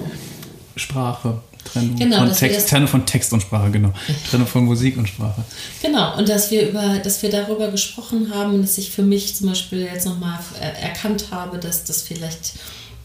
[0.76, 1.40] Sprache.
[1.64, 3.92] Trennung genau, von Text, Trennung von Text und Sprache, genau.
[4.30, 5.42] Trennung von Musik und Sprache.
[5.82, 9.48] Genau, und dass wir über, dass wir darüber gesprochen haben, dass ich für mich zum
[9.48, 10.38] Beispiel jetzt nochmal
[10.80, 12.54] erkannt habe, dass das vielleicht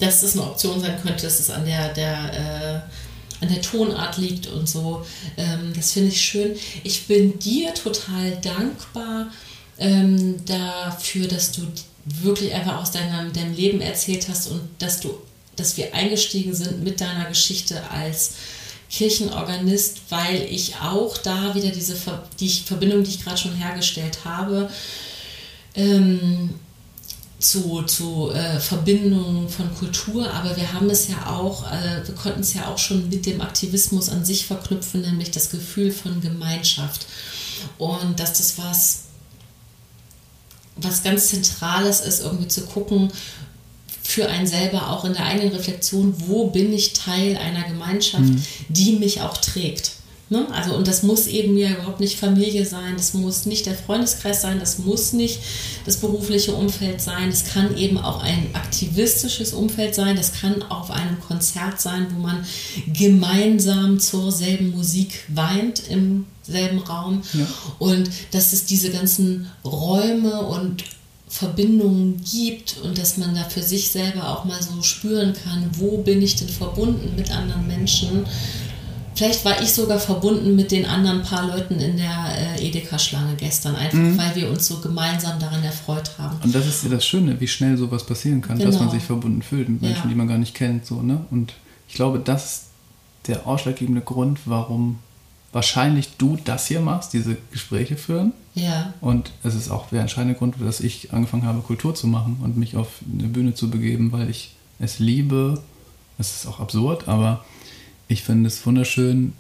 [0.02, 4.18] dass es eine Option sein könnte, dass es an der, der äh, an der Tonart
[4.18, 5.06] liegt und so.
[5.38, 6.56] Ähm, das finde ich schön.
[6.84, 9.28] Ich bin dir total dankbar
[9.82, 11.64] ähm, dafür, dass du
[12.06, 15.10] wirklich einfach aus deinem, deinem Leben erzählt hast und dass du,
[15.56, 18.34] dass wir eingestiegen sind mit deiner Geschichte als
[18.90, 24.20] Kirchenorganist, weil ich auch da wieder diese Ver die Verbindung, die ich gerade schon hergestellt
[24.24, 24.70] habe,
[25.76, 26.52] ähm,
[27.40, 32.42] zu, zu äh, Verbindungen von Kultur, aber wir haben es ja auch, äh, wir konnten
[32.42, 37.08] es ja auch schon mit dem Aktivismus an sich verknüpfen, nämlich das Gefühl von Gemeinschaft.
[37.80, 39.04] Und dass das was,
[40.84, 43.12] was ganz Zentrales ist, irgendwie zu gucken,
[44.04, 48.44] für einen selber auch in der eigenen Reflexion, wo bin ich Teil einer Gemeinschaft, mhm.
[48.68, 49.92] die mich auch trägt.
[50.32, 50.48] Ne?
[50.50, 54.42] Also, und das muss eben ja überhaupt nicht Familie sein, das muss nicht der Freundeskreis
[54.42, 55.42] sein, das muss nicht
[55.84, 60.90] das berufliche Umfeld sein, es kann eben auch ein aktivistisches Umfeld sein, das kann auf
[60.90, 62.46] einem Konzert sein, wo man
[62.88, 67.24] gemeinsam zur selben Musik weint im selben Raum.
[67.34, 67.46] Ja.
[67.80, 70.86] Und dass es diese ganzen Räume und
[71.28, 75.98] Verbindungen gibt und dass man da für sich selber auch mal so spüren kann, wo
[75.98, 78.26] bin ich denn verbunden mit anderen Menschen
[79.16, 83.76] Vielleicht war ich sogar verbunden mit den anderen paar Leuten in der äh, Edeka-Schlange gestern,
[83.76, 84.18] einfach mhm.
[84.18, 86.38] weil wir uns so gemeinsam daran erfreut haben.
[86.44, 88.72] Und das ist ja das Schöne, wie schnell sowas passieren kann, genau.
[88.72, 90.10] dass man sich verbunden fühlt mit Menschen, ja.
[90.10, 90.86] die man gar nicht kennt.
[90.86, 91.26] So, ne?
[91.30, 91.54] Und
[91.88, 92.64] ich glaube, das ist
[93.28, 95.00] der ausschlaggebende Grund, warum
[95.52, 98.32] wahrscheinlich du das hier machst, diese Gespräche führen.
[98.56, 98.94] Ja.
[99.02, 102.58] Und es ist auch der entscheidende Grund, dass ich angefangen habe, Kultur zu machen und
[102.58, 105.62] mich auf eine Bühne zu begeben, weil ich es liebe.
[106.18, 107.44] Es ist auch absurd, aber
[108.12, 109.34] ich finde es wunderschön,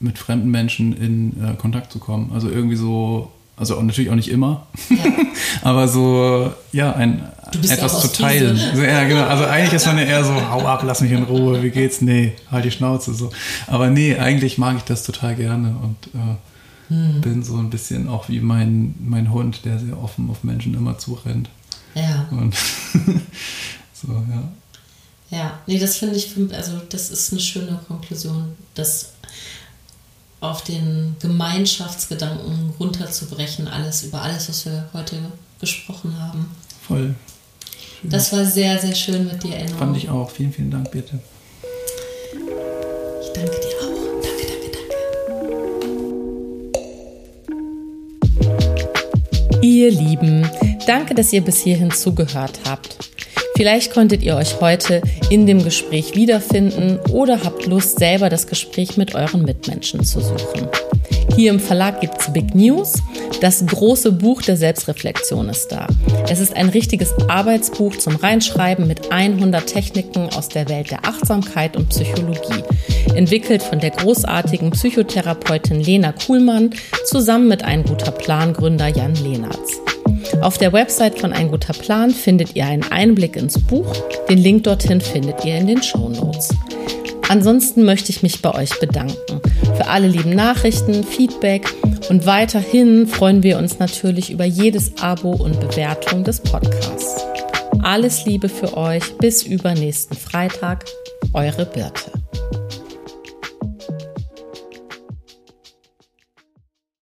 [0.00, 2.30] mit fremden Menschen in äh, Kontakt zu kommen.
[2.34, 4.96] Also irgendwie so, also natürlich auch nicht immer, ja.
[5.62, 7.22] aber so, ja, ein,
[7.62, 8.56] etwas zu teilen.
[8.74, 9.24] So, ja, genau.
[9.24, 12.00] Also eigentlich ist man ja eher so, hau ab, lass mich in Ruhe, wie geht's?
[12.00, 13.30] Nee, halt die Schnauze so.
[13.66, 17.20] Aber nee, eigentlich mag ich das total gerne und äh, hm.
[17.20, 20.98] bin so ein bisschen auch wie mein, mein Hund, der sehr offen auf Menschen immer
[20.98, 21.48] zurennt.
[21.94, 22.28] Ja.
[22.30, 22.54] Und
[23.94, 24.42] so, ja.
[25.30, 29.12] Ja, nee, das finde ich, also das ist eine schöne Konklusion, das
[30.40, 35.16] auf den Gemeinschaftsgedanken runterzubrechen, alles über alles, was wir heute
[35.60, 36.54] gesprochen haben.
[36.86, 37.14] Voll.
[38.00, 38.10] Schön.
[38.10, 39.76] Das war sehr, sehr schön mit dir, Enno.
[39.76, 40.30] Fand ich auch.
[40.30, 41.18] Vielen, vielen Dank, bitte.
[43.22, 43.96] Ich danke dir auch.
[44.22, 44.70] Danke, danke,
[49.50, 49.66] danke.
[49.66, 50.48] Ihr Lieben,
[50.86, 52.96] danke, dass ihr bis hierhin zugehört habt.
[53.56, 55.00] Vielleicht konntet ihr euch heute
[55.30, 60.68] in dem Gespräch wiederfinden oder habt Lust, selber das Gespräch mit euren Mitmenschen zu suchen.
[61.34, 62.94] Hier im Verlag gibt es Big News.
[63.40, 65.86] Das große Buch der Selbstreflexion ist da.
[66.28, 71.76] Es ist ein richtiges Arbeitsbuch zum Reinschreiben mit 100 Techniken aus der Welt der Achtsamkeit
[71.76, 72.62] und Psychologie.
[73.14, 76.70] Entwickelt von der großartigen Psychotherapeutin Lena Kuhlmann
[77.04, 79.80] zusammen mit einem guter Plangründer Jan Lehnertz.
[80.40, 83.92] Auf der Website von Ein guter Plan findet ihr einen Einblick ins Buch.
[84.28, 86.54] Den Link dorthin findet ihr in den Show Notes.
[87.28, 89.40] Ansonsten möchte ich mich bei euch bedanken
[89.76, 91.68] für alle lieben Nachrichten, Feedback
[92.08, 97.24] und weiterhin freuen wir uns natürlich über jedes Abo und Bewertung des Podcasts.
[97.82, 100.86] Alles Liebe für euch, bis übernächsten Freitag,
[101.34, 102.10] eure Birte.